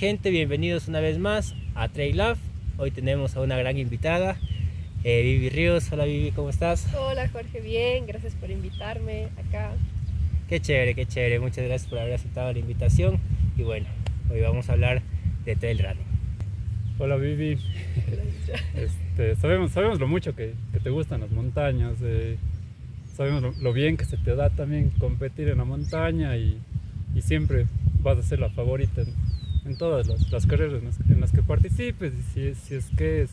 gente? 0.00 0.30
Bienvenidos 0.30 0.88
una 0.88 1.00
vez 1.00 1.18
más 1.18 1.54
a 1.74 1.90
Trail 1.90 2.16
Love. 2.16 2.38
Hoy 2.78 2.90
tenemos 2.90 3.36
a 3.36 3.42
una 3.42 3.58
gran 3.58 3.76
invitada, 3.76 4.38
eh, 5.04 5.20
Vivi 5.20 5.50
Ríos. 5.50 5.92
Hola 5.92 6.06
Vivi, 6.06 6.30
¿cómo 6.30 6.48
estás? 6.48 6.88
Hola 6.94 7.28
Jorge, 7.28 7.60
bien, 7.60 8.06
gracias 8.06 8.34
por 8.34 8.50
invitarme 8.50 9.28
acá. 9.36 9.72
Qué 10.48 10.58
chévere, 10.58 10.94
qué 10.94 11.04
chévere. 11.04 11.38
Muchas 11.38 11.66
gracias 11.66 11.86
por 11.90 11.98
haber 11.98 12.14
aceptado 12.14 12.50
la 12.50 12.58
invitación. 12.58 13.20
Y 13.58 13.62
bueno, 13.62 13.88
hoy 14.30 14.40
vamos 14.40 14.70
a 14.70 14.72
hablar 14.72 15.02
de 15.44 15.54
trail 15.54 15.80
running. 15.80 16.06
Hola 16.98 17.16
Vivi. 17.16 17.58
Este, 18.74 19.36
sabemos, 19.36 19.72
sabemos 19.72 20.00
lo 20.00 20.08
mucho 20.08 20.34
que, 20.34 20.54
que 20.72 20.80
te 20.80 20.88
gustan 20.88 21.20
las 21.20 21.30
montañas. 21.30 21.98
eh, 22.00 22.38
sabemos 23.14 23.42
lo, 23.42 23.52
lo 23.52 23.74
bien 23.74 23.98
que 23.98 24.06
se 24.06 24.16
te 24.16 24.34
da 24.34 24.48
también 24.48 24.88
competir 24.98 25.50
en 25.50 25.58
la 25.58 25.64
montaña 25.64 26.38
y, 26.38 26.58
y 27.14 27.20
siempre 27.20 27.66
vas 28.02 28.16
a 28.16 28.22
ser 28.22 28.38
la 28.38 28.48
favorita 28.48 29.02
en, 29.64 29.76
todas 29.76 30.06
las, 30.08 30.30
las 30.30 30.46
carreras 30.46 30.80
en 30.80 30.84
las, 30.86 31.00
en 31.00 31.20
las 31.20 31.32
que 31.32 31.42
participes. 31.42 32.12
Y 32.14 32.22
si, 32.22 32.54
si 32.54 32.74
es 32.76 32.86
que 32.96 33.22
es 33.22 33.30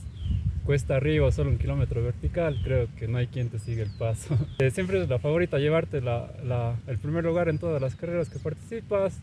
cuesta 0.65 0.97
arriba 0.97 1.31
solo 1.31 1.49
un 1.49 1.57
kilómetro 1.57 2.03
vertical, 2.03 2.59
creo 2.63 2.87
que 2.97 3.07
no 3.07 3.17
hay 3.17 3.27
quien 3.27 3.49
te 3.49 3.57
siga 3.59 3.83
el 3.83 3.91
paso. 3.97 4.37
Eh, 4.59 4.71
siempre 4.71 5.01
es 5.01 5.07
la 5.09 5.19
favorita 5.19 5.59
llevarte 5.59 6.01
la, 6.01 6.31
la- 6.43 6.75
el 6.87 6.97
primer 6.97 7.23
lugar 7.23 7.47
en 7.49 7.57
todas 7.59 7.81
las 7.81 7.95
carreras 7.95 8.29
que 8.29 8.39
participas. 8.39 9.17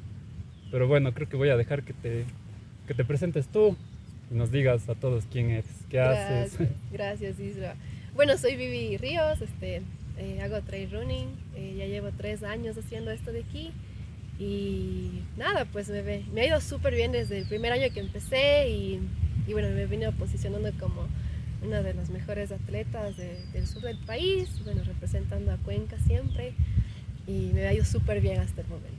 Pero 0.71 0.89
bueno, 0.89 1.13
creo 1.13 1.29
que 1.29 1.37
voy 1.37 1.51
a 1.51 1.57
dejar 1.57 1.83
que 1.83 1.93
te, 1.93 2.25
que 2.87 2.95
te 2.95 3.05
presentes 3.05 3.47
tú 3.49 3.77
y 4.31 4.35
nos 4.35 4.51
digas 4.51 4.89
a 4.89 4.95
todos 4.95 5.25
quién 5.31 5.51
eres, 5.51 5.67
qué 5.91 6.01
haces. 6.01 6.57
Gracias, 6.59 6.71
gracias 6.93 7.41
Isra. 7.41 7.75
Bueno, 8.15 8.37
soy 8.39 8.57
Vivi 8.57 8.97
Ríos, 8.97 9.41
este, 9.43 9.83
eh, 10.19 10.41
hago 10.43 10.61
trail 10.63 10.91
running, 10.91 11.29
eh, 11.57 11.75
ya 11.79 11.87
llevo 11.87 12.11
tres 12.17 12.43
años 12.43 12.77
haciendo 12.79 13.11
esto 13.11 13.33
de 13.33 13.41
aquí 13.41 13.73
y 14.39 15.23
nada, 15.37 15.65
pues 15.67 15.89
me, 15.89 16.03
me 16.33 16.41
ha 16.41 16.47
ido 16.47 16.61
súper 16.61 16.95
bien 16.95 17.13
desde 17.13 17.39
el 17.39 17.47
primer 17.47 17.73
año 17.73 17.93
que 17.93 18.01
empecé 18.01 18.69
y, 18.69 19.01
y 19.47 19.53
bueno, 19.53 19.69
me 19.71 19.83
he 19.83 19.87
venido 19.87 20.13
posicionando 20.13 20.71
como 20.79 21.07
una 21.63 21.83
de 21.83 21.95
las 21.95 22.11
mejores 22.11 22.51
atletas 22.53 23.17
de- 23.17 23.39
del 23.53 23.67
sur 23.67 23.83
del 23.83 23.97
país, 23.99 24.49
bueno, 24.65 24.83
representando 24.85 25.53
a 25.53 25.57
Cuenca 25.59 25.97
siempre 26.07 26.53
y 27.27 27.51
me 27.55 27.67
ha 27.67 27.73
ido 27.73 27.85
súper 27.85 28.21
bien 28.21 28.41
hasta 28.41 28.61
el 28.63 28.67
momento. 28.67 28.91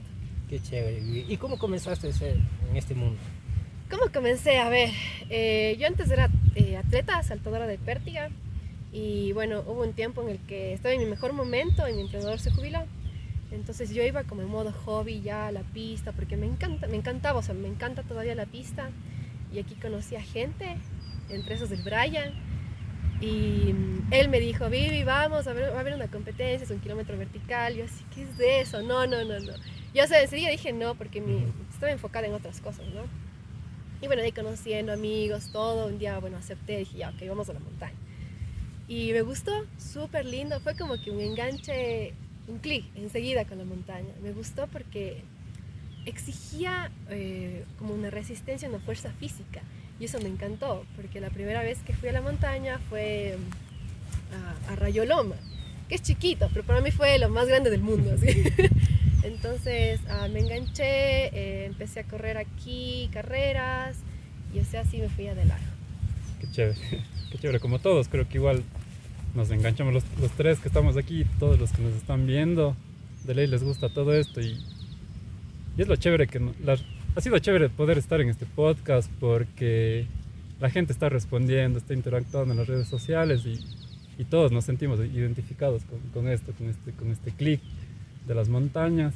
Qué 0.48 0.60
chévere. 0.60 1.00
¿Y 1.28 1.36
cómo 1.36 1.58
comenzaste 1.58 2.08
a 2.08 2.12
ser 2.12 2.36
en 2.70 2.76
este 2.76 2.94
mundo? 2.94 3.18
¿Cómo 3.90 4.10
comencé? 4.12 4.58
A 4.58 4.68
ver, 4.68 4.90
eh, 5.30 5.76
yo 5.78 5.86
antes 5.86 6.10
era 6.10 6.28
eh, 6.56 6.76
atleta, 6.76 7.22
saltadora 7.22 7.66
de 7.68 7.78
pértiga 7.78 8.30
y 8.92 9.32
bueno, 9.32 9.62
hubo 9.66 9.82
un 9.82 9.92
tiempo 9.92 10.22
en 10.22 10.30
el 10.30 10.38
que 10.38 10.72
estaba 10.72 10.94
en 10.94 11.00
mi 11.00 11.06
mejor 11.06 11.32
momento 11.34 11.88
y 11.88 11.92
mi 11.92 12.00
entrenador 12.02 12.40
se 12.40 12.50
jubiló. 12.50 12.80
Entonces 13.50 13.90
yo 13.90 14.02
iba 14.02 14.24
como 14.24 14.42
en 14.42 14.48
modo 14.48 14.72
hobby 14.72 15.20
ya 15.20 15.46
a 15.46 15.52
la 15.52 15.62
pista 15.62 16.12
porque 16.12 16.36
me 16.36 16.46
encanta, 16.46 16.86
me 16.88 16.96
encantaba, 16.96 17.38
o 17.38 17.42
sea, 17.42 17.54
me 17.54 17.68
encanta 17.68 18.02
todavía 18.02 18.34
la 18.34 18.46
pista 18.46 18.90
y 19.52 19.58
aquí 19.58 19.74
conocí 19.76 20.16
a 20.16 20.22
gente, 20.22 20.76
entre 21.28 21.54
esos 21.54 21.70
del 21.70 21.82
Brian 21.82 22.34
y 23.20 23.74
él 24.10 24.28
me 24.28 24.40
dijo, 24.40 24.68
Vivi, 24.68 25.04
vamos, 25.04 25.46
a 25.46 25.52
ver, 25.52 25.72
va 25.72 25.78
a 25.78 25.80
haber 25.80 25.94
una 25.94 26.08
competencia, 26.08 26.64
es 26.64 26.70
un 26.70 26.80
kilómetro 26.80 27.16
vertical. 27.16 27.74
Yo 27.74 27.84
así, 27.84 28.04
¿qué 28.14 28.22
es 28.22 28.36
de 28.36 28.60
eso? 28.60 28.82
No, 28.82 29.06
no, 29.06 29.24
no, 29.24 29.38
no. 29.40 29.52
Yo 29.94 30.04
o 30.04 30.06
sea, 30.06 30.20
enseguida 30.20 30.50
dije 30.50 30.72
no 30.72 30.94
porque 30.94 31.20
mi, 31.20 31.46
estaba 31.70 31.90
enfocada 31.90 32.26
en 32.26 32.34
otras 32.34 32.60
cosas, 32.60 32.86
¿no? 32.88 33.02
Y 34.02 34.06
bueno, 34.08 34.22
ahí 34.22 34.32
conociendo 34.32 34.92
amigos, 34.92 35.50
todo, 35.52 35.86
un 35.86 35.98
día, 35.98 36.18
bueno, 36.18 36.36
acepté, 36.36 36.78
dije, 36.78 36.98
ya, 36.98 37.10
ok, 37.10 37.26
vamos 37.28 37.48
a 37.48 37.54
la 37.54 37.60
montaña. 37.60 37.96
Y 38.88 39.12
me 39.12 39.22
gustó, 39.22 39.52
súper 39.78 40.26
lindo, 40.26 40.60
fue 40.60 40.76
como 40.76 41.00
que 41.00 41.10
un 41.10 41.20
enganche, 41.20 42.12
un 42.48 42.58
clic 42.58 42.84
enseguida 42.94 43.44
con 43.44 43.58
la 43.58 43.64
montaña. 43.64 44.12
Me 44.22 44.32
gustó 44.32 44.66
porque 44.68 45.22
exigía 46.04 46.90
eh, 47.10 47.64
como 47.78 47.94
una 47.94 48.10
resistencia, 48.10 48.68
una 48.68 48.78
fuerza 48.78 49.10
física. 49.12 49.62
Y 49.98 50.04
eso 50.04 50.20
me 50.20 50.28
encantó, 50.28 50.84
porque 50.94 51.20
la 51.20 51.30
primera 51.30 51.62
vez 51.62 51.78
que 51.86 51.94
fui 51.94 52.08
a 52.08 52.12
la 52.12 52.20
montaña 52.20 52.78
fue 52.90 53.36
mm, 53.38 54.68
a, 54.68 54.72
a 54.72 54.76
Rayoloma, 54.76 55.36
que 55.88 55.94
es 55.94 56.02
chiquito, 56.02 56.48
pero 56.52 56.64
para 56.64 56.80
mí 56.80 56.90
fue 56.90 57.18
lo 57.18 57.28
más 57.30 57.48
grande 57.48 57.70
del 57.70 57.80
mundo. 57.80 58.14
Entonces 59.22 60.00
ah, 60.08 60.28
me 60.28 60.40
enganché, 60.40 61.26
eh, 61.26 61.64
empecé 61.64 62.00
a 62.00 62.04
correr 62.04 62.38
aquí, 62.38 63.08
carreras, 63.12 63.96
y 64.54 64.60
o 64.60 64.64
sea, 64.64 64.82
así 64.82 64.98
me 64.98 65.08
fui 65.08 65.26
adelante. 65.26 65.66
Qué 66.40 66.50
chévere, 66.50 66.78
qué 67.32 67.38
chévere. 67.38 67.58
Como 67.58 67.80
todos, 67.80 68.08
creo 68.08 68.28
que 68.28 68.38
igual 68.38 68.62
nos 69.36 69.50
enganchamos 69.50 69.92
los, 69.94 70.04
los 70.20 70.30
tres 70.32 70.58
que 70.58 70.68
estamos 70.68 70.96
aquí, 70.96 71.24
todos 71.38 71.58
los 71.60 71.70
que 71.72 71.82
nos 71.82 71.94
están 71.94 72.26
viendo. 72.26 72.74
De 73.24 73.34
ley 73.34 73.46
les 73.46 73.62
gusta 73.62 73.88
todo 73.88 74.14
esto 74.14 74.40
y, 74.40 74.56
y 75.76 75.82
es 75.82 75.88
lo 75.88 75.96
chévere 75.96 76.26
que 76.26 76.40
la- 76.64 76.78
ha 77.14 77.20
sido 77.20 77.38
chévere 77.38 77.68
poder 77.68 77.98
estar 77.98 78.20
en 78.20 78.28
este 78.28 78.46
podcast 78.46 79.10
porque 79.20 80.06
la 80.60 80.70
gente 80.70 80.92
está 80.92 81.08
respondiendo, 81.08 81.78
está 81.78 81.94
interactuando 81.94 82.52
en 82.52 82.58
las 82.58 82.66
redes 82.68 82.88
sociales 82.88 83.42
y, 83.46 83.58
y 84.20 84.24
todos 84.24 84.52
nos 84.52 84.64
sentimos 84.64 85.00
identificados 85.00 85.82
con, 85.84 85.98
con 86.14 86.28
esto, 86.30 86.52
con 86.52 86.68
este, 86.68 86.92
con 86.92 87.10
este 87.10 87.30
clic 87.32 87.60
de 88.26 88.34
las 88.34 88.48
montañas. 88.48 89.14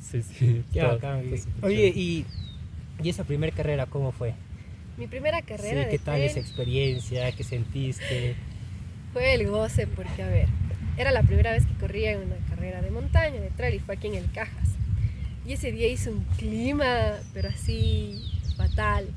Sí, 0.00 0.22
sí. 0.22 0.62
Está- 0.74 0.94
está 0.94 1.20
súper 1.42 1.64
Oye, 1.64 1.88
y, 1.94 2.24
y 3.02 3.08
esa 3.08 3.24
primera 3.24 3.54
carrera 3.54 3.86
cómo 3.86 4.12
fue? 4.12 4.34
Mi 4.96 5.06
primera 5.06 5.42
carrera 5.42 5.82
Sí, 5.84 5.84
de 5.86 5.90
¿Qué 5.90 5.98
tal 5.98 6.20
esa 6.20 6.40
experiencia? 6.40 7.30
¿Qué 7.32 7.44
sentiste? 7.44 8.34
Fue 9.18 9.34
el 9.34 9.48
goce, 9.48 9.88
porque 9.88 10.22
a 10.22 10.28
ver, 10.28 10.46
era 10.96 11.10
la 11.10 11.24
primera 11.24 11.50
vez 11.50 11.66
que 11.66 11.74
corría 11.74 12.12
en 12.12 12.20
una 12.20 12.36
carrera 12.48 12.80
de 12.82 12.90
montaña, 12.92 13.40
de 13.40 13.50
trail, 13.50 13.74
y 13.74 13.78
fue 13.80 13.96
aquí 13.96 14.06
en 14.06 14.14
el 14.14 14.30
Cajas. 14.30 14.68
Y 15.44 15.54
ese 15.54 15.72
día 15.72 15.88
hizo 15.88 16.12
un 16.12 16.22
clima, 16.36 17.14
pero 17.34 17.48
así 17.48 18.22
fatal. 18.56 19.08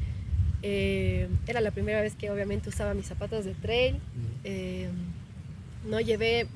Eh, 0.63 1.27
era 1.45 1.61
la 1.61 1.69
primera 1.69 2.01
vez 2.01 2.15
que 2.15 2.31
obviamente 2.31 2.69
usaba 2.69 2.95
mis 2.95 3.05
zapatos 3.05 3.45
de 3.45 3.53
trail. 3.53 3.99
Eh, 4.43 4.89
no 5.87 5.99
llevé, 5.99 6.47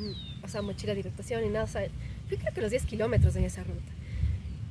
o 0.42 0.48
sea, 0.48 0.64
mochila 0.64 0.96
de 0.96 1.02
hidratación 1.02 1.44
ni 1.44 1.50
nada. 1.50 1.66
O 1.66 1.68
sea, 1.68 1.88
fui 2.28 2.38
creo 2.38 2.52
que 2.52 2.62
los 2.62 2.72
10 2.72 2.86
kilómetros 2.86 3.36
en 3.36 3.44
esa 3.44 3.64
ruta. 3.64 3.92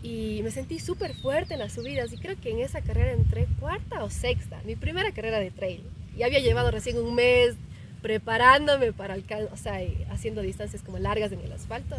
Y 0.03 0.41
me 0.43 0.51
sentí 0.51 0.81
súper 0.81 1.15
fuerte 1.15 1.55
en 1.55 1.61
las 1.61 1.75
subidas 1.75 2.13
y 2.13 2.17
creo 2.17 2.41
que 2.41 2.51
en 2.51 2.59
esa 2.59 2.81
carrera 2.81 3.13
entré 3.13 3.47
cuarta 3.61 4.03
o 4.03 4.11
sexta, 4.11 4.61
mi 4.65 4.75
primera 4.75 5.13
carrera 5.13 5.39
de 5.39 5.53
trail. 5.53 5.85
Y 6.17 6.25
había 6.25 6.41
llevado 6.41 6.73
recién 6.73 6.99
un 6.99 7.15
mes 7.15 7.55
preparándome 8.05 8.93
para 8.93 9.15
alcanzar, 9.15 9.51
o 9.51 9.57
sea, 9.57 9.83
y 9.83 10.05
haciendo 10.11 10.43
distancias 10.43 10.83
como 10.83 10.99
largas 10.99 11.33
en 11.33 11.41
el 11.41 11.51
asfalto. 11.51 11.97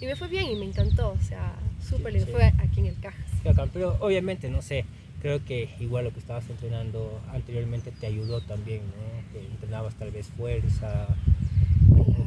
Y 0.00 0.06
me 0.06 0.16
fue 0.16 0.26
bien 0.26 0.50
y 0.50 0.56
me 0.56 0.64
encantó, 0.64 1.12
o 1.12 1.22
sea, 1.22 1.54
súper 1.80 2.12
lindo. 2.12 2.26
Fue 2.32 2.52
aquí 2.58 2.80
en 2.80 2.86
el 2.86 2.98
Cajas. 2.98 3.30
Bacán, 3.44 3.70
Pero 3.72 3.96
obviamente, 4.00 4.50
no 4.50 4.62
sé, 4.62 4.84
creo 5.22 5.44
que 5.44 5.70
igual 5.78 6.06
lo 6.06 6.12
que 6.12 6.18
estabas 6.18 6.50
entrenando 6.50 7.20
anteriormente 7.32 7.92
te 7.92 8.08
ayudó 8.08 8.40
también, 8.40 8.80
¿no? 8.80 9.32
Que 9.32 9.46
entrenabas 9.46 9.94
tal 9.94 10.10
vez 10.10 10.26
fuerza. 10.26 11.06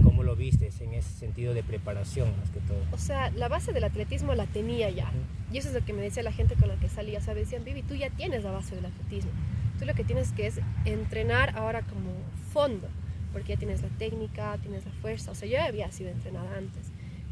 ¿Cómo, 0.04 0.24
lo 0.24 0.38
vistes 0.38 0.80
en 0.80 0.94
ese 0.94 1.10
sentido 1.10 1.54
de 1.54 1.64
preparación 1.64 2.30
más 2.38 2.50
que 2.50 2.62
todo? 2.62 2.80
O 2.94 2.98
sea, 2.98 3.30
la 3.32 3.50
base 3.50 3.74
del 3.74 3.84
atletismo 3.84 4.36
la 4.36 4.46
tenía 4.46 4.90
ya. 4.90 5.12
Y 5.52 5.58
eso 5.58 5.68
es 5.68 5.74
lo 5.74 5.84
que 5.84 5.92
me 5.92 6.02
decía 6.02 6.24
la 6.24 6.32
gente 6.32 6.56
con 6.56 6.70
la 6.70 6.76
que 6.78 6.88
salía. 6.88 7.20
O 7.20 7.22
sea, 7.22 7.34
me 7.34 7.42
decían, 7.42 7.66
Vivi, 7.66 7.82
tú 7.82 7.94
ya 7.94 8.10
tienes 8.10 8.46
la 8.46 8.52
base 8.52 8.76
del 8.76 8.86
atletismo. 8.86 9.32
Tú 9.80 9.86
lo 9.86 9.94
que 9.94 10.06
tienes 10.06 10.32
que 10.32 10.48
es 10.48 10.62
entrenar 10.86 11.58
ahora 11.58 11.82
como 11.82 12.12
fondo, 12.52 12.88
porque 13.34 13.54
ya 13.54 13.60
tienes 13.60 13.82
la 13.82 13.90
técnica, 13.90 14.58
tienes 14.62 14.86
la 14.86 14.92
fuerza. 14.94 15.32
O 15.32 15.36
sea, 15.36 15.48
yo 15.48 15.54
ya 15.54 15.66
había 15.66 15.92
sido 15.92 16.10
entrenada 16.10 16.58
antes. 16.58 16.84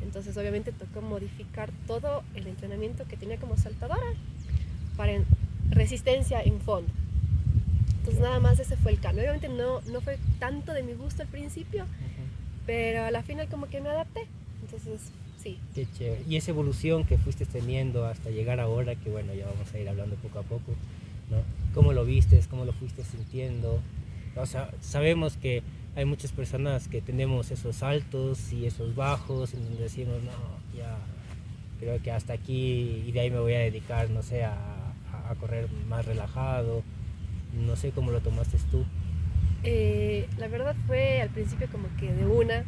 Entonces, 0.03 0.35
obviamente, 0.38 0.72
tocó 0.72 1.01
modificar 1.01 1.72
todo 1.88 2.23
el 2.35 2.47
entrenamiento 2.47 3.06
que 3.06 3.17
tenía 3.17 3.38
como 3.38 3.57
saltadora 3.57 4.05
para 4.97 5.13
en- 5.13 5.25
resistencia 5.69 6.41
en 6.41 6.59
fondo. 6.59 6.91
Entonces, 8.00 8.22
nada 8.22 8.39
más 8.39 8.59
ese 8.59 8.78
fue 8.78 8.91
el 8.91 9.00
cambio. 9.00 9.23
Obviamente, 9.23 9.50
no, 9.50 9.81
no 9.91 10.01
fue 10.01 10.17
tanto 10.39 10.73
de 10.73 10.84
mi 10.84 10.94
gusto 10.94 11.23
al 11.23 11.28
principio, 11.28 11.85
pero 12.66 13.03
a 13.03 13.11
la 13.11 13.23
final 13.23 13.47
como 13.47 13.67
que 13.67 13.81
me 13.81 13.89
adapté. 13.89 14.28
Entonces, 14.61 15.09
sí. 15.41 15.57
Qué 15.73 15.88
chévere. 15.97 16.22
Y 16.29 16.35
esa 16.35 16.51
evolución 16.51 17.05
que 17.05 17.17
fuiste 17.17 17.45
teniendo 17.45 18.05
hasta 18.05 18.29
llegar 18.29 18.59
ahora, 18.59 18.95
que 18.95 19.09
bueno, 19.09 19.34
ya 19.34 19.47
vamos 19.47 19.73
a 19.73 19.79
ir 19.79 19.89
hablando 19.89 20.16
poco 20.17 20.39
a 20.39 20.44
poco, 20.44 20.73
¿no? 21.31 21.38
¿Cómo 21.73 21.93
lo 21.93 22.05
vistes? 22.05 22.46
¿Cómo 22.47 22.64
lo 22.66 22.73
fuiste 22.73 23.03
sintiendo? 23.03 23.79
O 24.35 24.46
sea, 24.46 24.70
sabemos 24.81 25.37
que 25.37 25.64
hay 25.96 26.06
muchas 26.06 26.32
personas 26.32 26.88
que 26.88 27.02
tenemos 27.02 27.52
esos 27.52 27.82
altos 27.84 28.52
y 28.52 28.66
esos 28.66 28.96
bajos, 28.96 29.53
en 29.53 29.64
donde 29.64 29.84
decimos, 29.84 30.22
no, 30.24 30.32
ya, 30.78 30.97
creo 31.80 32.02
que 32.02 32.12
hasta 32.12 32.34
aquí 32.34 33.03
y 33.06 33.12
de 33.12 33.20
ahí 33.22 33.32
me 33.32 33.40
voy 33.40 33.53
a 33.53 33.59
dedicar, 33.59 34.09
no 34.09 34.22
sé, 34.22 34.44
a, 34.44 34.53
a- 34.53 35.36
correr 35.40 35.68
más 35.90 36.06
relajado. 36.06 36.84
No 37.66 37.76
sé 37.76 37.92
cómo 37.92 38.12
lo 38.12 38.20
tomaste 38.20 38.58
tú. 38.70 38.84
Eh, 39.64 40.28
la 40.38 40.47
verdad 40.47 40.76
fue 40.86 41.22
al 41.22 41.30
principio 41.30 41.68
como 41.72 41.88
que 41.97 42.14
de 42.14 42.26
una, 42.26 42.64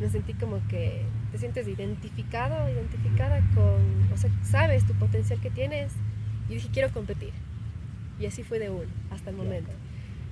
me 0.00 0.08
sentí 0.08 0.32
como 0.34 0.60
que 0.68 1.02
te 1.32 1.38
sientes 1.38 1.66
identificado, 1.68 2.70
identificada 2.70 3.40
con, 3.54 4.12
o 4.12 4.16
sea, 4.16 4.30
sabes 4.44 4.86
tu 4.86 4.94
potencial 4.94 5.40
que 5.40 5.50
tienes 5.50 5.92
y 6.48 6.54
dije 6.54 6.68
quiero 6.72 6.90
competir. 6.92 7.32
Y 8.20 8.26
así 8.26 8.42
fue 8.44 8.58
de 8.58 8.70
uno 8.70 8.88
hasta 9.10 9.30
el 9.30 9.36
momento. 9.36 9.70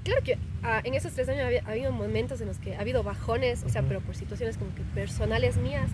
Claro 0.04 0.22
que 0.22 0.38
ah, 0.62 0.80
en 0.84 0.94
esos 0.94 1.12
tres 1.12 1.28
años 1.28 1.46
ha 1.64 1.70
habido 1.70 1.92
momentos 1.92 2.40
en 2.40 2.48
los 2.48 2.58
que 2.58 2.76
ha 2.76 2.80
habido 2.80 3.02
bajones, 3.02 3.64
o 3.64 3.68
sea, 3.68 3.82
pero 3.82 4.00
por 4.00 4.14
situaciones 4.16 4.56
como 4.56 4.74
que 4.74 4.82
personales 4.94 5.56
mías, 5.56 5.90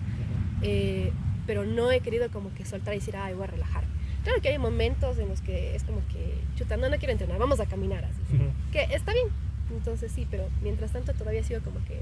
eh, 0.61 1.11
pero 1.45 1.65
no 1.65 1.91
he 1.91 1.99
querido 1.99 2.29
como 2.31 2.53
que 2.53 2.65
soltar 2.65 2.93
y 2.93 2.99
decir, 2.99 3.15
ay, 3.15 3.33
voy 3.33 3.43
a 3.43 3.47
relajar. 3.47 3.83
Claro 4.23 4.41
que 4.41 4.49
hay 4.49 4.57
momentos 4.57 5.17
en 5.17 5.27
los 5.27 5.41
que 5.41 5.75
es 5.75 5.83
como 5.83 5.99
que, 6.07 6.33
chuta, 6.55 6.77
no, 6.77 6.89
no 6.89 6.97
quiero 6.97 7.11
entrenar, 7.11 7.37
vamos 7.39 7.59
a 7.59 7.65
caminar 7.65 8.05
así. 8.05 8.35
Ujú. 8.35 8.45
Que 8.71 8.83
está 8.95 9.11
bien, 9.11 9.27
entonces 9.71 10.11
sí, 10.11 10.25
pero 10.29 10.45
mientras 10.61 10.91
tanto 10.91 11.13
todavía 11.13 11.43
sigo 11.43 11.61
como 11.61 11.83
que 11.85 11.99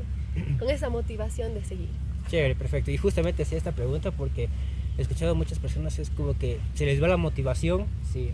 con 0.60 0.70
esa 0.70 0.90
motivación 0.90 1.54
de 1.54 1.64
seguir. 1.64 1.90
Chévere, 2.28 2.56
perfecto. 2.56 2.92
Y 2.92 2.98
justamente 2.98 3.44
hacía 3.44 3.58
esta 3.58 3.72
pregunta 3.72 4.12
porque 4.12 4.50
he 4.98 5.02
escuchado 5.02 5.32
a 5.32 5.36
muchas 5.36 5.60
personas 5.60 5.98
es 6.00 6.10
como 6.10 6.38
que 6.38 6.60
se 6.76 6.86
les 6.86 7.02
va 7.02 7.08
la 7.08 7.18
motivación, 7.18 7.88
sí, 8.12 8.32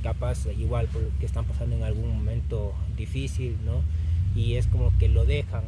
capaz 0.00 0.46
igual 0.58 0.88
porque 0.92 1.26
están 1.26 1.44
pasando 1.44 1.76
en 1.76 1.82
algún 1.82 2.08
momento 2.08 2.74
difícil, 2.96 3.56
¿no? 3.64 3.82
Y 4.34 4.54
es 4.54 4.66
como 4.66 4.96
que 4.98 5.08
lo 5.08 5.24
dejan, 5.24 5.62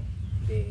de, 0.48 0.66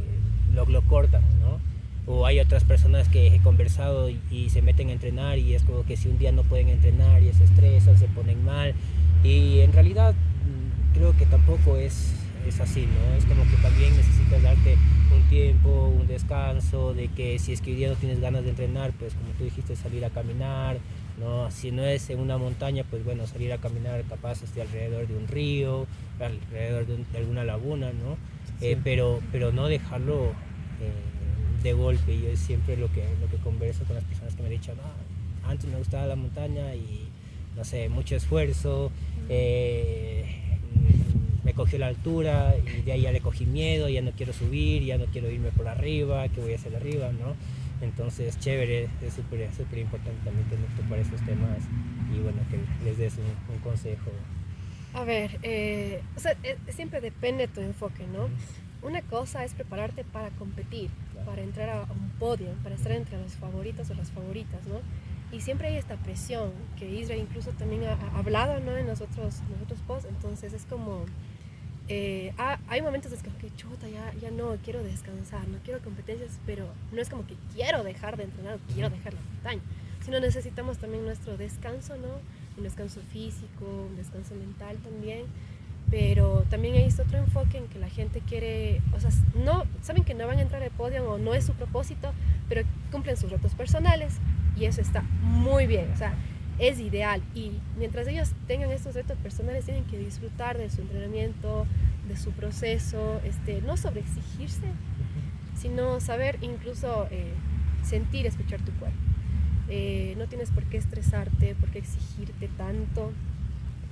lo, 0.54 0.66
lo 0.66 0.82
cortan, 0.84 1.24
¿no? 1.40 1.60
O 2.08 2.26
hay 2.26 2.40
otras 2.40 2.64
personas 2.64 3.08
que 3.10 3.28
he 3.28 3.40
conversado 3.40 4.10
y, 4.10 4.20
y 4.32 4.50
se 4.50 4.62
meten 4.62 4.90
a 4.90 4.94
entrenar 4.94 5.38
y 5.38 5.54
es 5.54 5.64
como 5.64 5.86
que 5.86 5.98
si 5.98 6.10
un 6.10 6.18
día 6.18 6.32
no 6.32 6.44
pueden 6.44 6.70
entrenar 6.70 7.22
y 7.22 7.32
se 7.34 7.44
estresan, 7.44 7.98
se 7.98 8.08
ponen 8.08 8.44
mal. 8.44 8.74
Y 9.24 9.60
en 9.60 9.72
realidad 9.72 10.14
mm, 10.14 10.96
creo 10.96 11.16
que 11.16 11.26
tampoco 11.26 11.78
es, 11.78 12.14
es 12.48 12.60
así, 12.60 12.88
¿no? 12.88 13.16
Es 13.16 13.26
como 13.26 13.44
que 13.44 13.58
también 13.58 13.96
necesitas 13.96 14.42
darte 14.42 14.78
un 15.16 15.22
tiempo, 15.30 15.94
un 15.96 16.08
descanso, 16.08 16.94
de 16.94 17.08
que 17.10 17.38
si 17.40 17.54
es 17.54 17.62
que 17.62 17.72
hoy 17.72 17.78
día 17.78 17.90
no 17.90 17.96
tienes 17.96 18.20
ganas 18.20 18.44
de 18.44 18.50
entrenar, 18.50 18.92
pues 18.94 19.14
como 19.14 19.30
tú 19.38 19.44
dijiste, 19.44 19.76
salir 19.76 20.04
a 20.06 20.10
caminar, 20.10 20.78
¿no? 21.22 21.50
Si 21.52 21.72
no 21.72 21.86
es 21.86 22.10
en 22.10 22.20
una 22.20 22.38
montaña, 22.38 22.84
pues 22.90 23.06
bueno, 23.06 23.26
salir 23.28 23.54
a 23.54 23.58
caminar 23.60 24.04
capaz 24.10 24.42
este, 24.44 24.62
alrededor 24.62 25.08
de 25.08 25.16
un 25.16 25.28
río, 25.28 25.88
alrededor 26.20 26.86
de, 26.88 26.96
un- 26.96 27.06
de 27.12 27.18
alguna 27.20 27.44
laguna, 27.46 27.92
¿no? 27.94 28.18
Eh, 28.60 28.78
pero, 28.84 29.22
pero 29.32 29.52
no 29.54 29.68
dejarlo 29.68 30.26
eh, 30.82 31.62
de 31.64 31.74
golpe. 31.74 32.20
Yo 32.20 32.28
es 32.30 32.40
siempre 32.40 32.76
lo 32.76 32.92
que, 32.92 33.04
lo 33.22 33.28
que 33.30 33.38
converso 33.38 33.84
con 33.86 33.96
las 33.96 34.04
personas 34.06 34.36
que 34.36 34.42
me 34.42 34.48
han 34.50 34.54
dicho, 34.56 34.74
"No, 34.76 35.50
antes 35.50 35.70
me 35.70 35.78
gustaba 35.78 36.06
la 36.08 36.16
montaña 36.16 36.76
y, 36.76 37.08
no 37.56 37.64
sé, 37.64 37.88
mucho 37.90 38.16
esfuerzo, 38.16 38.92
eh, 39.30 40.26
me 41.44 41.54
cogió 41.54 41.80
la 41.80 41.88
altura 41.88 42.56
y 42.80 42.82
de 42.84 42.92
ahí 42.92 43.02
ya 43.02 43.12
le 43.12 43.20
cogí 43.22 43.46
miedo, 43.46 43.90
ya 43.90 44.02
no 44.02 44.12
quiero 44.12 44.32
subir, 44.34 44.84
ya 44.84 44.98
no 44.98 45.06
quiero 45.06 45.30
irme 45.32 45.50
por 45.50 45.68
arriba, 45.68 46.28
¿qué 46.30 46.40
voy 46.42 46.54
a 46.54 46.56
hacer 46.56 46.76
arriba, 46.76 47.12
no? 47.12 47.36
Entonces, 47.82 48.40
chévere, 48.40 48.90
es 49.02 49.14
súper 49.14 49.52
súper 49.54 49.80
importante 49.80 50.20
también 50.24 50.48
tener 50.50 50.68
topar 50.78 51.00
esos 51.00 51.20
temas 51.22 51.58
y 52.16 52.20
bueno, 52.20 52.38
que 52.50 52.60
les 52.86 52.98
des 52.98 53.18
un, 53.18 53.54
un 53.56 53.60
consejo. 53.62 54.12
A 54.94 55.04
ver, 55.04 55.40
eh, 55.44 56.02
o 56.16 56.20
sea, 56.20 56.34
eh, 56.44 56.58
siempre 56.70 57.02
depende 57.02 57.48
de 57.48 57.54
tu 57.54 57.62
enfoque, 57.62 58.06
¿no? 58.08 58.28
Una 58.88 59.02
cosa 59.02 59.44
es 59.46 59.54
prepararte 59.54 60.04
para 60.04 60.30
competir, 60.32 60.90
Claro. 61.14 61.26
para 61.30 61.42
entrar 61.44 61.70
a 61.70 61.84
un 61.92 62.10
podio, 62.20 62.48
para 62.64 62.76
estar 62.76 62.92
entre 62.92 63.20
los 63.22 63.34
favoritos 63.34 63.90
o 63.90 63.94
las 63.94 64.10
favoritas, 64.12 64.66
¿no? 64.68 64.80
Y 65.36 65.40
siempre 65.42 65.70
hay 65.70 65.78
esta 65.78 65.96
presión 65.98 66.52
que 66.78 66.90
Israel 66.90 67.22
incluso 67.22 67.52
también 67.52 67.84
ha, 67.86 67.94
ha 67.94 68.18
hablado, 68.20 68.60
¿no? 68.60 68.76
En 68.78 68.86
nosotros, 68.88 69.40
nosotros 69.50 69.80
posts, 69.88 70.10
entonces 70.10 70.52
es 70.54 70.66
como, 70.66 71.06
eh, 71.94 72.34
ha- 72.38 72.58
hay 72.70 72.82
momentos 72.82 73.12
en 73.12 73.18
los 73.22 73.36
que, 73.38 73.54
chuta, 73.58 73.90
ya, 73.90 74.14
ya 74.22 74.32
no, 74.32 74.56
quiero 74.64 74.82
descansar, 74.82 75.46
no 75.50 75.58
quiero 75.66 75.82
competencias, 75.82 76.40
pero 76.46 76.66
no 76.94 77.02
es 77.02 77.10
como 77.10 77.28
que 77.28 77.36
quiero 77.54 77.84
dejar 77.84 78.16
de 78.16 78.24
entrenar 78.24 78.56
o 78.56 78.74
quiero 78.74 78.90
dejar 78.90 79.14
la 79.14 79.20
montaña, 79.22 79.62
sino 80.06 80.20
necesitamos 80.22 80.78
también 80.78 81.04
nuestro 81.04 81.36
descanso, 81.36 81.98
¿no? 81.98 82.08
Un 82.58 82.64
descanso 82.64 83.02
físico, 83.12 83.66
un 83.90 83.98
descanso 83.98 84.36
mental 84.36 84.78
también, 84.78 85.26
pero 85.90 86.46
también 86.50 86.76
hay 86.76 86.84
este 86.84 87.02
otro 87.02 87.18
enfoque 87.18 87.58
en 87.58 87.68
que 87.68 87.78
la 87.80 87.90
gente 87.90 88.22
quiere, 88.22 88.82
o 88.96 89.00
sea, 89.02 89.10
no, 89.36 89.66
saben 89.82 90.04
que 90.06 90.14
no 90.14 90.26
van 90.28 90.38
a 90.38 90.42
entrar 90.44 90.64
al 90.64 90.72
podio 90.72 91.04
o 91.12 91.18
no 91.18 91.34
es 91.34 91.44
su 91.46 91.54
propósito, 91.54 92.14
pero 92.48 92.62
cumplen 92.92 93.18
sus 93.18 93.30
retos 93.30 93.54
personales 93.54 94.14
y 94.58 94.64
eso 94.66 94.80
está 94.80 95.02
muy 95.22 95.68
bien, 95.68 95.92
o 95.94 95.98
sea, 95.98 96.14
es 96.62 96.80
ideal 96.80 97.24
y 97.34 97.54
mientras 97.76 98.08
ellos 98.08 98.34
tengan 98.46 98.72
estos 98.72 98.94
retos 98.94 99.18
personales 99.18 99.66
tienen 99.66 99.84
que 99.86 99.98
disfrutar 99.98 100.60
de 100.60 100.70
su 100.70 100.82
entrenamiento, 100.82 101.66
de 102.08 102.16
su 102.16 102.32
proceso, 102.32 103.20
este, 103.26 103.62
no 103.62 103.78
sobreexigirse, 103.78 104.68
sino 105.60 106.00
saber 106.00 106.38
incluso 106.42 107.08
eh, 107.10 107.34
sentir, 107.84 108.28
escuchar 108.28 108.62
tu 108.62 108.72
cuerpo. 108.74 108.98
Eh, 109.70 110.14
no 110.20 110.28
tienes 110.28 110.52
por 110.52 110.64
qué 110.66 110.78
estresarte, 110.78 111.56
por 111.56 111.72
qué 111.72 111.80
exigirte 111.80 112.48
tanto. 112.50 113.12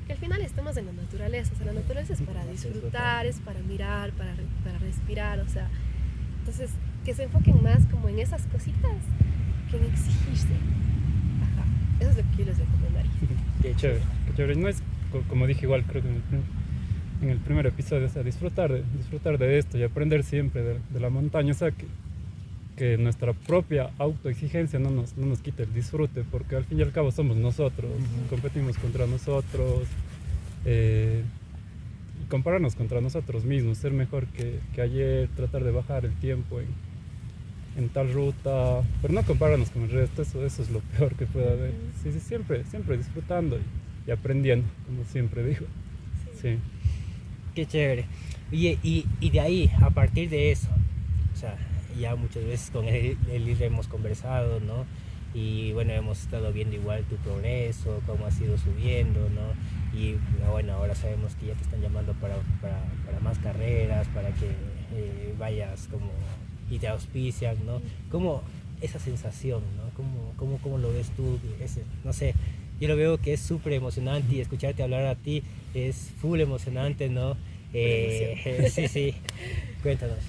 Que 0.05 0.13
al 0.13 0.19
final 0.19 0.41
estamos 0.43 0.77
en 0.77 0.85
la 0.85 0.93
naturaleza, 0.93 1.53
o 1.53 1.57
sea, 1.57 1.65
la 1.65 1.73
naturaleza 1.73 2.13
es 2.13 2.21
para 2.21 2.45
disfrutar, 2.45 3.25
es 3.25 3.39
para 3.39 3.61
mirar, 3.61 4.11
para, 4.11 4.35
para 4.63 4.77
respirar, 4.77 5.39
o 5.39 5.47
sea, 5.47 5.69
entonces 6.39 6.69
que 7.03 7.15
se 7.15 7.23
enfoquen 7.23 7.63
más 7.63 7.87
como 7.87 8.09
en 8.09 8.19
esas 8.19 8.45
cositas 8.45 8.97
que 9.71 9.77
en 9.77 9.85
exigirse. 9.85 10.53
Eso 11.99 12.09
es 12.11 12.17
lo 12.17 12.23
que 12.31 12.37
yo 12.37 12.45
les 12.45 12.57
recomendaría. 12.57 13.11
Qué 13.61 13.75
Chévere, 13.75 13.99
qué 14.27 14.33
chévere. 14.35 14.55
No 14.59 14.67
es, 14.69 14.81
co- 15.11 15.23
como 15.27 15.45
dije 15.47 15.65
igual, 15.65 15.83
creo 15.83 16.01
que 16.01 16.07
en 16.09 16.15
el, 16.15 16.21
prim- 16.21 16.43
en 17.21 17.29
el 17.29 17.37
primer 17.39 17.65
episodio, 17.67 18.05
o 18.05 18.09
sea, 18.09 18.23
disfrutar 18.23 18.71
de, 18.71 18.83
disfrutar 18.97 19.37
de 19.37 19.57
esto 19.57 19.77
y 19.77 19.83
aprender 19.83 20.23
siempre 20.23 20.63
de, 20.63 20.77
de 20.89 20.99
la 20.99 21.09
montaña, 21.09 21.51
o 21.51 21.55
sea, 21.55 21.71
que, 21.71 21.85
que 22.77 22.97
nuestra 22.97 23.33
propia 23.33 23.89
autoexigencia 23.97 24.79
no 24.79 24.89
nos, 24.89 25.17
no 25.17 25.25
nos 25.25 25.39
quite 25.41 25.63
el 25.63 25.73
disfrute, 25.73 26.23
porque 26.31 26.55
al 26.55 26.63
fin 26.63 26.79
y 26.79 26.81
al 26.83 26.93
cabo 26.93 27.11
somos 27.11 27.35
nosotros, 27.35 27.91
competimos 28.29 28.77
contra 28.77 29.05
nosotros, 29.05 29.83
eh, 30.65 31.21
y 32.23 32.29
compararnos 32.29 32.75
contra 32.75 33.01
nosotros 33.01 33.43
mismos, 33.43 33.77
ser 33.77 33.91
mejor 33.91 34.25
que, 34.27 34.59
que 34.73 34.81
ayer, 34.81 35.27
tratar 35.35 35.65
de 35.65 35.71
bajar 35.71 36.05
el 36.05 36.13
tiempo 36.13 36.61
en, 36.61 36.67
en 37.79 37.89
tal 37.89 38.13
ruta, 38.13 38.81
pero 39.01 39.13
no 39.13 39.23
compararnos 39.23 39.69
con 39.69 39.83
el 39.83 39.91
resto, 39.91 40.21
eso, 40.21 40.45
eso 40.45 40.61
es 40.61 40.69
lo 40.69 40.79
peor 40.81 41.15
que 41.15 41.25
puede 41.25 41.51
haber. 41.51 41.73
Sí, 42.03 42.11
sí, 42.11 42.19
siempre, 42.19 42.63
siempre 42.65 42.97
disfrutando 42.97 43.57
y, 43.57 43.61
y 44.09 44.11
aprendiendo, 44.11 44.67
como 44.85 45.05
siempre 45.05 45.43
digo. 45.43 45.65
Sí. 46.41 46.57
Qué 47.55 47.65
chévere. 47.65 48.05
Oye, 48.51 48.77
y, 48.83 49.05
y 49.19 49.29
de 49.29 49.39
ahí, 49.39 49.71
a 49.81 49.89
partir 49.89 50.29
de 50.29 50.51
eso, 50.51 50.69
o 51.33 51.37
sea, 51.37 51.55
ya 51.99 52.15
muchas 52.15 52.43
veces 52.43 52.69
con 52.69 52.85
él, 52.85 53.17
él 53.31 53.47
Isra 53.47 53.65
hemos 53.65 53.87
conversado, 53.87 54.59
¿no? 54.59 54.85
Y 55.33 55.71
bueno, 55.73 55.93
hemos 55.93 56.21
estado 56.21 56.51
viendo 56.51 56.75
igual 56.75 57.03
tu 57.03 57.15
progreso, 57.17 58.01
cómo 58.07 58.25
has 58.25 58.39
ido 58.41 58.57
subiendo, 58.57 59.29
¿no? 59.29 59.97
Y 59.97 60.15
bueno, 60.49 60.73
ahora 60.73 60.95
sabemos 60.95 61.35
que 61.35 61.47
ya 61.47 61.53
te 61.53 61.63
están 61.63 61.81
llamando 61.81 62.13
para, 62.13 62.35
para, 62.61 62.81
para 63.05 63.19
más 63.19 63.37
carreras, 63.39 64.07
para 64.09 64.29
que 64.31 64.47
eh, 64.95 65.33
vayas 65.37 65.87
como 65.87 66.11
y 66.69 66.79
te 66.79 66.87
auspician, 66.87 67.57
¿no? 67.65 67.81
¿Cómo 68.11 68.43
esa 68.81 68.99
sensación, 68.99 69.61
¿no? 69.77 69.89
¿Cómo, 69.95 70.33
cómo, 70.37 70.57
cómo 70.59 70.77
lo 70.77 70.91
ves 70.93 71.09
tú? 71.15 71.39
Ese, 71.61 71.83
no 72.03 72.13
sé, 72.13 72.33
yo 72.79 72.87
lo 72.87 72.95
veo 72.95 73.17
que 73.17 73.33
es 73.33 73.41
súper 73.41 73.73
emocionante 73.73 74.35
y 74.35 74.39
escucharte 74.39 74.83
hablar 74.83 75.05
a 75.05 75.15
ti 75.15 75.43
es 75.73 76.11
full 76.21 76.39
emocionante, 76.39 77.09
¿no? 77.09 77.35
Eh, 77.73 78.69
sí, 78.71 78.87
sí, 78.87 79.15
cuéntanos. 79.83 80.19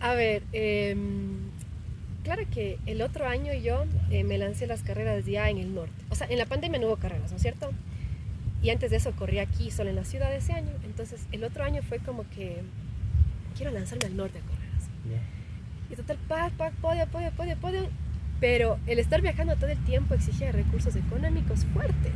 A 0.00 0.14
ver, 0.14 0.42
em, 0.52 1.38
claro 2.22 2.42
que 2.52 2.78
el 2.86 3.00
otro 3.00 3.26
año 3.26 3.54
yo 3.54 3.84
eh, 4.10 4.24
me 4.24 4.36
lancé 4.36 4.66
las 4.66 4.82
carreras 4.82 5.24
ya 5.24 5.48
en 5.48 5.58
el 5.58 5.74
norte. 5.74 5.94
O 6.10 6.14
sea, 6.14 6.26
en 6.28 6.38
la 6.38 6.46
pandemia 6.46 6.78
no 6.78 6.88
hubo 6.88 6.96
carreras, 6.96 7.30
¿no 7.30 7.36
es 7.36 7.42
cierto? 7.42 7.70
Y 8.62 8.70
antes 8.70 8.90
de 8.90 8.96
eso 8.98 9.12
corrí 9.12 9.38
aquí, 9.38 9.70
solo 9.70 9.90
en 9.90 9.96
la 9.96 10.04
ciudad 10.04 10.34
ese 10.34 10.52
año. 10.52 10.72
Entonces, 10.84 11.26
el 11.32 11.44
otro 11.44 11.64
año 11.64 11.82
fue 11.82 11.98
como 11.98 12.28
que 12.30 12.62
quiero 13.56 13.72
lanzarme 13.72 14.06
al 14.06 14.16
norte 14.16 14.38
a 14.38 14.42
correr. 14.42 14.68
así. 14.76 14.90
Y 15.90 15.96
total, 15.96 16.18
pa, 16.28 16.50
pa, 16.56 16.70
podio, 16.70 17.06
podio, 17.06 17.30
podio, 17.32 17.56
podio. 17.56 17.88
Pero 18.40 18.78
el 18.86 18.98
estar 18.98 19.22
viajando 19.22 19.56
todo 19.56 19.70
el 19.70 19.82
tiempo 19.84 20.14
exigía 20.14 20.52
recursos 20.52 20.94
económicos 20.96 21.64
fuertes. 21.66 22.12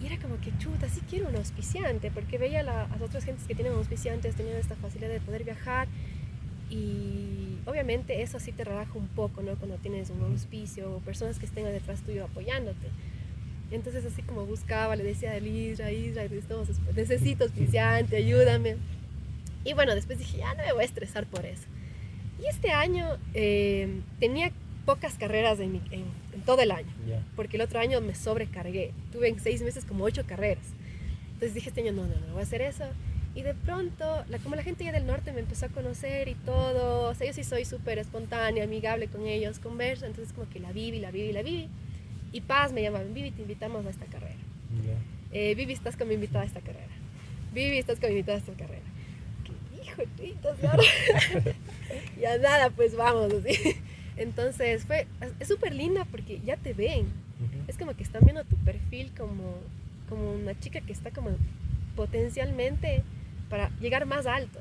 Y 0.00 0.06
era 0.06 0.18
como 0.18 0.40
que 0.40 0.56
chuta, 0.58 0.88
sí 0.88 1.00
quiero 1.10 1.28
un 1.28 1.36
auspiciante, 1.36 2.10
porque 2.12 2.38
veía 2.38 2.60
a 2.60 2.62
las 2.62 3.02
otras 3.02 3.24
gentes 3.24 3.46
que 3.46 3.54
tienen 3.54 3.72
auspiciantes, 3.72 4.36
tenían 4.36 4.56
esta 4.56 4.76
facilidad 4.76 5.10
de 5.10 5.20
poder 5.20 5.42
viajar. 5.42 5.88
Y 6.70 7.58
obviamente 7.66 8.22
eso 8.22 8.38
sí 8.38 8.52
te 8.52 8.62
relaja 8.62 8.92
un 8.94 9.08
poco, 9.08 9.42
¿no? 9.42 9.56
Cuando 9.56 9.76
tienes 9.76 10.10
un 10.10 10.22
auspicio 10.22 10.96
o 10.96 10.98
personas 11.00 11.38
que 11.38 11.46
estén 11.46 11.64
detrás 11.64 12.02
tuyo 12.02 12.24
apoyándote. 12.26 12.88
Entonces 13.70 14.04
así 14.04 14.22
como 14.22 14.46
buscaba, 14.46 14.96
le 14.96 15.04
decía 15.04 15.32
a 15.32 15.38
Isra, 15.38 15.90
Isra, 15.90 16.24
necesito 16.94 17.44
auspiciante, 17.44 18.16
ayúdame. 18.16 18.76
Y 19.64 19.74
bueno, 19.74 19.94
después 19.94 20.18
dije, 20.18 20.38
ya 20.38 20.54
no 20.54 20.62
me 20.64 20.72
voy 20.72 20.82
a 20.82 20.86
estresar 20.86 21.26
por 21.26 21.44
eso. 21.44 21.66
Y 22.42 22.46
este 22.46 22.70
año 22.70 23.06
eh, 23.34 24.00
tenía 24.20 24.52
pocas 24.84 25.14
carreras 25.14 25.58
en, 25.60 25.72
mi- 25.72 25.82
en- 25.90 26.04
en 26.34 26.40
todo 26.44 26.60
el 26.62 26.70
año 26.70 26.88
Ya. 27.06 27.22
porque 27.36 27.56
el 27.56 27.62
otro 27.62 27.78
año 27.80 28.00
me 28.00 28.14
sobrecargué. 28.14 28.92
Tuve 29.12 29.28
en 29.28 29.38
seis 29.40 29.62
meses 29.62 29.84
como 29.84 30.04
ocho 30.04 30.24
carreras. 30.26 30.64
Entonces 31.34 31.54
dije 31.54 31.68
este 31.68 31.82
año, 31.82 31.92
no, 31.92 32.06
no, 32.06 32.14
no, 32.26 32.32
voy 32.32 32.40
a 32.40 32.44
hacer 32.44 32.62
eso. 32.62 32.84
Y 33.34 33.42
de 33.42 33.54
pronto, 33.54 34.24
la, 34.28 34.38
como 34.38 34.56
la 34.56 34.62
gente 34.62 34.84
ya 34.84 34.92
del 34.92 35.06
norte 35.06 35.32
me 35.32 35.40
empezó 35.40 35.66
a 35.66 35.68
conocer 35.68 36.26
y 36.28 36.34
todo, 36.34 37.08
o 37.10 37.14
sea, 37.14 37.26
yo 37.26 37.32
sí 37.32 37.44
soy 37.44 37.64
súper 37.64 37.98
espontánea, 37.98 38.64
amigable 38.64 39.06
con 39.08 39.26
ellos, 39.26 39.58
converso, 39.60 40.06
entonces 40.06 40.32
como 40.32 40.48
que 40.48 40.58
la 40.58 40.72
viví, 40.72 40.98
la 40.98 41.10
viví, 41.12 41.32
la 41.32 41.42
viví. 41.42 41.68
Y 42.32 42.40
Paz 42.40 42.72
me 42.72 42.82
llamaban, 42.82 43.14
Vivi, 43.14 43.30
te 43.30 43.42
invitamos 43.42 43.86
a 43.86 43.90
esta 43.90 44.06
carrera. 44.06 44.34
Eh, 45.32 45.54
Vivi, 45.54 45.72
estás 45.74 45.96
como 45.96 46.12
invitada 46.12 46.42
a 46.42 46.46
esta 46.46 46.60
carrera. 46.60 46.88
Vivi, 47.54 47.78
estás 47.78 47.98
como 48.00 48.10
invitada 48.10 48.36
a 48.38 48.40
esta 48.40 48.52
carrera. 48.54 48.82
¿Qué 50.16 50.26
hijo 50.26 50.52
de 50.52 50.54
putas, 50.54 50.64
ahora? 50.64 50.82
ya 52.20 52.38
nada, 52.38 52.70
pues 52.70 52.96
vamos, 52.96 53.32
así. 53.32 53.76
Entonces 54.16 54.84
fue, 54.84 55.06
es 55.38 55.48
súper 55.48 55.74
linda 55.74 56.04
porque 56.04 56.40
ya 56.44 56.56
te 56.56 56.74
ven. 56.74 57.02
Ujú. 57.02 57.64
Es 57.68 57.78
como 57.78 57.94
que 57.94 58.02
están 58.02 58.22
viendo 58.24 58.44
tu 58.44 58.56
perfil 58.56 59.12
como, 59.16 59.54
como 60.08 60.32
una 60.32 60.58
chica 60.58 60.80
que 60.80 60.92
está 60.92 61.10
como 61.10 61.30
potencialmente 61.94 63.02
para 63.48 63.70
llegar 63.80 64.06
más 64.06 64.26
alto. 64.26 64.60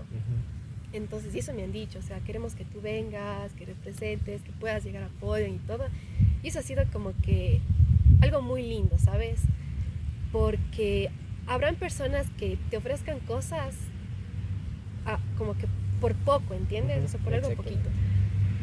Entonces, 0.94 1.36
y 1.36 1.40
eso 1.40 1.54
me 1.54 1.64
han 1.64 1.74
dicho, 1.74 2.00
o 2.00 2.02
sea, 2.02 2.20
queremos 2.22 2.56
que 2.56 2.64
tú 2.64 2.82
vengas, 2.82 3.52
que 3.54 3.66
representes, 3.66 4.42
que 4.42 4.52
puedas 4.54 4.84
llegar 4.84 5.04
a 5.04 5.10
podio 5.20 5.48
y 5.48 5.58
todo. 5.68 5.86
Y 6.44 6.48
eso 6.48 6.60
ha 6.60 6.64
sido 6.64 6.84
como 6.92 7.14
que 7.24 7.60
algo 8.22 8.42
muy 8.42 8.64
lindo, 8.64 8.98
¿sabes? 8.98 9.42
Porque 10.32 11.10
habrán 11.46 11.76
personas 11.76 12.28
que 12.38 12.58
te 12.70 12.78
ofrezcan 12.78 13.20
cosas 13.20 13.76
como 15.38 15.58
que 15.58 15.68
por 16.00 16.14
poco, 16.16 16.54
¿entiendes? 16.54 17.04
O 17.04 17.08
sea, 17.08 17.20
por 17.20 17.34
algo 17.34 17.50
poquito. 17.52 17.90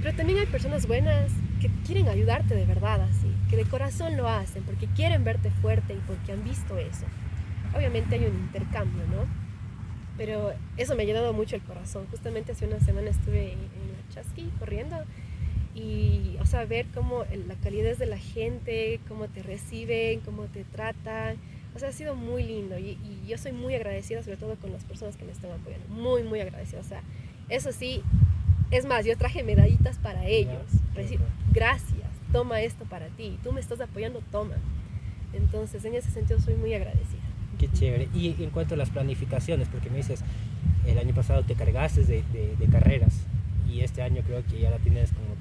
Pero 0.03 0.17
también 0.17 0.39
hay 0.39 0.47
personas 0.47 0.87
buenas 0.87 1.33
que 1.61 1.71
quieren 1.87 2.09
ayudarte 2.09 2.55
de 2.55 2.67
verdad 2.67 3.01
así, 3.03 3.33
que 3.49 3.57
de 3.57 3.65
corazón 3.65 4.17
lo 4.17 4.29
hacen, 4.29 4.63
porque 4.65 4.87
quieren 4.89 5.25
verte 5.25 5.51
fuerte 5.51 5.95
y 5.95 6.01
porque 6.07 6.33
han 6.33 6.45
visto 6.45 6.77
eso. 6.79 7.07
Obviamente 7.75 8.17
hay 8.17 8.27
un 8.27 8.35
intercambio, 8.35 9.03
¿no? 9.07 9.25
Pero 10.17 10.53
eso 10.77 10.95
me 10.95 11.03
ha 11.03 11.07
llenado 11.07 11.33
mucho 11.33 11.57
el 11.57 11.63
corazón. 11.63 12.07
Justamente 12.11 12.53
hace 12.53 12.67
una 12.67 12.81
semana 12.81 13.11
estuve 13.11 13.53
en, 13.53 13.59
la 13.59 14.15
Chasqui 14.15 14.51
corriendo 14.59 14.97
y, 15.75 16.37
o 16.41 16.47
sea, 16.47 16.67
ver 16.67 16.87
cómo 16.95 17.25
la 17.49 17.55
calidez 17.57 17.99
de 17.99 18.07
la 18.07 18.19
gente, 18.19 19.01
cómo 19.09 19.27
te 19.29 19.43
reciben, 19.43 20.21
cómo 20.21 20.45
te 20.45 20.65
tratan. 20.65 21.37
O 21.75 21.79
sea, 21.79 21.89
ha 21.89 21.93
sido 21.93 22.15
muy 22.15 22.45
lindo 22.45 22.79
y, 22.79 22.99
y 23.05 23.23
yo 23.27 23.37
soy 23.37 23.53
muy 23.53 23.75
agradecida 23.75 24.23
sobre 24.23 24.37
todo 24.37 24.55
con 24.57 24.73
las 24.73 24.85
personas 24.85 25.17
que 25.17 25.25
me 25.25 25.33
están 25.33 25.51
apoyando. 25.51 25.87
Muy, 25.89 26.23
muy 26.23 26.41
agradecida. 26.41 26.81
O 26.81 26.85
sea, 26.85 27.03
eso 27.49 27.73
sí, 27.73 28.03
es 28.71 28.87
más, 28.87 29.05
yo 29.05 29.17
traje 29.17 29.43
medallitas 29.43 29.99
para 29.99 30.27
ellos. 30.27 30.63
Gracias, 31.53 32.09
toma 32.33 32.61
esto 32.61 32.85
para 32.85 33.07
ti. 33.09 33.39
Tú 33.43 33.53
me 33.53 33.61
estás 33.61 33.81
apoyando, 33.81 34.21
toma. 34.31 34.57
Entonces, 35.33 35.85
en 35.85 35.95
ese 35.95 36.11
sentido, 36.11 36.41
soy 36.41 36.55
muy 36.55 36.75
agradecida. 36.75 37.23
Qué 37.59 37.71
chévere. 37.71 38.09
Y 38.15 38.35
en 38.43 38.51
cuanto 38.51 38.75
a 38.75 38.77
las 38.77 38.91
planificaciones, 38.91 39.69
porque 39.69 39.91
me 39.91 39.99
dices, 39.99 40.25
el 40.87 40.99
año 40.99 41.15
pasado 41.15 41.45
te 41.45 41.55
cargaste 41.55 42.05
de, 42.05 42.23
de, 42.33 42.67
carreras 42.67 43.15
y 43.71 43.81
este 43.81 44.03
año 44.03 44.23
creo 44.27 44.45
que 44.45 44.61
ya 44.61 44.71
la 44.71 44.79
tienes 44.79 45.13
como 45.13 45.34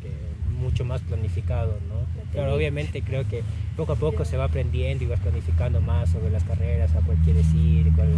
mucho 0.64 0.86
más 0.86 1.02
planificado, 1.02 1.78
¿no? 1.88 1.96
Pero 2.32 2.56
obviamente 2.56 3.02
creo 3.02 3.28
que 3.28 3.44
poco 3.78 3.94
a 3.94 3.96
poco 3.96 4.26
se 4.26 4.38
va 4.38 4.46
aprendiendo 4.46 5.04
y 5.04 5.08
vas 5.08 5.20
planificando 5.20 5.82
más 5.82 6.10
sobre 6.10 6.32
las 6.32 6.44
carreras, 6.44 6.96
a 6.96 7.02
cuál 7.02 7.18
quieres 7.18 7.54
ir, 7.54 7.92
cuál, 7.96 8.10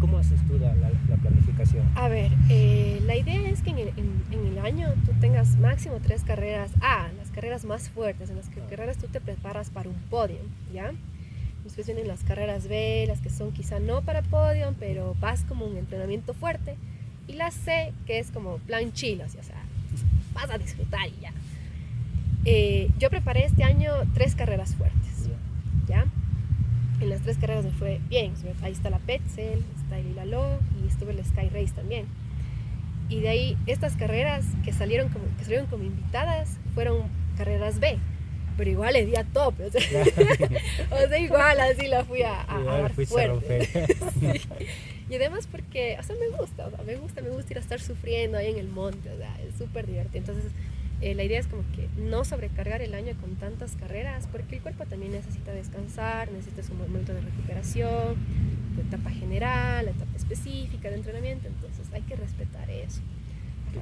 ¿Cómo, 0.00 0.18
haces 0.18 0.40
tú 0.46 0.58
la, 0.58 0.74
la, 0.74 1.16
planificación? 1.16 1.88
A 1.94 2.08
ver, 2.08 2.30
eh, 2.50 3.00
la 3.06 3.16
idea 3.16 3.48
es 3.48 3.62
que 3.62 3.70
en 3.70 3.78
el, 3.78 3.88
en, 3.96 4.46
el, 4.46 4.58
año 4.58 4.92
tú 5.06 5.12
tengas 5.18 5.56
máximo 5.56 5.98
tres 6.02 6.24
carreras 6.24 6.70
A, 6.82 7.08
las 7.16 7.30
carreras 7.30 7.64
más 7.64 7.88
fuertes, 7.88 8.28
en 8.28 8.36
las 8.36 8.48
que, 8.48 8.60
carreras 8.60 8.98
tú 8.98 9.06
te 9.08 9.20
preparas 9.20 9.70
para 9.70 9.88
un 9.88 9.96
podio, 10.10 10.36
¿ya? 10.74 10.92
Después 11.64 11.86
vienen 11.86 12.06
las 12.06 12.22
carreras 12.22 12.68
B, 12.68 13.06
las 13.08 13.20
que 13.20 13.30
son 13.30 13.52
quizá 13.52 13.78
no 13.78 14.02
para 14.02 14.22
podio, 14.22 14.74
pero 14.78 15.16
vas 15.20 15.44
como 15.44 15.64
un 15.64 15.76
entrenamiento 15.76 16.34
fuerte. 16.34 16.76
Y 17.26 17.34
la 17.34 17.50
C, 17.50 17.92
que 18.06 18.18
es 18.18 18.30
como 18.30 18.58
plan 18.58 18.92
chilo, 18.92 19.24
o 19.24 19.28
sea, 19.28 19.62
vas 20.34 20.50
a 20.50 20.58
disfrutar 20.58 21.08
y 21.08 21.22
ya. 21.22 21.32
Eh, 22.44 22.90
yo 22.98 23.10
preparé 23.10 23.44
este 23.44 23.62
año 23.64 23.92
tres 24.14 24.34
carreras 24.34 24.74
fuertes, 24.74 25.28
¿ya? 25.86 26.06
En 27.00 27.10
las 27.10 27.20
tres 27.22 27.38
carreras 27.38 27.64
me 27.64 27.70
fue 27.72 28.00
bien. 28.08 28.32
Ahí 28.62 28.72
está 28.72 28.90
la 28.90 28.98
Petzel, 28.98 29.64
está 29.80 29.98
el 29.98 30.06
Ilalo 30.08 30.58
y 30.82 30.88
estuve 30.88 31.12
el 31.12 31.24
Sky 31.24 31.48
Race 31.48 31.72
también. 31.74 32.06
Y 33.08 33.20
de 33.20 33.28
ahí, 33.28 33.58
estas 33.66 33.96
carreras 33.96 34.44
que 34.64 34.72
salieron 34.72 35.08
como, 35.08 35.24
que 35.36 35.44
salieron 35.44 35.66
como 35.66 35.84
invitadas 35.84 36.58
fueron 36.74 37.02
carreras 37.36 37.78
B, 37.78 37.98
pero 38.56 38.70
igual 38.70 38.94
le 38.94 39.06
di 39.06 39.16
a 39.16 39.24
tope. 39.24 39.64
O 40.90 41.08
sea, 41.08 41.18
igual 41.18 41.60
así 41.60 41.88
la 41.88 42.04
fui 42.04 42.22
a, 42.22 42.42
a, 42.48 42.62
dar 42.62 42.92
fuerte. 42.92 43.68
Y 45.10 45.16
además 45.16 45.46
porque, 45.46 45.98
o 46.00 46.02
sea, 46.02 46.16
me 46.16 46.28
gusta, 46.28 46.68
o 46.68 46.70
sea, 46.70 46.82
me 46.84 46.96
gusta, 46.96 47.20
me 47.20 47.28
gusta 47.28 47.52
ir 47.52 47.58
a 47.58 47.60
estar 47.60 47.80
sufriendo 47.80 48.38
ahí 48.38 48.50
en 48.50 48.58
el 48.58 48.68
monte, 48.68 49.10
o 49.10 49.18
sea, 49.18 49.36
es 49.46 49.58
súper 49.58 49.86
divertido. 49.86 50.20
Entonces, 50.20 50.52
eh, 51.02 51.14
la 51.14 51.24
idea 51.24 51.40
es 51.40 51.48
como 51.48 51.64
que 51.74 51.88
no 52.00 52.24
sobrecargar 52.24 52.80
el 52.80 52.94
año 52.94 53.12
con 53.20 53.34
tantas 53.34 53.74
carreras, 53.74 54.28
porque 54.30 54.56
el 54.56 54.62
cuerpo 54.62 54.86
también 54.86 55.10
necesita 55.10 55.52
descansar, 55.52 56.30
necesita 56.30 56.62
un 56.72 56.78
momento 56.78 57.12
de 57.12 57.20
recuperación, 57.20 58.16
de 58.76 58.82
etapa 58.82 59.10
general, 59.10 59.88
etapa 59.88 60.16
específica 60.16 60.90
de 60.90 60.96
entrenamiento, 60.96 61.48
entonces 61.48 61.86
hay 61.92 62.02
que 62.02 62.14
respetar 62.14 62.70
eso. 62.70 63.00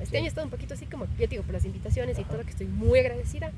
Este 0.00 0.16
año 0.16 0.26
he 0.26 0.28
estado 0.28 0.46
un 0.46 0.50
poquito 0.50 0.72
así 0.72 0.86
como, 0.86 1.06
ya 1.18 1.26
digo, 1.26 1.42
por 1.42 1.52
las 1.52 1.66
invitaciones 1.66 2.18
y 2.18 2.24
todo, 2.24 2.42
que 2.42 2.50
estoy 2.50 2.68
muy 2.68 3.00
agradecida, 3.00 3.52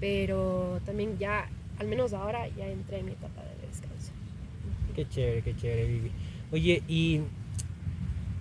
pero 0.00 0.80
también 0.84 1.18
ya, 1.18 1.48
al 1.78 1.86
menos 1.86 2.12
ahora, 2.12 2.48
ya 2.48 2.66
entré 2.66 2.98
en 2.98 3.06
mi 3.06 3.12
etapa 3.12 3.42
de 3.42 3.66
descanso. 3.68 4.10
Qué 4.96 5.08
chévere, 5.08 5.42
qué 5.42 5.56
chévere, 5.56 5.86
Vivi. 5.86 6.10
Oye, 6.50 6.82
y 6.88 7.20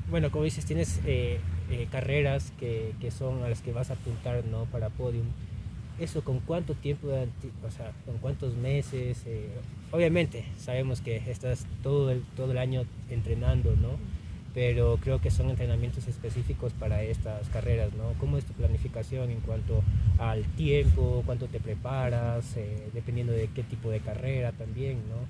bueno, 0.09 0.31
como 0.31 0.45
dices, 0.45 0.65
tienes 0.65 0.99
eh, 1.05 1.39
eh, 1.69 1.87
carreras 1.91 2.53
que, 2.59 2.93
que, 3.01 3.11
son 3.11 3.43
a 3.43 3.49
las 3.49 3.61
que 3.61 3.73
vas 3.73 3.89
a 3.89 3.93
apuntar 3.93 4.45
¿no? 4.45 4.65
para 4.65 4.89
podium. 4.89 5.25
¿Eso 5.99 6.23
con 6.23 6.39
cuánto 6.39 6.75
tiempo, 6.75 7.07
o 7.07 7.71
sea, 7.71 7.91
con 8.05 8.19
cuántos 8.19 8.55
meses? 8.55 9.23
Eh, 9.25 9.49
obviamente, 9.91 10.45
sabemos 10.57 11.01
que 11.01 11.17
estás 11.17 11.65
todo 11.81 12.11
el, 12.11 12.21
todo 12.35 12.51
el 12.51 12.59
año 12.59 12.85
entrenando, 13.09 13.75
¿no? 13.75 13.97
Pero 14.53 14.97
creo 15.01 15.19
que 15.19 15.31
son 15.31 15.49
entrenamientos 15.49 16.07
específicos 16.07 16.73
para 16.73 17.01
estas 17.01 17.49
carreras, 17.49 17.93
¿no? 17.93 18.13
¿Cómo 18.19 18.37
es 18.37 18.45
tu 18.45 18.53
planificación 18.53 19.31
en 19.31 19.39
cuanto 19.41 19.83
al 20.19 20.43
tiempo, 20.55 21.23
cuánto 21.25 21.47
te 21.47 21.59
preparas, 21.59 22.55
eh, 22.57 22.89
dependiendo 22.93 23.33
de 23.33 23.47
qué 23.47 23.63
tipo 23.63 23.89
de 23.89 23.99
carrera 23.99 24.51
también, 24.51 24.97
¿no? 25.09 25.25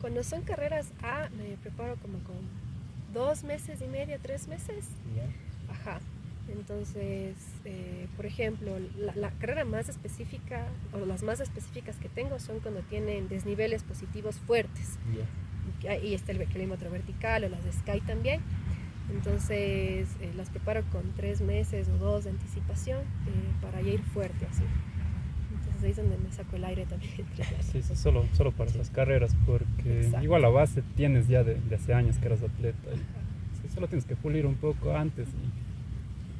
Cuando 0.00 0.22
son 0.24 0.42
carreras 0.42 0.92
A, 1.02 1.28
me 1.36 1.56
preparo 1.58 1.96
como 1.96 2.18
con 2.20 2.36
dos 3.14 3.44
meses 3.44 3.80
y 3.80 3.86
medio, 3.86 4.18
tres 4.20 4.48
meses. 4.48 4.84
Ajá. 5.70 6.00
Entonces, 6.48 7.36
eh, 7.64 8.06
por 8.16 8.26
ejemplo, 8.26 8.72
la, 8.96 9.30
carrera 9.30 9.64
más 9.64 9.88
específica 9.88 10.66
o 10.92 11.06
las 11.06 11.22
más 11.22 11.40
específicas 11.40 11.96
que 11.96 12.10
tengo 12.10 12.38
son 12.38 12.60
cuando 12.60 12.80
tienen 12.82 13.28
desniveles 13.28 13.82
positivos 13.82 14.36
fuertes. 14.40 14.98
Y 16.02 16.14
está 16.14 16.32
el 16.32 16.46
kilómetro 16.46 16.90
vertical 16.90 17.44
o 17.44 17.48
las 17.48 17.64
de 17.64 17.72
Sky 17.72 18.00
también. 18.00 18.42
Entonces, 19.10 20.08
eh, 20.20 20.32
las 20.36 20.50
preparo 20.50 20.82
con 20.90 21.12
tres 21.14 21.40
meses 21.40 21.88
o 21.88 21.98
dos 21.98 22.24
de 22.24 22.30
anticipación 22.30 23.00
eh, 23.00 23.62
para 23.62 23.80
ir 23.82 24.02
fuerte 24.02 24.46
así. 24.50 24.64
Ahí 25.84 25.90
es 25.90 25.96
donde 25.98 26.16
me 26.16 26.32
saco 26.32 26.56
el 26.56 26.64
aire 26.64 26.86
también. 26.86 27.12
Sí, 27.60 27.82
sí, 27.82 27.94
solo, 27.94 28.24
solo 28.32 28.52
para 28.52 28.70
esas 28.70 28.88
carreras, 28.90 29.36
porque 29.46 30.10
igual 30.22 30.42
la 30.42 30.48
base 30.48 30.82
tienes 30.96 31.28
ya 31.28 31.44
de, 31.44 31.58
hace 31.74 31.92
años 31.92 32.16
que 32.18 32.26
eras 32.26 32.42
atleta. 32.42 32.78
solo 33.74 33.86
tienes 33.88 34.06
que 34.06 34.16
pulir 34.16 34.46
un 34.46 34.54
poco 34.54 34.96
antes 34.96 35.28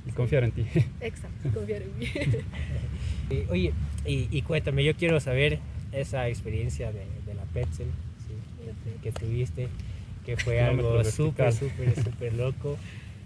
y, 0.07 0.13
confiar 0.13 0.45
en 0.45 0.53
ti. 0.53 0.67
Exacto, 1.01 1.51
confiar 1.53 1.83
en 1.83 1.99
mí. 1.99 2.07
oye, 3.51 3.73
y, 4.07 4.43
cuéntame, 4.43 4.83
yo 4.83 4.95
quiero 4.95 5.21
saber 5.21 5.59
esa 5.93 6.29
experiencia 6.29 6.91
de, 6.91 7.07
de 7.27 7.35
la 7.35 7.43
Petzel 7.45 7.89
que 9.03 9.13
tuviste, 9.13 9.69
que 10.25 10.37
fue 10.39 10.61
algo 10.61 11.05
súper, 11.05 11.53
súper, 11.53 11.95
súper 12.03 12.35
loco 12.35 12.79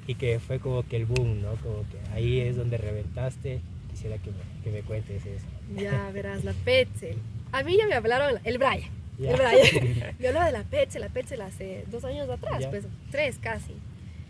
y 0.06 0.14
que 0.16 0.40
fue 0.40 0.58
como 0.58 0.82
que 0.82 0.96
el 0.96 1.06
boom, 1.06 1.42
¿no? 1.42 1.54
Como 1.56 1.84
que 1.88 1.98
ahí 2.12 2.40
es 2.40 2.56
donde 2.56 2.76
reventaste. 2.76 3.60
Quisiera 3.90 4.18
que 4.18 4.30
me, 4.30 4.62
que 4.64 4.70
me 4.70 4.82
cuentes 4.82 5.24
eso. 5.24 5.46
Ya 5.76 6.10
verás, 6.12 6.44
la 6.44 6.52
Petzel. 6.52 7.16
A 7.52 7.62
mí 7.62 7.76
ya 7.76 7.86
me 7.86 7.94
hablaron, 7.94 8.40
el 8.44 8.58
Brian. 8.58 8.90
El 9.18 9.36
Brian. 9.36 10.14
me 10.18 10.28
hablaba 10.28 10.46
de 10.46 10.52
la 10.52 10.64
Petzel, 10.64 11.00
la 11.00 11.08
Petzel 11.08 11.40
hace 11.40 11.84
dos 11.90 12.04
años 12.04 12.28
atrás, 12.28 12.66
pues 12.66 12.86
tres 13.10 13.38
casi. 13.40 13.74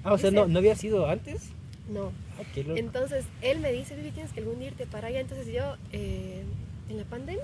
Ah, 0.04 0.12
o 0.12 0.18
sea, 0.18 0.30
no, 0.30 0.46
¿no 0.46 0.58
había 0.58 0.74
sido 0.76 1.08
antes? 1.08 1.50
No. 1.88 2.12
Ah, 2.38 2.42
entonces, 2.54 3.24
él 3.42 3.60
me 3.60 3.72
dice, 3.72 3.96
Vivi, 3.96 4.10
tienes 4.10 4.32
que 4.32 4.40
algún 4.40 4.62
irte 4.62 4.86
para 4.86 5.08
allá. 5.08 5.20
Entonces 5.20 5.46
yo, 5.52 5.76
eh, 5.92 6.42
en 6.88 6.96
la 6.96 7.04
pandemia, 7.04 7.42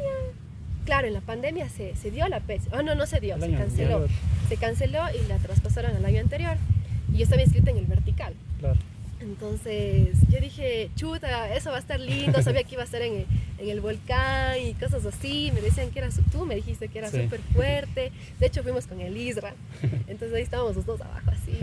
claro, 0.84 1.06
en 1.06 1.14
la 1.14 1.20
pandemia 1.20 1.68
se, 1.68 1.96
se 1.96 2.10
dio 2.10 2.28
la 2.28 2.40
Petzel. 2.40 2.72
Oh, 2.74 2.82
no, 2.82 2.94
no 2.94 3.06
se 3.06 3.20
dio, 3.20 3.38
se 3.40 3.50
canceló. 3.52 4.06
Se 4.48 4.56
canceló 4.56 5.00
y 5.10 5.26
la 5.28 5.38
traspasaron 5.38 5.96
al 5.96 6.04
año 6.04 6.20
anterior. 6.20 6.56
Y 7.12 7.18
yo 7.18 7.24
estaba 7.24 7.42
inscrita 7.42 7.70
en 7.70 7.78
el 7.78 7.86
vertical. 7.86 8.34
Claro. 8.60 8.78
Entonces 9.24 10.16
yo 10.28 10.38
dije, 10.38 10.90
chuta, 10.96 11.54
eso 11.54 11.70
va 11.70 11.76
a 11.76 11.80
estar 11.80 11.98
lindo, 11.98 12.42
sabía 12.42 12.62
que 12.62 12.74
iba 12.74 12.82
a 12.82 12.84
estar 12.84 13.00
en 13.00 13.24
el, 13.58 13.80
volcán 13.80 14.60
y 14.60 14.74
cosas 14.74 15.04
así. 15.06 15.50
Me 15.54 15.62
decían 15.62 15.90
que 15.90 16.00
era, 16.00 16.10
tú 16.30 16.44
me 16.44 16.54
dijiste 16.54 16.88
que 16.88 16.98
era 16.98 17.10
súper 17.10 17.40
fuerte. 17.52 18.12
De 18.38 18.46
hecho 18.46 18.62
fuimos 18.62 18.86
con 18.86 19.00
el 19.00 19.16
Isra, 19.16 19.54
entonces 20.06 20.34
ahí 20.34 20.42
estábamos 20.42 20.76
los 20.76 20.84
dos 20.84 21.00
abajo 21.00 21.30
así. 21.30 21.58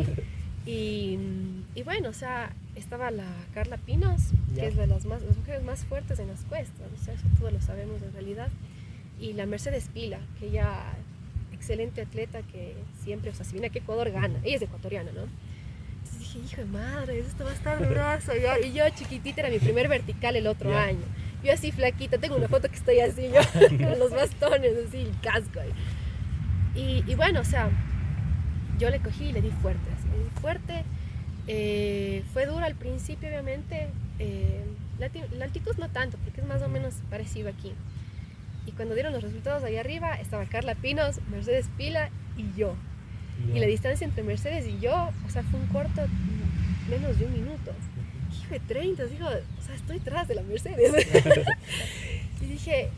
Y, 0.65 1.17
y 1.75 1.83
bueno, 1.83 2.09
o 2.09 2.13
sea, 2.13 2.53
estaba 2.75 3.11
la 3.11 3.27
Carla 3.53 3.77
Pinos, 3.77 4.21
que 4.55 4.67
es 4.67 4.75
de 4.75 4.87
las, 4.87 5.05
más, 5.05 5.21
las 5.21 5.37
mujeres 5.37 5.63
más 5.63 5.85
fuertes 5.85 6.19
en 6.19 6.27
las 6.27 6.41
cuestas, 6.45 6.87
o 6.99 7.03
sea, 7.03 7.13
eso 7.13 7.23
todos 7.39 7.53
lo 7.53 7.61
sabemos 7.61 8.01
en 8.01 8.13
realidad. 8.13 8.49
Y 9.19 9.33
la 9.33 9.45
Mercedes 9.45 9.87
Pila, 9.93 10.19
que 10.39 10.47
ella, 10.47 10.83
excelente 11.51 12.01
atleta 12.01 12.41
que 12.41 12.75
siempre, 13.03 13.29
o 13.29 13.35
sea, 13.35 13.45
si 13.45 13.53
viene 13.53 13.67
aquí 13.67 13.79
a 13.79 13.81
Ecuador 13.81 14.09
gana, 14.11 14.39
ella 14.43 14.55
es 14.55 14.61
ecuatoriana, 14.63 15.11
¿no? 15.11 15.27
Dije, 16.39 16.53
hijo 16.53 16.61
de 16.61 16.67
madre, 16.67 17.19
esto 17.19 17.43
va 17.43 17.51
a 17.51 17.53
estar 17.53 17.87
durazo. 17.87 18.31
Y 18.63 18.71
yo, 18.73 18.83
chiquitita 18.89 19.41
era 19.41 19.49
mi 19.49 19.59
primer 19.59 19.87
vertical 19.87 20.35
el 20.35 20.47
otro 20.47 20.75
año. 20.77 21.03
Yo 21.43 21.51
así 21.53 21.71
flaquita, 21.71 22.17
tengo 22.19 22.35
una 22.35 22.47
foto 22.47 22.69
que 22.69 22.75
estoy 22.75 22.99
así, 22.99 23.29
yo 23.33 23.41
con 23.89 23.99
los 23.99 24.11
bastones, 24.11 24.73
así, 24.87 25.01
el 25.01 25.19
casco. 25.21 25.59
Y, 26.75 27.03
y 27.07 27.15
bueno, 27.15 27.39
o 27.41 27.43
sea, 27.43 27.69
yo 28.77 28.89
le 28.89 28.99
cogí 28.99 29.25
y 29.25 29.31
le 29.33 29.41
di 29.41 29.49
fuerte, 29.49 29.89
así, 29.97 30.07
le 30.09 30.23
di 30.23 30.29
fuerte. 30.41 30.83
Eh, 31.47 32.23
fue 32.33 32.45
duro 32.45 32.63
al 32.63 32.75
principio, 32.75 33.27
obviamente. 33.29 33.89
eh, 34.19 34.63
la, 34.99 35.09
la 35.35 35.45
altitud 35.45 35.75
no 35.79 35.89
tanto, 35.89 36.17
porque 36.23 36.41
es 36.41 36.47
más 36.47 36.61
o 36.61 36.69
menos 36.69 36.93
parecido 37.09 37.49
aquí. 37.49 37.73
Y 38.67 38.71
cuando 38.73 38.93
dieron 38.93 39.11
los 39.13 39.23
resultados 39.23 39.63
ahí 39.63 39.77
arriba, 39.77 40.13
estaba 40.13 40.45
Carla 40.45 40.75
Pinos, 40.75 41.19
Mercedes 41.31 41.67
Pila 41.75 42.09
y 42.37 42.53
yo. 42.55 42.75
Y 43.53 43.59
la 43.59 43.65
distancia 43.65 44.05
entre 44.05 44.23
Mercedes 44.23 44.65
y 44.67 44.79
yo, 44.79 45.09
o 45.25 45.29
sea, 45.29 45.43
fue 45.43 45.59
un 45.59 45.67
corto 45.67 46.01
menos 46.89 47.17
de 47.17 47.25
un 47.25 47.33
minuto. 47.33 47.71
Hijo 48.31 48.53
de 48.53 48.59
30, 48.59 49.05
digo, 49.05 49.27
o 49.27 49.65
sea, 49.65 49.75
estoy 49.75 49.99
tras 49.99 50.27
de 50.27 50.35
la 50.35 50.41
Mercedes. 50.43 50.93
y 52.41 52.45
dije, 52.45 52.89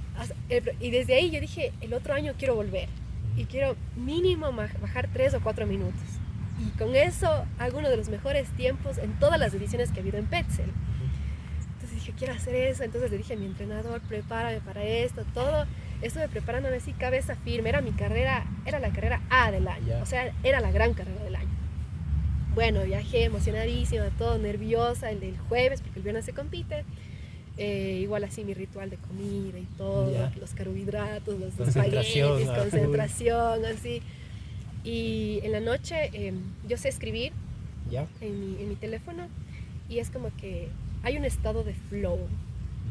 y 0.80 0.92
desde 0.92 1.16
ahí 1.16 1.32
yo 1.32 1.40
dije, 1.40 1.74
el 1.82 1.94
otro 1.94 2.14
año 2.14 2.34
quiero 2.38 2.56
volver. 2.56 2.88
Y 3.36 3.46
quiero 3.46 3.76
mínimo 3.96 4.52
bajar 4.52 5.10
3 5.12 5.36
o 5.36 5.42
4 5.42 5.66
minutos. 5.66 6.02
Y 6.60 6.78
con 6.78 6.96
eso 6.96 7.46
hago 7.58 7.80
uno 7.80 7.90
de 7.90 7.98
los 7.98 8.10
mejores 8.10 8.48
tiempos 8.50 8.98
en 9.00 9.18
todas 9.20 9.40
las 9.40 9.54
ediciones 9.54 9.92
que 9.92 10.00
ha 10.00 10.02
habido 10.02 10.20
en 10.20 10.26
Petzel. 10.26 10.70
Entonces 11.74 11.96
dije, 11.96 12.14
quiero 12.18 12.34
hacer 12.34 12.56
eso. 12.56 12.84
Entonces 12.84 13.10
le 13.10 13.18
dije 13.18 13.34
a 13.34 13.38
mi 13.38 13.46
entrenador, 13.46 14.02
prepárame 14.02 14.60
para 14.62 14.84
esto, 14.84 15.24
todo. 15.34 15.66
Estuve 16.04 16.28
preparándome 16.28 16.76
así, 16.78 16.92
cabeza 16.94 17.36
firme. 17.36 17.70
Era 17.70 17.82
mi 17.82 17.92
carrera, 17.92 18.46
era 18.66 18.80
la 18.80 18.90
carrera 18.90 19.22
A 19.30 19.52
del 19.52 19.68
año. 19.68 19.88
Ya. 19.88 20.02
O 20.04 20.06
sea, 20.06 20.34
era 20.44 20.60
la 20.60 20.72
gran 20.72 20.94
carrera 20.94 21.24
del 21.24 21.36
año. 21.36 21.50
Bueno, 22.54 22.84
viajé 22.84 23.24
emocionadísima, 23.24 24.06
todo 24.18 24.38
nerviosa 24.38 25.10
el 25.10 25.20
del 25.20 25.38
jueves, 25.50 25.82
porque 25.82 26.00
el 26.00 26.04
viernes 26.04 26.26
se 26.26 26.34
compite. 26.34 26.84
Eh, 27.58 28.00
igual 28.02 28.24
así 28.24 28.44
mi 28.44 28.54
ritual 28.54 28.90
de 28.90 28.98
comida 28.98 29.60
y 29.60 29.68
todo, 29.78 30.12
Ya. 30.12 30.32
los 30.40 30.54
carbohidratos, 30.54 31.40
los 31.40 31.60
espaguetis, 31.68 32.50
ah, 32.50 32.58
concentración, 32.58 33.66
así. 33.66 34.02
Y 34.84 35.40
en 35.44 35.52
la 35.52 35.60
noche 35.60 36.10
eh, 36.14 36.34
yo 36.68 36.78
sé 36.78 36.90
escribir 36.90 37.32
¿Ya? 37.92 38.08
en 38.22 38.40
mi, 38.40 38.62
en 38.62 38.70
mi 38.70 38.76
teléfono 38.76 39.28
y 39.88 40.00
es 40.00 40.10
como 40.10 40.36
que 40.36 40.70
hay 41.04 41.16
un 41.16 41.26
estado 41.26 41.64
de 41.64 41.74
flow, 41.76 42.20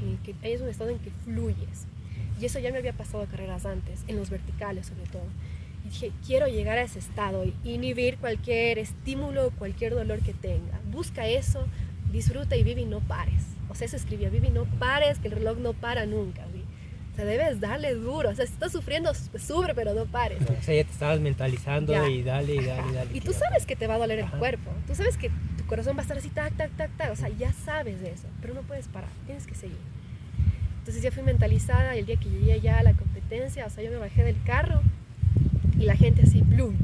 en 0.01 0.09
el 0.11 0.19
que 0.19 0.35
es 0.55 0.61
un 0.61 0.69
estado 0.69 0.91
en 0.91 0.99
que 1.01 1.11
fluyes. 1.25 1.87
Y 2.41 2.45
eso 2.47 2.59
ya 2.59 2.73
me 2.73 2.79
había 2.79 2.93
pasado 2.93 3.25
carreras 3.27 3.67
antes, 3.67 4.01
en 4.09 4.17
los 4.17 4.31
verticales 4.31 4.87
sobre 4.87 5.05
todo. 5.07 5.23
Y 5.85 5.89
dije, 5.91 6.13
quiero 6.27 6.47
llegar 6.47 6.79
a 6.79 6.83
ese 6.83 6.99
estado 6.99 7.45
y 7.45 7.55
inhibir 7.65 8.17
cualquier 8.19 8.79
estímulo, 8.79 9.51
cualquier 9.59 9.95
dolor 9.95 10.21
que 10.21 10.33
tenga. 10.33 10.81
Busca 10.91 11.27
eso, 11.27 11.67
disfruta 12.13 12.57
y 12.57 12.63
vive 12.63 12.83
y 12.83 12.87
no 12.87 13.01
pares. 13.01 13.43
O 13.69 13.75
sea, 13.75 13.87
eso 13.87 13.97
escribía, 13.97 14.29
vive 14.29 14.49
y 14.49 14.51
no 14.51 14.65
pares, 14.65 15.19
que 15.19 15.29
el 15.29 15.35
reloj 15.35 15.59
no 15.59 15.73
para 15.73 16.05
nunca. 16.07 16.43
O 17.13 17.15
sea, 17.15 17.25
debes 17.27 17.61
darle 17.61 17.95
duro. 17.95 18.31
O 18.31 18.35
sea, 18.35 18.47
si 18.47 18.53
estás 18.55 18.73
sufriendo, 18.73 19.13
pues 19.31 19.43
sufre, 19.43 19.75
pero 19.75 19.93
no 19.93 20.07
pares. 20.07 20.39
O 20.43 20.63
sea, 20.63 20.75
ya 20.75 20.85
te 20.85 20.93
estabas 20.93 21.21
mentalizando 21.21 21.93
Ya. 21.93 22.09
y 22.09 22.23
dale, 22.23 22.55
y 22.55 22.65
dale, 22.65 22.91
y 22.91 22.93
dale. 22.95 23.11
Y 23.13 23.21
tú 23.21 23.33
sabes 23.35 23.67
que 23.67 23.77
te 23.77 23.87
va 23.87 23.95
a 23.95 23.99
doler 23.99 24.21
el 24.21 24.31
cuerpo. 24.31 24.71
Tú 24.87 24.95
sabes 24.95 25.19
que 25.19 25.31
tu 25.59 25.67
corazón 25.67 25.95
va 25.95 26.01
a 26.01 26.03
estar 26.03 26.17
así, 26.17 26.31
tac, 26.31 26.57
tac, 26.57 26.71
tac, 26.77 26.91
tac. 26.97 27.13
O 27.13 27.17
sea, 27.17 27.29
ya 27.29 27.53
sabes 27.53 28.01
de 28.01 28.13
eso, 28.13 28.29
pero 28.41 28.55
no 28.55 28.63
puedes 28.63 28.89
parar, 28.89 29.11
tienes 29.27 29.47
que 29.47 29.55
seguir. 29.55 29.77
Entonces 30.83 31.01
ya 31.01 31.13
fui 31.13 31.23
mentalizada 31.23 31.95
y 31.95 32.01
el 32.01 32.07
día 32.07 32.17
que 32.17 32.29
llegué 32.29 32.61
ya 32.61 32.79
a 32.79 32.83
la 32.83 32.93
competencia, 32.95 33.65
o 33.67 33.71
sea, 33.71 33.85
yo 33.85 33.91
me 33.93 33.99
bajé 33.99 34.25
del 34.25 34.35
carro 34.43 34.83
y 35.79 35.85
la 35.85 35.95
gente 35.95 36.23
así, 36.23 36.43
plum, 36.43 36.75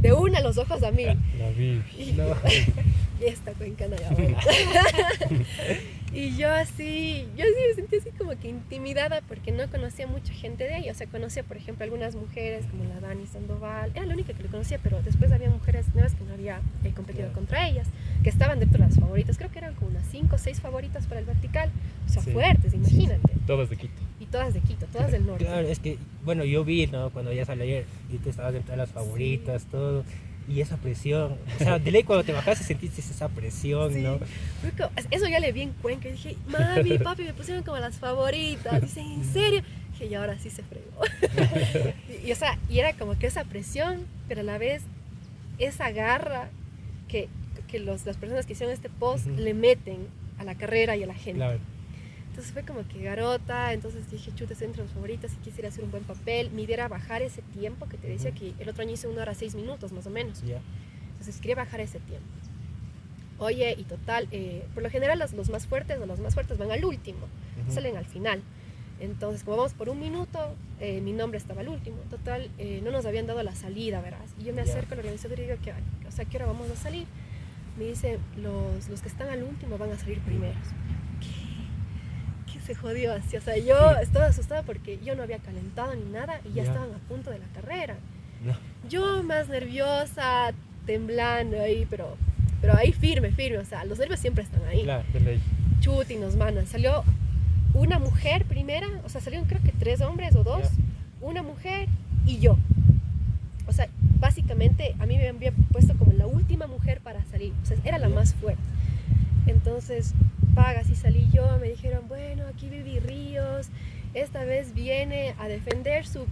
de 0.00 0.14
una 0.14 0.40
los 0.40 0.56
ojos 0.56 0.82
a 0.82 0.90
mí. 0.90 1.04
La. 1.04 1.50
Y, 1.50 2.14
No. 2.16 2.24
y 3.20 3.24
esta 3.26 3.52
ya 3.52 4.10
vuelta. 4.10 4.40
y 6.12 6.36
yo 6.36 6.50
así, 6.52 7.26
yo 7.36 7.44
sí 7.44 7.52
me 7.68 7.74
sentí 7.74 7.96
así 7.96 8.10
como 8.18 8.30
que 8.38 8.48
intimidada 8.48 9.20
porque 9.28 9.52
no 9.52 9.68
conocía 9.70 10.06
mucha 10.06 10.32
gente 10.32 10.64
de 10.64 10.74
ahí. 10.74 10.90
O 10.90 10.94
sea, 10.94 11.06
conocía, 11.06 11.42
por 11.42 11.56
ejemplo, 11.56 11.84
algunas 11.84 12.14
mujeres 12.16 12.64
como 12.70 12.84
la 12.84 12.98
Dani 13.00 13.26
Sandoval. 13.26 13.90
Era 13.94 14.06
la 14.06 14.14
única 14.14 14.32
que 14.32 14.42
le 14.42 14.48
conocía, 14.48 14.78
pero 14.82 15.00
después 15.02 15.30
había 15.32 15.50
mujeres 15.50 15.86
nuevas 15.94 16.14
que 16.14 16.24
no 16.24 16.34
había 16.34 16.60
eh, 16.84 16.92
competido 16.94 17.32
contra 17.32 17.68
ellas, 17.68 17.86
que 18.22 18.30
estaban 18.30 18.58
dentro 18.58 18.78
de 18.80 18.86
las 18.86 18.98
favoritas. 18.98 19.38
Creo 19.38 19.50
que 19.50 19.58
eran 19.58 19.74
como 19.74 19.90
unas 19.90 20.06
5 20.06 20.34
o 20.34 20.38
6 20.38 20.60
favoritas 20.60 21.06
para 21.06 21.20
el 21.20 21.26
vertical. 21.26 21.70
O 22.06 22.08
sea, 22.12 22.22
Sí. 22.22 22.32
fuertes, 22.32 22.74
imagínate. 22.74 23.32
Todas 23.46 23.70
de 23.70 23.76
Quito. 23.76 23.94
Y 24.18 24.26
todas 24.26 24.52
de 24.54 24.60
Quito, 24.60 24.86
todas 24.92 25.12
del 25.12 25.26
norte. 25.26 25.44
Claro, 25.44 25.66
es 25.68 25.78
que, 25.78 25.96
bueno, 26.24 26.44
yo 26.44 26.64
vi, 26.64 26.86
¿no? 26.88 27.10
Cuando 27.10 27.32
ya 27.32 27.44
salió 27.44 27.64
ayer 27.64 27.84
y 28.12 28.18
tú 28.18 28.30
estabas 28.30 28.52
dentro 28.52 28.72
de 28.72 28.76
las 28.78 28.90
favoritas, 28.90 29.64
todo. 29.66 30.04
Y 30.50 30.60
esa 30.60 30.76
presión. 30.76 31.36
O 31.54 31.58
sea, 31.62 31.78
de 31.78 31.90
ley 31.92 32.02
cuando 32.02 32.24
te 32.24 32.32
bajaste 32.32 32.64
sentiste 32.64 33.00
esa 33.00 33.28
presión, 33.28 33.92
Sí. 33.92 34.00
¿no? 34.00 34.18
Eso 35.10 35.28
ya 35.28 35.38
le 35.38 35.52
vi 35.52 35.62
en 35.62 35.72
Cuenca 35.74 36.08
y 36.08 36.12
dije, 36.12 36.36
mami, 36.48 36.98
papi, 37.04 37.22
me 37.22 37.32
pusieron 37.34 37.62
como 37.62 37.78
las 37.78 37.96
favoritas. 37.98 38.80
Dicen, 38.82 39.06
¿en 39.12 39.32
serio? 39.32 39.62
Dije, 39.92 40.06
y 40.06 40.14
ahora 40.14 40.36
sí 40.38 40.50
se 40.50 40.62
fregó. 40.64 41.02
y, 42.24 42.28
y, 42.28 42.32
o 42.32 42.36
sea, 42.36 42.58
y 42.68 42.80
era 42.80 42.92
como 42.94 43.16
que 43.18 43.26
esa 43.28 43.44
presión, 43.44 44.04
pero 44.26 44.40
a 44.40 44.44
la 44.44 44.58
vez 44.58 44.82
esa 45.58 45.90
garra 45.92 46.48
que, 47.06 47.28
que 47.68 47.78
los- 47.78 48.04
las 48.06 48.16
personas 48.16 48.44
que 48.46 48.54
hicieron 48.54 48.74
este 48.74 48.88
post 48.88 49.26
le 49.26 49.54
meten 49.54 50.08
a 50.38 50.44
la 50.44 50.54
carrera 50.56 50.96
y 50.96 51.02
a 51.04 51.06
la 51.06 51.14
gente. 51.14 51.34
Claro. 51.38 51.58
Entonces 52.40 52.54
fue 52.54 52.62
como 52.74 52.88
que 52.88 53.02
garota, 53.02 53.74
entonces 53.74 54.10
dije, 54.10 54.32
chuta, 54.34 54.54
estoy 54.54 54.68
entre 54.68 54.82
los 54.82 54.92
favoritos 54.92 55.30
y 55.34 55.36
quisiera 55.44 55.68
hacer 55.68 55.84
un 55.84 55.90
buen 55.90 56.04
papel. 56.04 56.50
Mi 56.52 56.62
idea 56.62 56.76
era 56.76 56.88
bajar 56.88 57.20
ese 57.20 57.42
tiempo 57.42 57.86
que 57.86 57.98
te 57.98 58.08
decía 58.08 58.30
Ujú. 58.30 58.38
que 58.38 58.54
el 58.62 58.66
otro 58.70 58.80
año 58.82 58.92
hice 58.92 59.08
una 59.08 59.20
hora 59.20 59.34
seis 59.34 59.54
minutos 59.54 59.92
más 59.92 60.06
o 60.06 60.10
menos. 60.10 60.42
Ya. 60.42 60.58
Entonces 61.10 61.36
quería 61.36 61.56
bajar 61.56 61.80
ese 61.82 62.00
tiempo. 62.00 62.26
Oye, 63.40 63.74
y 63.78 63.84
total, 63.84 64.26
eh, 64.32 64.64
por 64.72 64.82
lo 64.82 64.88
general 64.88 65.18
los, 65.18 65.34
los 65.34 65.50
más 65.50 65.66
fuertes 65.66 65.98
o 66.00 66.06
los 66.06 66.18
más 66.18 66.32
fuertes 66.32 66.56
van 66.56 66.70
al 66.70 66.82
último, 66.82 67.26
Ujú. 67.62 67.74
salen 67.74 67.98
al 67.98 68.06
final. 68.06 68.40
Entonces, 69.00 69.44
como 69.44 69.58
vamos 69.58 69.74
por 69.74 69.90
un 69.90 70.00
minuto, 70.00 70.54
eh, 70.80 71.02
mi 71.02 71.12
nombre 71.12 71.36
estaba 71.36 71.60
al 71.60 71.68
último. 71.68 71.98
Total, 72.08 72.48
eh, 72.56 72.80
no 72.82 72.90
nos 72.90 73.04
habían 73.04 73.26
dado 73.26 73.42
la 73.42 73.54
salida, 73.54 74.00
verás. 74.00 74.30
Y 74.40 74.44
yo 74.44 74.54
me 74.54 74.64
Ya. 74.64 74.72
acerco 74.72 74.94
al 74.94 75.00
organizador 75.00 75.38
y 75.40 75.42
digo, 75.42 75.56
¿qué, 75.62 75.74
o 76.08 76.10
sea, 76.10 76.24
¿qué 76.24 76.38
hora 76.38 76.46
vamos 76.46 76.70
a 76.70 76.76
salir? 76.76 77.06
Me 77.78 77.84
dice, 77.84 78.18
los, 78.38 78.88
los 78.88 79.02
que 79.02 79.08
están 79.08 79.28
al 79.28 79.42
último 79.42 79.76
van 79.76 79.92
a 79.92 79.98
salir 79.98 80.20
primeros. 80.20 80.56
¿Qué? 82.70 82.74
¿Qué 82.74 82.74
se 82.74 82.80
jodió 82.80 83.12
así? 83.12 83.36
O 83.36 83.40
sea, 83.40 83.56
yo 83.58 83.96
estaba 84.00 84.26
asustada 84.26 84.62
porque 84.62 84.98
yo 85.04 85.14
no 85.16 85.22
había 85.22 85.38
calentado 85.38 85.94
ni 85.94 86.04
nada 86.10 86.40
y 86.44 86.52
ya, 86.52 86.62
estaban 86.62 86.90
a 86.94 86.98
punto 87.08 87.30
de 87.30 87.38
la 87.38 87.46
carrera. 87.54 87.96
Yo 88.88 89.22
más 89.22 89.48
nerviosa, 89.48 90.52
temblando 90.86 91.60
ahí, 91.60 91.86
pero, 91.90 92.16
pero 92.60 92.76
ahí 92.76 92.92
firme, 92.92 93.32
firme. 93.32 93.58
O 93.58 93.64
sea, 93.64 93.84
los 93.84 93.98
nervios 93.98 94.20
siempre 94.20 94.44
están 94.44 94.62
ahí. 94.64 94.84
Claro. 94.84 95.04
De 95.12 95.20
ley. 95.20 95.40
Chuti 95.80 96.16
nos 96.16 96.36
mandan. 96.36 96.66
Salió 96.66 97.04
una 97.74 97.98
mujer 97.98 98.44
primera, 98.44 98.88
o 99.04 99.08
sea, 99.08 99.20
salieron 99.20 99.48
creo 99.48 99.62
que 99.62 99.72
tres 99.72 100.00
hombres 100.00 100.34
o 100.36 100.44
dos, 100.44 100.68
una 101.20 101.42
mujer 101.42 101.88
y 102.26 102.38
yo. 102.38 102.58
O 103.66 103.72
sea, 103.72 103.88
básicamente 104.18 104.94
a 104.98 105.06
mí 105.06 105.16
me 105.16 105.28
habían 105.28 105.54
puesto 105.72 105.96
como 105.96 106.12
la 106.12 106.26
última 106.26 106.66
mujer 106.66 107.00
para 107.00 107.24
salir, 107.26 107.52
o 107.62 107.66
sea, 107.66 107.76
era 107.84 107.98
la 107.98 108.08
más 108.08 108.34
fuerte. 108.34 108.62
Entonces, 109.46 110.14
pagas 110.54 110.88
y 110.90 110.94
salí 110.96 111.28
yo, 111.32 111.58
me 111.60 111.68
dijeron, 111.68 112.04
bueno, 112.08 112.44
aquí 112.46 112.68
Vivi 112.68 112.98
Ríos, 113.00 113.68
esta 114.14 114.44
vez 114.44 114.74
viene 114.74 115.34
a 115.38 115.48
defender 115.48 116.06
su 116.06 116.26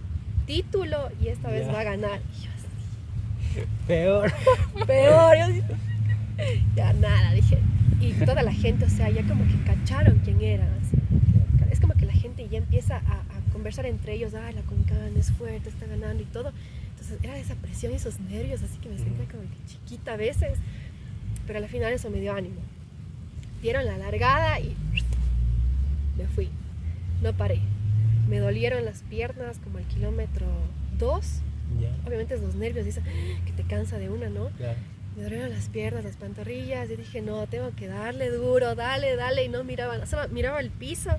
título 0.45 1.09
y 1.21 1.27
esta 1.27 1.49
vez 1.49 1.67
va 1.67 1.79
a 1.81 1.83
ganar. 1.83 2.19
Y 2.37 2.43
yo 2.45 2.51
así, 2.51 3.67
Peor. 3.87 4.31
peor. 4.85 5.37
yo 5.37 5.43
así, 5.45 5.61
ya 6.75 6.93
nada, 6.93 7.31
dije. 7.33 7.59
Y 8.01 8.13
toda 8.13 8.43
la 8.43 8.53
gente, 8.53 8.85
o 8.85 8.89
sea, 8.89 9.09
ya 9.09 9.23
como 9.27 9.43
que 9.45 9.61
cacharon 9.65 10.19
quién 10.23 10.41
era. 10.41 10.65
así. 10.81 10.97
Es 11.71 11.79
como 11.79 11.93
que 11.95 12.05
la 12.05 12.13
gente 12.13 12.47
ya 12.49 12.57
empieza 12.57 12.97
a, 12.97 13.13
a 13.15 13.51
conversar 13.51 13.85
entre 13.85 14.13
ellos, 14.13 14.33
ah, 14.33 14.51
la 14.53 14.61
Concana 14.61 15.09
es 15.17 15.31
fuerte, 15.31 15.69
está 15.69 15.85
ganando 15.85 16.21
y 16.23 16.25
todo. 16.27 16.51
Entonces 16.91 17.17
era 17.23 17.37
esa 17.37 17.55
presión 17.55 17.91
y 17.93 17.95
esos 17.95 18.19
nervios, 18.21 18.61
así 18.63 18.77
que 18.79 18.89
me 18.89 18.97
sentía 18.97 19.23
Ujú. 19.23 19.31
como 19.37 19.43
que 19.43 19.65
chiquita 19.65 20.13
a 20.13 20.17
veces. 20.17 20.57
Pero 21.47 21.59
al 21.59 21.67
final 21.67 21.91
eso 21.93 22.09
me 22.09 22.19
dio 22.19 22.33
ánimo. 22.33 22.61
Dieron 23.61 23.85
la 23.85 23.97
largada 23.97 24.59
y 24.59 24.75
me 26.17 26.25
fui. 26.27 26.49
No 27.21 27.33
paré. 27.33 27.59
Me 28.27 28.39
dolieron 28.39 28.85
las 28.85 29.03
piernas 29.03 29.59
como 29.59 29.77
al 29.79 29.85
kilómetro 29.85 30.47
2. 30.97 31.41
Ya. 31.81 31.95
Obviamente 32.07 32.35
es 32.35 32.41
los 32.41 32.55
nervios, 32.55 32.85
dice 32.85 33.01
que 33.45 33.51
te 33.51 33.63
cansa 33.63 33.97
de 33.97 34.09
una, 34.09 34.29
¿no? 34.29 34.49
Me 35.15 35.23
dolieron 35.23 35.49
las 35.49 35.69
piernas, 35.69 36.03
las 36.03 36.15
pantorrillas. 36.15 36.89
Yo 36.89 36.95
dije, 36.95 37.21
no, 37.21 37.47
tengo 37.47 37.71
que 37.75 37.87
darle 37.87 38.29
duro, 38.29 38.75
dale, 38.75 39.15
dale. 39.15 39.43
Y 39.43 39.49
no 39.49 39.63
miraba, 39.63 40.05
solo 40.05 40.29
miraba 40.29 40.59
el 40.59 40.69
piso 40.69 41.11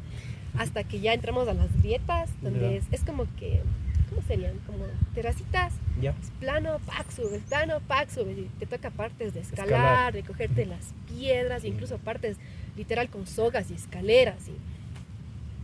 hasta 0.56 0.84
que 0.84 1.00
ya 1.00 1.12
entramos 1.12 1.48
a 1.48 1.54
las 1.54 1.74
grietas, 1.80 2.30
donde 2.42 2.82
es 2.90 3.04
como 3.04 3.26
que, 3.36 3.62
¿cómo 4.10 4.22
serían? 4.26 4.58
Como 4.66 4.84
terracitas, 5.14 5.72
Ya. 6.00 6.10
es 6.10 6.30
plano, 6.40 6.78
pac, 6.86 7.10
subes, 7.10 7.42
plano, 7.48 7.80
pac, 7.88 8.10
subes. 8.10 8.36
Y 8.38 8.42
te 8.58 8.66
toca 8.66 8.90
partes 8.90 9.32
de 9.34 9.40
escalar, 9.40 9.70
Escalar. 9.70 10.12
de 10.12 10.22
cogerte 10.24 10.66
las 10.66 10.92
piedras, 11.08 11.62
Sí. 11.62 11.68
incluso 11.68 11.96
partes 11.98 12.36
literal 12.76 13.08
con 13.08 13.26
sogas 13.26 13.70
y 13.70 13.74
escaleras. 13.74 14.48
Y, 14.48 14.52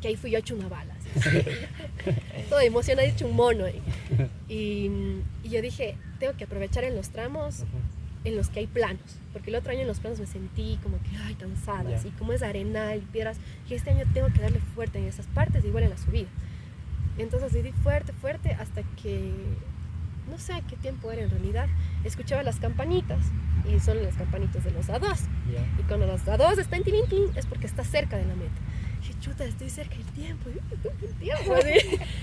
que 0.01 0.09
ahí 0.09 0.17
fui 0.17 0.31
yo 0.31 0.39
hecho 0.39 0.55
una 0.55 0.69
bala. 0.69 0.95
así. 1.17 1.29
Todo 2.51 2.61
emocionado, 2.61 3.09
hecho 3.09 3.27
un 3.27 3.35
mono. 3.37 3.65
Y, 4.49 4.91
y 5.43 5.49
yo 5.49 5.63
dije, 5.63 5.97
tengo 6.21 6.35
que 6.37 6.45
aprovechar 6.45 6.85
en 6.85 6.95
los 6.97 7.11
tramos 7.11 7.65
en 8.25 8.35
los 8.37 8.49
que 8.49 8.59
hay 8.59 8.67
planos, 8.67 9.19
porque 9.33 9.51
el 9.51 9.57
otro 9.57 9.71
año 9.71 9.83
en 9.83 9.87
los 9.87 10.01
planos 10.01 10.19
me 10.19 10.27
sentí 10.27 10.81
como 10.83 10.97
que, 10.99 11.11
ay, 11.23 11.35
cansada, 11.37 11.91
Ya. 11.91 11.97
así 11.97 12.11
como 12.19 12.33
es 12.33 12.43
arenal 12.43 12.99
y 12.99 13.03
piedras, 13.03 13.37
y 13.71 13.75
este 13.75 13.91
año 13.91 14.05
tengo 14.13 14.27
que 14.33 14.41
darle 14.41 14.59
fuerte 14.75 14.99
en 14.99 15.05
esas 15.05 15.27
partes, 15.29 15.65
igual 15.65 15.85
en 15.85 15.91
la 15.91 15.97
subida. 15.97 16.27
Entonces 17.19 17.53
le 17.53 17.63
di 17.63 17.73
fuerte, 17.73 18.13
fuerte, 18.13 18.53
hasta 18.53 18.83
que, 19.03 19.33
no 20.31 20.39
sé 20.39 20.55
qué 20.69 20.77
tiempo 20.77 21.11
era 21.11 21.23
en 21.23 21.31
realidad, 21.31 21.67
escuchaba 22.05 22.43
las 22.43 22.61
campanitas, 22.61 23.21
y 23.65 23.81
son 23.81 24.03
las 24.03 24.15
campanitas 24.15 24.63
de 24.65 24.71
los 24.71 24.89
A2, 24.89 25.01
Ya. 25.53 25.61
y 25.81 25.83
cuando 25.89 26.07
los 26.07 26.25
A2 26.27 26.59
están 26.59 26.83
tin, 26.85 26.95
tin, 27.09 27.25
es 27.37 27.47
porque 27.47 27.67
está 27.67 27.85
cerca 27.85 28.17
de 28.17 28.25
la 28.27 28.35
meta. 28.35 28.53
Dije, 29.01 29.15
chuta, 29.21 29.45
estoy 29.45 29.71
cerca 29.71 29.95
del 29.97 30.05
tiempo, 30.07 30.51
el 31.03 31.15
tiempo, 31.15 31.55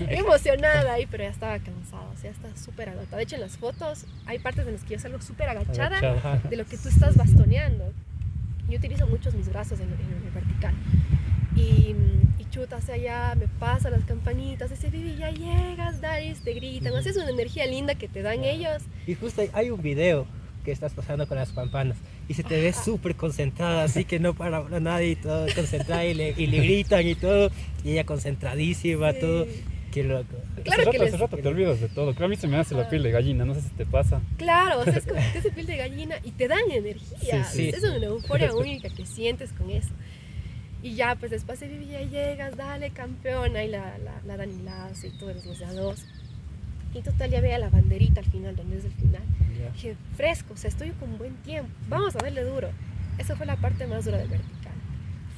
emocionada 0.00 0.92
ahí, 0.94 1.06
pero 1.06 1.24
ya 1.24 1.30
estaba 1.30 1.58
cansada, 1.58 2.08
o 2.12 2.16
sea, 2.16 2.30
estaba 2.30 2.56
súper 2.56 2.88
agotada. 2.90 3.16
De 3.18 3.22
hecho, 3.24 3.34
en 3.36 3.42
las 3.42 3.56
fotos 3.58 4.06
hay 4.26 4.38
partes 4.38 4.66
en 4.66 4.72
las 4.74 4.84
que 4.84 4.94
yo 4.94 5.00
salgo 5.00 5.20
súper 5.20 5.48
agachada 5.48 5.98
Agachada. 5.98 6.36
de 6.48 6.56
lo 6.56 6.64
que 6.66 6.76
tú 6.78 6.88
estás 6.88 7.16
bastoneando. 7.16 7.92
Yo 8.68 8.78
utilizo 8.78 9.06
muchos 9.06 9.34
mis 9.34 9.48
brazos 9.50 9.78
en, 9.80 9.88
en 9.88 10.22
el 10.26 10.30
vertical. 10.32 10.74
Y, 11.56 11.94
y 12.38 12.44
chuta, 12.50 12.80
sea, 12.80 12.96
ya 12.96 13.34
me 13.38 13.46
pasa 13.48 13.90
las 13.90 14.04
campanitas, 14.04 14.70
ese 14.70 14.90
Vivi, 14.90 15.16
ya 15.16 15.30
llegas, 15.30 16.00
Daris, 16.00 16.40
te 16.40 16.52
gritan, 16.54 16.92
o 16.94 17.02
sea, 17.02 17.10
es 17.12 17.16
una 17.16 17.30
energía 17.30 17.66
linda 17.66 17.94
que 17.94 18.08
te 18.08 18.22
dan 18.22 18.44
ellos. 18.44 18.82
Y 19.06 19.14
justo 19.14 19.40
hay, 19.42 19.50
hay 19.52 19.70
un 19.70 19.80
video 19.82 20.26
que 20.64 20.72
estás 20.72 20.94
pasando 20.94 21.28
con 21.28 21.36
las 21.36 21.52
campanas 21.52 21.96
y 22.26 22.34
se 22.34 22.42
te 22.42 22.58
ve 22.60 22.72
súper 22.72 23.14
concentrada, 23.16 23.84
así 23.84 24.04
que 24.06 24.18
no 24.18 24.32
para 24.34 24.56
hablar 24.56 24.80
nadie 24.80 25.10
y 25.10 25.16
todo 25.16 25.46
concentrada 25.54 26.04
y 26.06 26.14
le, 26.14 26.34
y 26.36 26.46
le 26.46 26.58
gritan 26.58 27.06
y 27.06 27.14
todo, 27.14 27.50
y 27.84 27.90
ella 27.92 28.04
concentradísima, 28.04 29.12
Sí. 29.12 29.20
todo. 29.20 29.46
Qué 29.92 30.02
loco. 30.02 30.24
Claro 30.64 30.82
hace 30.82 30.90
que 30.90 30.98
rato, 30.98 31.04
les- 31.04 31.14
hace 31.14 31.22
rato 31.22 31.36
te 31.36 31.48
olvidas 31.48 31.80
de 31.80 31.88
todo. 31.88 32.14
Creo 32.14 32.26
a 32.26 32.28
mí 32.28 32.34
se 32.34 32.48
me 32.48 32.56
hace 32.56 32.74
la 32.74 32.88
piel 32.88 33.04
de 33.04 33.12
gallina, 33.12 33.44
no 33.44 33.54
sé 33.54 33.60
si 33.60 33.68
te 33.68 33.86
pasa. 33.86 34.20
Claro, 34.38 34.80
o 34.80 34.84
sea, 34.84 34.94
es 34.94 35.04
como 35.06 35.20
que 35.20 35.28
te 35.34 35.38
hace 35.38 35.50
piel 35.52 35.66
de 35.66 35.76
gallina 35.76 36.16
y 36.24 36.32
te 36.32 36.48
dan 36.48 36.68
energía. 36.68 37.44
Sí, 37.44 37.56
sí. 37.56 37.68
Es 37.68 37.84
una 37.84 38.04
euforia 38.06 38.52
única 38.54 38.88
que 38.88 39.06
sientes 39.06 39.52
con 39.52 39.70
eso. 39.70 39.90
Y 40.84 40.96
ya, 40.96 41.14
pues 41.14 41.30
después 41.30 41.58
de 41.60 41.68
Vivi, 41.68 41.86
ya 41.86 42.02
llegas, 42.02 42.58
dale 42.58 42.90
campeona, 42.90 43.64
y 43.64 43.68
la, 43.68 43.96
la, 43.96 44.20
la 44.26 44.36
Dani 44.36 44.62
Lazo 44.64 45.06
y 45.06 45.10
todos 45.12 45.34
los 45.46 45.58
dos. 45.74 46.04
Y 46.92 47.00
total, 47.00 47.30
ya 47.30 47.40
veía 47.40 47.58
la 47.58 47.70
banderita 47.70 48.20
al 48.20 48.26
final, 48.26 48.54
donde 48.54 48.76
es 48.76 48.84
el 48.84 48.92
final. 48.92 49.22
Ya. 49.58 49.70
Dije, 49.70 49.96
fresco, 50.14 50.52
o 50.52 50.56
sea, 50.58 50.68
estoy 50.68 50.90
con 50.90 51.16
buen 51.16 51.36
tiempo, 51.36 51.70
vamos 51.88 52.14
a 52.16 52.18
darle 52.18 52.44
duro. 52.44 52.68
Esa 53.16 53.34
fue 53.34 53.46
la 53.46 53.56
parte 53.56 53.86
más 53.86 54.04
dura 54.04 54.18
del 54.18 54.28
vertical. 54.28 54.74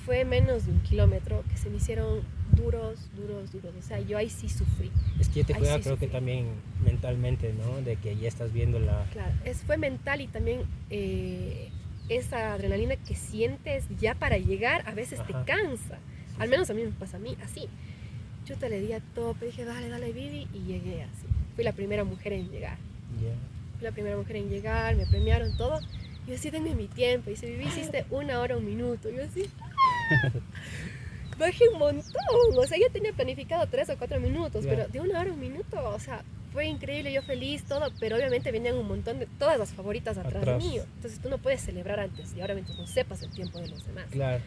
Fue 0.05 0.25
menos 0.25 0.67
de 0.67 0.73
un 0.73 0.81
kilómetro 0.81 1.45
que 1.49 1.57
se 1.57 1.71
me 1.71 1.77
hicieron 1.77 2.23
duros, 2.51 3.09
duros, 3.15 3.53
duros. 3.53 3.73
O 3.79 3.83
sea, 3.83 4.01
yo 4.01 4.19
ahí 4.19 4.29
sí 4.29 4.49
sufrí. 4.49 4.91
Es 5.21 5.29
que 5.29 5.45
te 5.45 5.55
juega 5.55 5.77
sí, 5.77 5.83
creo 5.83 5.95
que 5.95 6.07
sufrí. 6.07 6.13
también 6.13 6.47
mentalmente, 6.85 7.53
¿no? 7.53 7.83
De 7.83 7.95
que 7.95 8.17
ya 8.17 8.27
estás 8.27 8.53
viendo 8.53 8.81
la... 8.81 9.05
Claro, 9.13 9.33
es, 9.45 9.59
fue 9.59 9.79
mental 9.79 10.21
y 10.23 10.27
también 10.27 10.63
eh, 10.91 11.71
esa 12.09 12.53
adrenalina 12.55 12.97
que 12.97 13.15
sientes 13.15 13.85
ya 13.99 14.15
para 14.15 14.39
llegar 14.39 14.83
a 14.89 14.95
veces 14.95 15.21
Ajá. 15.21 15.27
te 15.45 15.53
cansa. 15.53 15.99
Al 16.39 16.49
menos 16.49 16.69
a 16.71 16.75
mí 16.75 16.83
me 16.83 16.91
pasa 16.91 17.17
a 17.17 17.21
mí, 17.21 17.37
así. 17.43 17.69
Yo 18.47 18.57
te 18.57 18.69
le 18.69 18.81
di 18.81 18.93
a 18.93 19.01
tope, 19.01 19.47
dije, 19.47 19.65
dale, 19.65 19.89
dale, 19.89 20.13
Vivi, 20.13 20.47
y 20.53 20.61
llegué 20.61 21.03
así. 21.03 21.27
Fui 21.55 21.65
la 21.65 21.73
primera 21.73 22.05
mujer 22.05 22.33
en 22.35 22.49
llegar. 22.51 22.77
Ya. 23.23 23.33
Fui 23.79 23.83
la 23.85 23.93
primera 23.93 24.17
mujer 24.17 24.37
en 24.37 24.49
llegar, 24.49 24.95
me 24.97 25.07
premiaron 25.07 25.57
todo. 25.57 25.81
Yo 26.29 26.35
así, 26.35 26.51
denme 26.51 26.75
mi 26.75 26.87
tiempo. 26.87 27.31
Y 27.31 27.35
dice, 27.35 27.47
Vivi, 27.51 27.65
hiciste 27.67 28.05
una 28.11 28.41
hora, 28.41 28.57
un 28.57 28.65
minuto. 28.65 29.09
Yo 29.11 29.25
así, 29.25 29.51
bajé 31.39 31.69
un 31.71 31.79
montón. 31.79 32.05
O 32.57 32.67
sea, 32.67 32.79
yo 32.79 32.91
tenía 32.93 33.13
planificado 33.13 33.67
tres 33.67 33.89
o 33.91 33.97
cuatro 33.99 34.21
minutos, 34.21 34.65
Ya. 34.65 34.71
pero 34.71 34.89
de 34.89 35.01
una 35.01 35.21
hora, 35.21 35.33
un 35.33 35.41
minuto, 35.41 35.77
o 35.89 35.99
sea, 35.99 36.23
fue 36.57 36.69
increíble, 36.69 37.13
yo 37.13 37.21
feliz, 37.21 37.65
todo, 37.65 37.93
pero 38.01 38.17
obviamente 38.17 38.51
venían 38.51 38.79
un 38.79 38.89
montón 38.89 39.19
de, 39.19 39.27
todas 39.27 39.59
las 39.59 39.75
favoritas 39.75 40.17
atrás, 40.17 40.37
Atrás. 40.37 40.65
mío. 40.65 40.85
Entonces 40.95 41.21
tú 41.21 41.29
no 41.29 41.37
puedes 41.37 41.61
celebrar 41.61 42.01
antes 42.01 42.35
y 42.35 42.41
ahora 42.41 42.55
mientras 42.55 42.79
no 42.79 42.87
sepas 42.87 43.23
el 43.23 43.31
tiempo 43.31 43.59
de 43.59 43.69
los 43.69 43.87
demás. 43.87 44.07
Claro. 44.11 44.43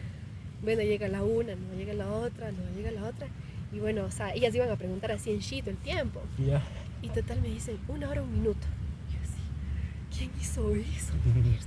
Bueno, 0.60 0.82
llega 0.82 1.06
la 1.06 1.22
una, 1.22 1.54
no 1.54 1.72
llega 1.76 1.94
la 1.94 2.08
otra, 2.10 2.50
no 2.50 2.58
llega 2.74 2.90
la 2.90 3.04
otra. 3.06 3.28
Y 3.72 3.78
bueno, 3.78 4.06
o 4.06 4.10
sea, 4.10 4.34
ellas 4.34 4.52
iban 4.52 4.68
a 4.72 4.74
preguntar 4.74 5.12
así 5.12 5.30
en 5.30 5.38
shit 5.38 5.68
el 5.68 5.76
tiempo. 5.76 6.20
Ya. 6.44 6.60
Y 7.00 7.10
total 7.10 7.42
me 7.42 7.48
dicen, 7.48 7.78
una 7.86 8.08
hora, 8.08 8.22
un 8.22 8.32
minuto. 8.32 8.66
Y 9.08 9.14
yo 9.14 9.20
así, 9.22 10.18
¿quién 10.18 10.32
hizo 10.40 10.74
eso? 10.74 11.12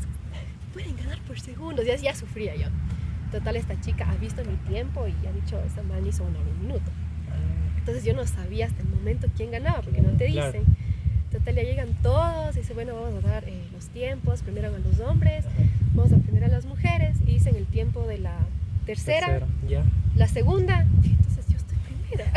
Pueden 0.73 0.97
ganar 0.97 1.21
por 1.21 1.39
segundos. 1.39 1.85
Ya, 1.85 1.95
ya 1.95 2.13
sufría 2.13 2.53
yo. 2.57 2.67
Total, 3.31 3.55
esta 3.55 3.79
chica 3.79 4.11
ha 4.11 4.15
visto 4.17 4.43
mi 4.43 4.57
tiempo 4.69 5.07
y 5.07 5.25
ha 5.25 5.31
dicho, 5.31 5.57
esta 5.65 5.83
man 5.83 6.05
hizo 6.05 6.25
una 6.25 6.37
hora, 6.37 6.49
un 6.49 6.67
minuto. 6.67 6.91
Entonces 7.83 8.05
yo 8.05 8.13
no 8.13 8.25
sabía 8.25 8.67
hasta 8.67 8.81
el 8.81 8.87
momento 8.87 9.27
quién 9.35 9.51
ganaba, 9.51 9.81
porque 9.81 10.01
no 10.01 10.11
te 10.11 10.27
Claro. 10.27 10.53
dicen. 10.53 10.65
Total, 11.33 11.55
ya 11.55 11.63
llegan 11.63 11.89
todos 12.01 12.55
y 12.55 12.59
dice, 12.59 12.73
bueno, 12.73 12.93
vamos 12.95 13.25
a 13.25 13.27
dar 13.27 13.43
eh, 13.49 13.53
los 13.73 13.87
tiempos. 13.87 14.41
Primero 14.41 14.69
a 14.73 14.79
los 14.79 14.99
hombres, 15.01 15.45
Ajá. 15.45 15.55
vamos 15.93 16.13
a 16.13 16.17
primero 16.17 16.45
a 16.45 16.49
las 16.49 16.65
mujeres 16.65 17.17
y 17.27 17.33
dicen 17.33 17.55
el 17.57 17.65
tiempo 17.65 18.07
de 18.07 18.19
la 18.19 18.37
tercera, 18.85 19.41
la 20.15 20.27
segunda. 20.27 20.85
Y 21.03 21.07
entonces 21.09 21.45
yo 21.49 21.57
estoy 21.57 21.77
primera. 21.87 22.31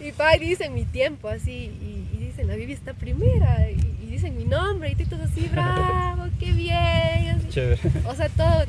y 0.08 0.12
pa, 0.12 0.36
y 0.36 0.38
dicen 0.40 0.72
mi 0.74 0.84
tiempo 0.84 1.28
así 1.28 1.50
y, 1.52 2.08
y 2.14 2.18
dicen, 2.18 2.46
la 2.48 2.54
Vivi 2.56 2.72
está 2.72 2.94
primera 2.94 3.68
y, 3.70 3.74
y 4.02 4.06
dicen 4.12 4.36
mi 4.36 4.44
nombre 4.44 4.92
y 4.92 4.94
tú 4.94 5.04
todos 5.04 5.28
así, 5.30 5.48
bravo, 5.52 6.26
qué 6.40 6.52
bien. 6.52 7.36
así. 7.36 7.48
Chévere. 7.50 7.80
O 8.06 8.14
sea, 8.14 8.28
todo. 8.30 8.64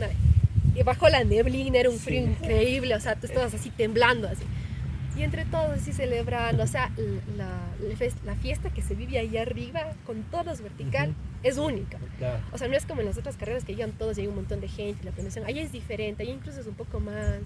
Y 0.76 0.84
bajo 0.84 1.08
la 1.08 1.24
neblina, 1.24 1.78
era 1.80 1.90
un 1.90 1.98
Sí. 1.98 2.04
frío 2.04 2.22
increíble, 2.24 2.94
o 2.96 3.00
sea, 3.00 3.16
tú 3.16 3.28
estabas 3.28 3.54
así 3.54 3.70
temblando 3.70 4.28
así. 4.28 4.44
Y 5.18 5.24
entre 5.24 5.46
todos 5.46 5.72
así 5.82 5.94
celebrando, 5.94 6.64
o 6.64 6.68
sea, 6.68 6.92
la, 7.36 7.50
la 7.82 7.96
fes- 7.96 8.22
la 8.26 8.36
fiesta 8.36 8.70
que 8.70 8.82
se 8.84 8.94
vive 8.94 9.18
ahí 9.18 9.36
arriba, 9.38 9.94
con 10.06 10.22
todos 10.24 10.62
vertical, 10.62 11.10
Ujú. 11.10 11.18
es 11.44 11.58
única. 11.58 11.98
Claro. 12.20 12.40
O 12.52 12.58
sea, 12.58 12.68
no 12.68 12.76
es 12.78 12.86
como 12.86 13.02
en 13.02 13.08
las 13.08 13.18
otras 13.18 13.36
carreras 13.36 13.64
que 13.66 13.74
llegan 13.74 13.94
todos 13.94 14.18
y 14.18 14.22
hay 14.22 14.28
un 14.28 14.36
montón 14.36 14.62
de 14.62 14.68
gente, 14.68 15.04
la 15.04 15.12
premiación. 15.12 15.46
Ahí 15.46 15.58
es 15.60 15.72
diferente, 15.72 16.22
ahí 16.24 16.30
incluso 16.30 16.60
es 16.62 16.68
un 16.68 16.76
poco 16.76 17.00
más, 17.00 17.40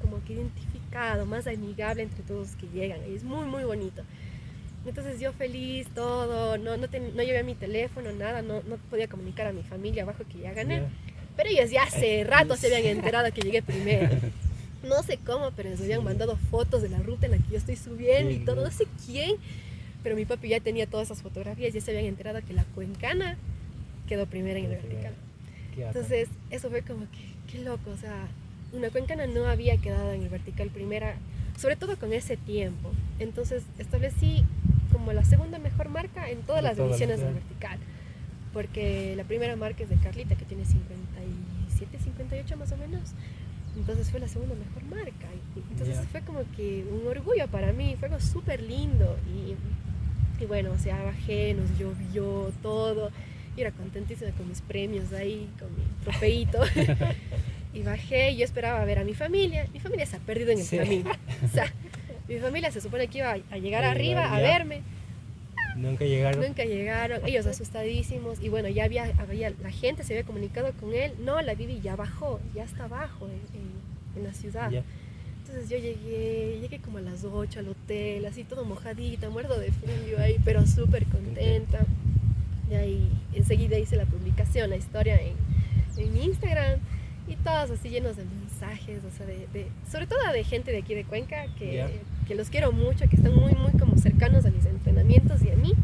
como 0.00 0.24
que 0.24 0.32
identificado, 0.32 1.26
más 1.26 1.46
amigable 1.46 2.02
entre 2.02 2.22
todos 2.22 2.48
los 2.48 2.56
que 2.56 2.66
llegan. 2.68 3.00
Ahí 3.02 3.14
es 3.14 3.24
muy, 3.24 3.44
muy 3.46 3.64
bonito. 3.64 4.02
Entonces 4.86 5.20
yo 5.20 5.32
feliz, 5.32 5.88
todo, 5.94 6.56
no, 6.58 6.76
no, 6.76 6.88
ten- 6.88 7.14
no 7.14 7.22
llevé 7.22 7.42
mi 7.44 7.54
teléfono, 7.54 8.10
nada, 8.12 8.40
no, 8.42 8.62
no 8.62 8.76
podía 8.90 9.06
comunicar 9.06 9.46
a 9.46 9.52
mi 9.52 9.62
familia 9.62 10.02
abajo 10.04 10.24
que 10.30 10.38
ya 10.38 10.52
gané. 10.54 10.82
Pero 11.36 11.48
ellos 11.50 11.70
ya 11.70 11.84
hace 11.84 12.24
rato 12.24 12.56
se 12.56 12.74
habían 12.74 12.96
enterado 12.96 13.30
que 13.32 13.42
llegué 13.42 13.62
primero. 13.62 14.08
No 14.82 15.02
sé 15.02 15.18
cómo, 15.18 15.52
pero 15.52 15.70
les 15.70 15.80
habían 15.80 16.02
mandado 16.02 16.36
fotos 16.50 16.82
de 16.82 16.88
la 16.88 16.98
ruta 16.98 17.26
en 17.26 17.32
la 17.32 17.38
que 17.38 17.52
yo 17.52 17.58
estoy 17.58 17.76
subiendo 17.76 18.30
y 18.30 18.38
todo, 18.38 18.64
¿no? 18.64 18.70
sé 18.70 18.86
quién. 19.06 19.36
Pero 20.02 20.16
mi 20.16 20.24
papi 20.24 20.48
ya 20.48 20.60
tenía 20.60 20.86
todas 20.86 21.08
esas 21.08 21.22
fotografías, 21.22 21.72
ya 21.72 21.80
se 21.80 21.92
habían 21.92 22.06
enterado 22.06 22.40
que 22.44 22.52
la 22.52 22.64
cuencana 22.64 23.36
quedó 24.08 24.26
primera 24.26 24.58
en 24.58 24.64
el 24.64 24.70
vertical. 24.72 25.14
Entonces, 25.76 26.28
eso 26.50 26.70
fue 26.70 26.82
como 26.82 27.02
que, 27.02 27.52
qué 27.52 27.58
loco, 27.62 27.90
o 27.90 27.96
sea, 27.96 28.26
una 28.72 28.90
cuencana 28.90 29.26
no 29.26 29.46
había 29.46 29.76
quedado 29.76 30.12
en 30.12 30.22
el 30.22 30.28
vertical 30.28 30.68
primera, 30.68 31.14
sobre 31.56 31.76
todo 31.76 31.96
con 31.96 32.12
ese 32.12 32.36
tiempo. 32.36 32.90
Entonces, 33.18 33.62
establecí 33.78 34.44
como 34.92 35.12
la 35.12 35.24
segunda 35.24 35.58
mejor 35.58 35.88
marca 35.88 36.28
en 36.30 36.42
todas 36.42 36.62
De 36.62 36.68
las 36.68 36.76
divisiones 36.76 37.20
del 37.20 37.34
vertical. 37.34 37.78
Porque 38.52 39.14
la 39.16 39.24
primera 39.24 39.56
marca 39.56 39.82
es 39.82 39.88
de 39.88 39.96
Carlita, 39.96 40.34
que 40.34 40.44
tiene 40.44 40.64
57, 40.66 41.98
58 41.98 42.56
más 42.56 42.72
o 42.72 42.76
menos. 42.76 43.00
Entonces 43.76 44.10
fue 44.10 44.20
la 44.20 44.28
segunda 44.28 44.54
mejor 44.54 44.82
marca. 44.84 45.26
Entonces 45.70 45.98
fue 46.10 46.20
como 46.22 46.40
que 46.56 46.84
un 46.90 47.06
orgullo 47.06 47.46
para 47.48 47.72
mí, 47.72 47.96
fue 47.98 48.08
algo 48.08 48.20
súper 48.20 48.62
lindo. 48.62 49.16
Y, 49.28 50.42
y 50.42 50.46
bueno, 50.46 50.72
o 50.72 50.78
sea, 50.78 51.02
bajé, 51.02 51.54
nos 51.54 51.70
llovió 51.78 52.52
todo. 52.62 53.10
Y 53.56 53.60
era 53.60 53.70
contentísima 53.72 54.30
con 54.32 54.48
mis 54.48 54.60
premios 54.62 55.12
ahí, 55.12 55.48
con 55.58 55.68
mi 55.74 55.82
trofeito. 56.04 56.60
y 57.74 57.82
bajé 57.82 58.30
y 58.32 58.36
yo 58.38 58.44
esperaba 58.44 58.84
ver 58.84 58.98
a 58.98 59.04
mi 59.04 59.14
familia. 59.14 59.66
Mi 59.72 59.80
familia 59.80 60.06
se 60.06 60.16
ha 60.16 60.20
perdido 60.20 60.50
en 60.52 60.58
el 60.58 60.64
Sí. 60.64 60.76
camino. 60.78 61.10
O 61.44 61.48
sea, 61.48 61.72
mi 62.28 62.36
familia 62.38 62.70
se 62.70 62.80
supone 62.80 63.08
que 63.08 63.18
iba 63.18 63.32
a 63.50 63.58
llegar 63.58 63.84
arriba 63.84 64.34
a 64.34 64.38
verme. 64.40 64.82
Nunca 65.76 66.04
llegaron. 66.04 66.40
Nunca 66.40 66.64
llegaron, 66.64 67.20
ellos 67.26 67.46
asustadísimos. 67.46 68.40
Y 68.42 68.48
bueno, 68.48 68.68
ya 68.68 68.84
había, 68.84 69.04
había, 69.18 69.50
la 69.50 69.70
gente 69.70 70.04
se 70.04 70.12
había 70.14 70.24
comunicado 70.24 70.72
con 70.74 70.92
él. 70.94 71.12
No, 71.24 71.40
la 71.42 71.54
Vivi 71.54 71.80
ya 71.80 71.96
bajó, 71.96 72.40
ya 72.54 72.64
está 72.64 72.84
abajo 72.84 73.26
en, 73.26 73.32
en- 73.60 73.82
en 74.18 74.24
la 74.24 74.34
ciudad. 74.34 74.70
Ya. 74.70 74.82
Entonces 75.40 75.68
yo 75.70 75.76
llegué, 75.78 76.58
llegué 76.60 76.78
como 76.80 76.98
a 76.98 77.00
las 77.00 77.24
8 77.24 77.60
al 77.60 77.68
hotel, 77.68 78.24
así 78.26 78.44
todo 78.44 78.64
mojadita, 78.64 79.28
muerto 79.30 79.58
de 79.58 79.70
frío 79.72 80.18
ahí, 80.18 80.36
pero 80.44 80.66
súper 80.66 81.04
contenta. 81.06 81.84
Y 82.70 82.74
ahí 82.74 83.10
enseguida 83.34 83.78
hice 83.78 83.96
la 83.96 84.06
publicación, 84.06 84.70
la 84.70 84.76
historia 84.76 85.20
en, 85.20 85.34
en 85.96 86.16
Instagram. 86.16 86.78
Y 87.28 87.36
todos 87.36 87.70
así 87.70 87.88
llenos 87.88 88.16
de 88.16 88.24
mensajes, 88.24 89.00
o 89.04 89.16
sea, 89.16 89.26
de, 89.26 89.46
de- 89.52 89.68
sobre 89.90 90.06
todo 90.06 90.18
de 90.32 90.44
gente 90.44 90.70
de 90.72 90.78
aquí 90.78 90.94
de 90.94 91.04
Cuenca, 91.04 91.46
que, 91.58 91.74
Ya. 91.76 91.90
Que 92.32 92.36
los 92.38 92.48
quiero 92.48 92.72
mucho, 92.72 93.06
que 93.10 93.16
están 93.16 93.34
muy, 93.34 93.52
muy 93.52 93.72
como 93.78 93.94
cercanos 93.98 94.46
a 94.46 94.50
mis 94.50 94.64
entrenamientos 94.64 95.42
y 95.42 95.50
a 95.50 95.54
mí. 95.56 95.74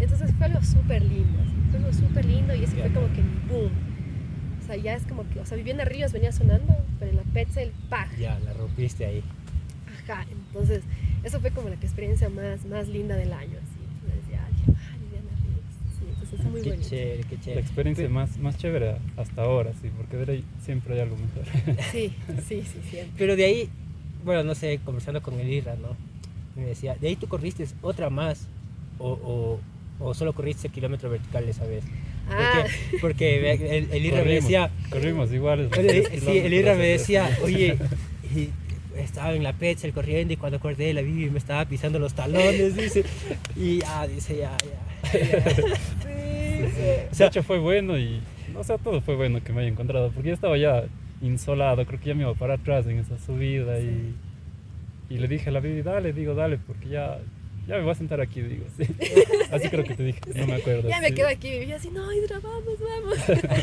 Entonces 0.00 0.32
fue 0.38 0.46
algo 0.46 0.62
súper 0.62 1.02
lindo, 1.02 1.38
fue 1.70 1.78
algo 1.80 1.92
súper 1.92 2.24
lindo 2.24 2.54
y 2.54 2.64
ese 2.64 2.76
fue 2.76 2.88
como 2.90 3.06
que 3.12 3.20
mi 3.20 3.38
boom. 3.46 3.70
O 4.62 4.66
sea, 4.66 4.76
ya 4.76 4.94
es 4.94 5.02
como 5.02 5.28
que, 5.28 5.38
o 5.38 5.44
sea, 5.44 5.54
Vivienda 5.58 5.84
Ríos 5.84 6.12
venía 6.14 6.32
sonando, 6.32 6.74
pero 6.98 7.10
en 7.10 7.18
la 7.18 7.24
Petzel, 7.24 7.72
¡pah! 7.90 8.08
Ya, 8.18 8.38
la 8.38 8.54
rompiste 8.54 9.04
ahí. 9.04 9.22
Ajá, 10.04 10.24
entonces 10.32 10.82
eso 11.24 11.40
fue 11.40 11.50
como 11.50 11.68
la 11.68 11.74
experiencia 11.74 12.30
más, 12.30 12.64
más 12.64 12.88
linda 12.88 13.14
del 13.14 13.34
año, 13.34 13.58
así. 13.62 13.78
Entonces 14.00 14.30
ya 14.32 14.48
dije, 14.56 14.80
ah, 14.80 14.96
Viviana 14.98 15.30
Ríos. 15.42 15.74
Sí, 15.98 16.04
entonces 16.08 16.40
es 16.40 16.46
muy 16.46 16.62
Qué 16.62 16.70
bonito. 16.70 16.88
chévere, 16.88 17.22
qué 17.28 17.34
La 17.36 17.40
chévere. 17.42 17.60
experiencia 17.60 18.08
más, 18.08 18.38
más 18.38 18.56
chévere 18.56 18.96
hasta 19.18 19.42
ahora, 19.42 19.72
sí, 19.82 19.90
porque 19.94 20.16
de 20.16 20.32
ahí 20.32 20.44
siempre 20.64 20.94
hay 20.94 21.00
algo 21.00 21.16
mejor. 21.18 21.44
Sí, 21.92 22.14
sí, 22.48 22.62
sí, 22.62 22.80
siempre. 22.88 23.12
Pero 23.18 23.36
de 23.36 23.44
ahí, 23.44 23.68
bueno, 24.26 24.44
no 24.44 24.54
sé, 24.54 24.78
conversando 24.84 25.22
con 25.22 25.40
el 25.40 25.48
Irra, 25.50 25.76
¿no? 25.76 25.96
Me 26.56 26.66
decía, 26.66 26.96
de 27.00 27.08
ahí 27.08 27.16
tú 27.16 27.26
corriste 27.28 27.66
otra 27.80 28.10
más 28.10 28.46
o, 28.98 29.08
o, 30.00 30.04
o 30.04 30.14
solo 30.14 30.34
corriste 30.34 30.68
kilómetros 30.68 31.10
verticales 31.12 31.56
esa 31.56 31.66
vez. 31.66 31.84
Ah, 32.28 32.64
Porque, 33.00 33.56
porque 33.56 33.78
el, 33.78 33.90
el 33.92 34.04
Irra 34.04 34.16
me 34.18 34.22
Corrimos, 34.24 34.42
decía, 34.44 34.70
corrimos 34.90 35.32
iguales. 35.32 35.70
sí, 35.72 36.38
el 36.38 36.52
Irra 36.52 36.74
me 36.74 36.86
decía, 36.88 37.30
oye, 37.42 37.78
y 38.34 38.50
estaba 38.98 39.32
en 39.34 39.42
la 39.44 39.52
Petzel 39.52 39.92
corriendo 39.92 40.32
y 40.32 40.36
cuando 40.36 40.56
acordé 40.58 40.92
la 40.92 41.02
Bibi 41.02 41.30
me 41.30 41.38
estaba 41.38 41.64
pisando 41.66 41.98
los 41.98 42.14
talones, 42.14 42.74
dice, 42.74 43.04
y 43.54 43.78
ya, 43.80 44.06
dice, 44.08 44.36
ya, 44.38 44.56
ya. 44.58 45.18
ya. 45.20 45.50
sí, 45.54 45.62
Sí, 46.02 46.72
sí. 46.74 46.82
O 47.12 47.14
sea- 47.14 47.26
de 47.26 47.30
hecho 47.30 47.42
fue 47.42 47.58
bueno 47.58 47.96
y, 47.98 48.20
o 48.56 48.64
sea, 48.64 48.78
todo 48.78 49.00
fue 49.02 49.14
bueno 49.14 49.44
que 49.44 49.52
me 49.52 49.60
haya 49.60 49.68
encontrado, 49.68 50.10
porque 50.10 50.28
yo 50.30 50.34
estaba 50.34 50.56
ya 50.56 50.84
insolado, 51.22 51.84
creo 51.86 52.00
que 52.00 52.06
ya 52.08 52.14
me 52.14 52.22
iba 52.22 52.34
para 52.34 52.54
atrás 52.54 52.86
en 52.86 52.98
esa 52.98 53.18
subida 53.18 53.78
y, 53.80 54.14
y 55.08 55.18
le 55.18 55.28
dije 55.28 55.48
a 55.48 55.52
la 55.52 55.60
Bibi, 55.60 55.82
dale, 55.82 56.12
digo, 56.12 56.34
dale, 56.34 56.58
porque 56.58 56.88
ya, 56.88 57.18
ya 57.66 57.76
me 57.76 57.82
voy 57.82 57.90
a 57.92 57.94
sentar 57.94 58.20
aquí, 58.20 58.42
digo, 58.42 58.66
sí. 58.76 58.84
Así 59.52 59.68
creo 59.68 59.84
que 59.84 59.94
te 59.94 60.02
dije, 60.04 60.20
no 60.34 60.46
me 60.46 60.54
acuerdo. 60.54 60.88
Ya 60.88 61.00
me 61.00 61.08
sí. 61.08 61.14
quedo 61.14 61.28
aquí 61.28 61.48
y 61.48 61.72
así, 61.72 61.90
no, 61.90 62.12
Hidra, 62.12 62.38
vamos, 62.40 62.74
vamos. 62.78 63.18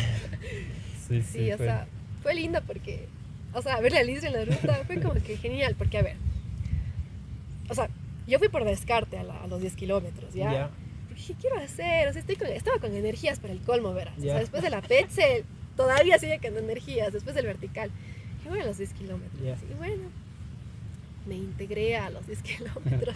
Sí, 1.08 1.22
sí, 1.22 1.40
Sí, 1.40 1.52
o 1.52 1.58
fue. 1.58 1.66
sea, 1.66 1.86
fue 2.22 2.34
lindo 2.34 2.62
porque, 2.66 3.08
o 3.54 3.62
sea, 3.62 3.80
verle 3.82 4.00
a 4.00 4.04
Liz 4.04 4.24
en 4.24 4.34
la 4.34 4.46
ruta 4.46 4.82
fue 4.88 5.00
como 5.02 5.16
que 5.16 5.36
genial, 5.38 5.76
porque 5.78 5.98
a 5.98 6.02
ver, 6.02 6.16
o 7.70 7.74
sea, 7.76 7.90
yo 8.26 8.40
fui 8.40 8.48
por 8.48 8.64
descarte 8.64 9.18
a, 9.18 9.24
la- 9.24 9.42
a 9.44 9.48
los 9.48 9.60
10 9.62 9.76
kilómetros, 9.76 10.34
¿ya? 10.34 10.52
Ya. 10.52 10.70
Porque 11.08 11.16
dije, 11.22 11.36
quiero 11.40 11.58
hacer, 11.60 12.08
o 12.08 12.14
sea, 12.14 12.22
estoy 12.22 12.38
con- 12.38 12.48
estaba 12.48 12.80
con 12.80 12.96
energías 12.96 13.40
para 13.40 13.54
el 13.54 13.60
colmo, 13.60 13.94
verás. 13.94 14.18
O 14.18 14.22
sea, 14.22 14.40
después 14.40 14.64
de 14.64 14.70
la 14.70 14.82
Petzel, 14.82 15.44
todavía 15.76 16.18
sigue 16.20 16.40
con 16.40 16.58
energías, 16.58 17.14
después 17.14 17.36
del 17.36 17.46
vertical. 17.46 17.92
Voy 18.48 18.60
a 18.60 18.66
los 18.66 18.78
10 18.78 18.94
kilómetros. 18.94 19.42
Y 19.42 19.74
bueno, 19.76 20.04
me 21.26 21.36
integré 21.36 21.96
a 21.98 22.10
los 22.10 22.26
10 22.28 22.42
kilómetros. 22.44 23.16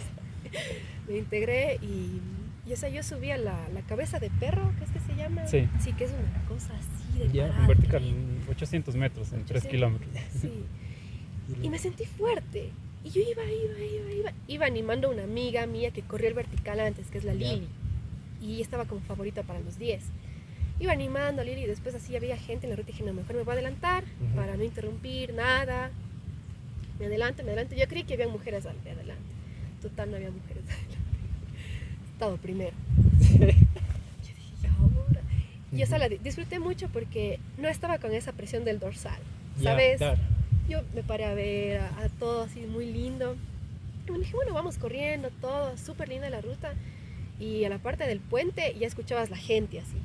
me 1.08 1.18
integré 1.18 1.78
y, 1.82 2.20
y, 2.66 2.72
o 2.72 2.76
sea, 2.76 2.88
yo 2.88 3.02
subí 3.02 3.30
a 3.30 3.36
la, 3.38 3.68
la 3.70 3.82
cabeza 3.82 4.18
de 4.18 4.30
perro, 4.30 4.72
¿qué 4.78 4.84
es 4.84 4.90
que 4.90 5.00
se 5.00 5.14
llama? 5.16 5.46
Sí. 5.46 5.68
Sí, 5.80 5.92
que 5.92 6.04
es 6.04 6.12
una 6.12 6.46
cosa 6.46 6.72
así 6.74 7.18
de 7.18 7.24
En 7.26 7.48
parada, 7.48 7.66
vertical, 7.66 8.02
tremenda. 8.02 8.50
800 8.50 8.96
metros 8.96 9.32
en 9.32 9.44
3 9.44 9.64
800. 9.64 9.70
kilómetros. 9.70 10.10
Sí. 10.40 10.64
Y 11.62 11.70
me 11.70 11.78
sentí 11.78 12.04
fuerte. 12.04 12.72
Y 13.02 13.08
yo 13.08 13.22
iba, 13.22 13.42
iba, 13.42 13.78
iba, 13.78 14.12
iba. 14.12 14.32
Iba 14.48 14.66
animando 14.66 15.08
a 15.08 15.12
una 15.12 15.24
amiga 15.24 15.64
mía 15.66 15.92
que 15.92 16.02
corrió 16.02 16.28
el 16.28 16.34
vertical 16.34 16.78
antes, 16.78 17.10
que 17.10 17.16
es 17.16 17.24
la. 17.24 17.32
Lili. 17.32 17.66
Y 18.42 18.60
estaba 18.60 18.84
como 18.84 19.00
favorita 19.00 19.42
para 19.44 19.58
los 19.60 19.78
10. 19.78 20.02
Iba 20.80 20.92
animando 20.92 21.42
a 21.42 21.44
Lili 21.44 21.62
y 21.62 21.66
después 21.66 21.94
así 21.94 22.14
había 22.16 22.36
gente 22.36 22.66
en 22.66 22.70
la 22.70 22.76
ruta 22.76 22.90
y 22.90 22.92
dije, 22.92 23.04
no, 23.04 23.12
mejor 23.12 23.34
me 23.36 23.42
voy 23.42 23.50
a 23.50 23.54
adelantar 23.54 24.04
Ujú. 24.04 24.36
para 24.36 24.56
no 24.56 24.62
interrumpir 24.64 25.34
nada. 25.34 25.90
Me 27.00 27.06
adelanto, 27.06 27.42
me 27.42 27.50
adelanto. 27.50 27.74
Yo 27.74 27.86
creí 27.88 28.04
que 28.04 28.14
había 28.14 28.28
mujeres 28.28 28.64
de 28.64 28.70
adelante. 28.70 29.22
Total, 29.82 30.10
no 30.10 30.16
había 30.16 30.30
mujeres 30.30 30.62
adelante. 30.64 30.96
Estaba 32.12 32.36
primero. 32.36 32.76
Yo 33.32 33.46
dije, 33.46 33.54
¿y 34.62 34.66
ahora? 34.66 35.20
Y 35.72 35.82
o 35.82 35.86
sea, 35.86 35.98
la 35.98 36.08
di- 36.08 36.18
disfruté 36.18 36.58
mucho 36.58 36.88
porque 36.88 37.38
no 37.58 37.68
estaba 37.68 37.98
con 37.98 38.12
esa 38.12 38.32
presión 38.32 38.64
del 38.64 38.78
dorsal. 38.78 39.20
¿Sabes? 39.62 40.00
Yo 40.68 40.82
me 40.94 41.02
paré 41.02 41.24
a 41.24 41.34
ver 41.34 41.78
a, 41.78 41.86
a 42.04 42.08
todo 42.08 42.42
así 42.42 42.60
muy 42.60 42.86
lindo. 42.92 43.36
Y 44.06 44.12
me 44.12 44.18
dije, 44.20 44.34
bueno, 44.34 44.54
vamos 44.54 44.78
corriendo, 44.78 45.30
todo, 45.40 45.76
súper 45.76 46.08
linda 46.08 46.30
la 46.30 46.40
ruta. 46.40 46.72
Y 47.40 47.64
a 47.64 47.68
la 47.68 47.78
parte 47.78 48.06
del 48.06 48.20
puente 48.20 48.74
ya 48.78 48.86
escuchabas 48.86 49.30
la 49.30 49.36
gente 49.36 49.80
así. 49.80 49.96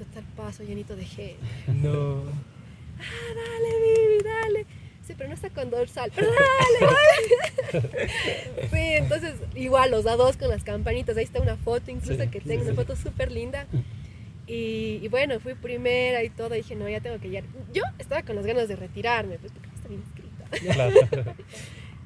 Y 0.00 0.04
total 0.04 0.24
paso 0.36 0.62
llenito 0.62 0.96
de 0.96 1.04
gente. 1.04 1.36
No. 1.66 2.22
Ah, 2.98 3.34
dale, 3.34 3.68
Vivi, 3.80 4.24
dale. 4.24 4.66
Sí, 5.06 5.14
pero 5.16 5.28
no 5.28 5.34
está 5.34 5.50
con 5.50 5.70
dorsal. 5.70 6.10
Pero 6.14 6.28
dale, 6.28 6.94
dale. 7.72 7.90
Sí, 8.70 8.76
entonces 8.78 9.34
igual 9.54 9.90
los 9.90 10.04
A2 10.06 10.36
con 10.38 10.48
las 10.48 10.64
campanitas. 10.64 11.16
Ahí 11.16 11.24
está 11.24 11.40
una 11.40 11.56
foto 11.56 11.90
incluso 11.90 12.20
Sí, 12.22 12.28
que 12.28 12.40
tengo, 12.40 12.62
sí. 12.62 12.68
una 12.68 12.76
foto 12.76 12.96
súper 12.96 13.30
linda. 13.32 13.66
Y, 14.46 14.98
y 15.02 15.08
bueno, 15.08 15.38
fui 15.40 15.54
primera 15.54 16.22
y 16.22 16.30
todo. 16.30 16.50
Dije, 16.50 16.74
no, 16.76 16.88
ya 16.88 17.00
tengo 17.00 17.18
que 17.20 17.28
llegar. 17.28 17.44
Yo 17.72 17.82
estaba 17.98 18.22
con 18.22 18.36
las 18.36 18.46
ganas 18.46 18.68
de 18.68 18.76
retirarme, 18.76 19.38
pues 19.38 19.52
porque 19.52 19.68
no 19.68 19.74
está 19.74 19.88
bien 19.88 20.02
escrita. 20.06 20.74
Claro. 20.74 21.34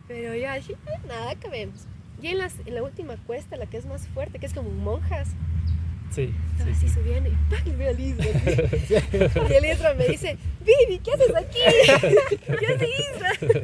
Pero 0.08 0.34
ya 0.34 0.54
dije, 0.56 0.72
"Eh, 0.72 0.98
nada, 1.08 1.30
acabemos. 1.30 1.86
Y 2.22 2.28
en, 2.28 2.38
las, 2.38 2.54
en 2.66 2.74
la 2.74 2.82
última 2.82 3.16
cuesta, 3.26 3.56
la 3.56 3.66
que 3.66 3.76
es 3.78 3.86
más 3.86 4.06
fuerte, 4.08 4.38
que 4.38 4.46
es 4.46 4.54
como 4.54 4.70
monjas, 4.70 5.28
Sí, 6.14 6.32
estaba 6.52 6.70
sí, 6.70 6.76
así 6.76 6.88
sí. 6.88 6.94
subiendo 6.94 7.28
y 7.28 7.36
¡pac! 7.50 7.66
le 7.66 7.76
veo 7.76 7.88
a 7.88 9.50
y 9.50 9.52
el 9.54 9.64
Isra 9.64 9.94
me 9.94 10.06
dice, 10.08 10.36
Vivi, 10.64 10.98
¿qué 11.00 11.12
haces 11.12 11.34
aquí? 11.34 11.58
yo 12.48 12.78
soy 12.78 12.90
Isra. 12.90 13.56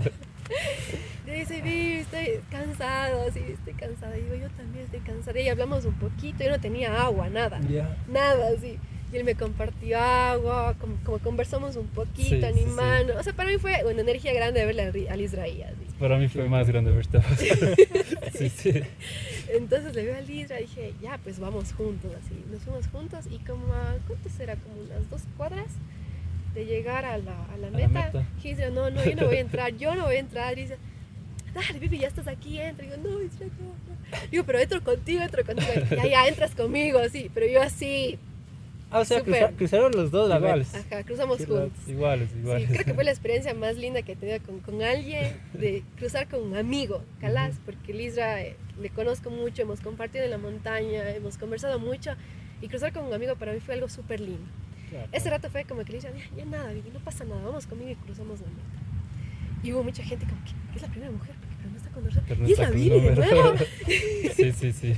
Y 1.26 1.30
dice, 1.30 1.62
Vivi, 1.62 2.00
estoy 2.00 2.40
cansado, 2.50 3.28
así, 3.28 3.40
estoy 3.48 3.74
cansada. 3.74 4.18
Y 4.18 4.22
digo, 4.22 4.34
yo 4.34 4.50
también 4.50 4.84
estoy 4.84 5.00
cansada. 5.00 5.38
Y 5.40 5.48
hablamos 5.48 5.84
un 5.84 5.94
poquito, 5.94 6.42
yo 6.42 6.50
no 6.50 6.60
tenía 6.60 7.00
agua, 7.02 7.30
nada. 7.30 7.60
Ya. 7.68 7.96
Nada, 8.08 8.48
así. 8.56 8.78
Y 9.12 9.16
él 9.16 9.24
me 9.24 9.34
compartió 9.34 9.98
agua, 9.98 10.74
como, 10.80 10.94
como 11.04 11.18
conversamos 11.18 11.74
un 11.76 11.88
poquito, 11.88 12.22
Sí, 12.22 12.28
sí, 12.28 12.38
sí. 12.40 12.44
animando. 12.44 13.18
O 13.18 13.22
sea, 13.22 13.32
para 13.32 13.50
mí 13.50 13.58
fue 13.58 13.82
una 13.84 14.02
energía 14.02 14.32
grande 14.32 14.64
verle 14.64 14.82
a 14.82 15.12
a 15.12 15.14
así. 15.14 15.86
Para 15.98 16.16
mí 16.16 16.28
fue 16.28 16.48
más 16.48 16.68
grande 16.68 16.92
verte 16.92 17.18
a. 17.18 17.22
Sí, 18.38 18.48
sí. 18.48 18.80
Entonces 19.48 19.94
le 19.94 20.04
veo 20.04 20.16
a 20.16 20.20
Lisra 20.20 20.60
y 20.60 20.62
dije, 20.64 20.94
ya, 21.02 21.18
pues 21.22 21.38
vamos 21.40 21.72
juntos, 21.72 22.10
así. 22.24 22.34
Nos 22.50 22.62
fuimos 22.62 22.86
juntos 22.88 23.24
y 23.30 23.38
como 23.38 23.72
a, 23.74 23.96
¿cuánto 24.06 24.28
será? 24.30 24.54
Como 24.56 24.80
unas 24.82 25.10
dos 25.10 25.22
cuadras 25.36 25.66
de 26.54 26.64
llegar 26.64 27.04
a 27.04 27.18
la, 27.18 27.44
a 27.52 27.56
la 27.56 27.70
meta. 27.70 28.24
Y 28.42 28.48
Lisra, 28.48 28.70
no, 28.70 28.90
no, 28.90 29.04
yo 29.04 29.16
no 29.16 29.26
voy 29.26 29.36
a 29.36 29.40
entrar, 29.40 29.76
yo 29.76 29.94
no 29.96 30.04
voy 30.04 30.16
a 30.16 30.20
entrar. 30.20 30.56
Y 30.56 30.62
dice, 30.62 30.76
dale, 31.52 31.78
Vivi, 31.80 31.98
ya 31.98 32.08
estás 32.08 32.28
aquí, 32.28 32.60
entra. 32.60 32.86
Y 32.86 32.90
digo, 32.90 33.02
no, 33.02 33.18
Lisra, 33.18 33.46
no, 33.46 33.66
no. 33.66 34.30
Digo, 34.30 34.44
pero 34.44 34.58
entro 34.60 34.82
contigo, 34.82 35.20
entro 35.22 35.44
contigo. 35.44 35.72
Ya, 35.90 36.06
ya, 36.06 36.28
entras 36.28 36.54
conmigo, 36.54 36.98
así. 37.00 37.30
Pero 37.34 37.46
yo 37.46 37.60
así, 37.60 38.18
Ah, 38.90 38.98
o 39.00 39.04
sea, 39.04 39.22
cruza- 39.22 39.52
cruzaron 39.56 39.92
los 39.92 40.10
dos 40.10 40.34
Iguales. 40.34 40.74
ajá, 40.74 41.04
cruzamos 41.04 41.38
Qué 41.38 41.46
juntos. 41.46 41.70
Iguales, 41.88 42.30
Sí, 42.32 42.38
iguales. 42.38 42.68
creo 42.70 42.84
que 42.84 42.94
fue 42.94 43.04
la 43.04 43.10
experiencia 43.16 43.54
más 43.54 43.76
linda 43.76 44.02
que 44.02 44.12
he 44.12 44.16
tenido 44.16 44.40
con, 44.42 44.58
con 44.60 44.82
alguien, 44.82 45.36
de 45.52 45.82
cruzar 45.96 46.26
con 46.28 46.42
un 46.42 46.56
amigo, 46.56 47.02
Calas, 47.20 47.54
porque 47.64 47.94
Lisra 47.94 48.42
eh, 48.42 48.56
le 48.80 48.90
conozco 48.90 49.30
mucho, 49.30 49.62
hemos 49.62 49.80
compartido 49.80 50.24
en 50.24 50.30
la 50.30 50.38
montaña, 50.38 51.08
hemos 51.10 51.38
conversado 51.38 51.78
mucho, 51.78 52.12
y 52.60 52.68
cruzar 52.68 52.92
con 52.92 53.04
un 53.04 53.12
amigo 53.14 53.36
para 53.36 53.52
mí 53.52 53.60
fue 53.60 53.74
algo 53.74 53.88
súper 53.88 54.20
lindo. 54.20 54.50
Claro. 54.90 55.06
Ese 55.12 55.30
rato 55.30 55.48
fue 55.50 55.64
como 55.64 55.84
que 55.84 55.92
Lisra, 55.92 56.10
ya, 56.10 56.36
ya 56.36 56.44
nada, 56.44 56.72
no 56.72 57.00
pasa 57.00 57.24
nada, 57.24 57.42
vamos 57.42 57.66
conmigo 57.66 57.90
y 57.90 57.94
cruzamos 57.94 58.40
la 58.40 58.48
meta. 58.48 59.62
Y 59.62 59.72
hubo 59.72 59.84
mucha 59.84 60.02
gente 60.02 60.26
como 60.26 60.42
que 60.44 60.50
es 60.76 60.82
la 60.82 60.88
primera 60.88 61.12
mujer, 61.12 61.34
porque 61.94 62.16
pero 62.28 62.46
Y 62.48 62.52
es 62.52 62.58
la 62.58 62.70
Vivi 62.70 63.00
de 63.00 63.16
nuevo. 63.16 63.54
Sí, 64.36 64.52
sí, 64.52 64.72
sí. 64.80 64.94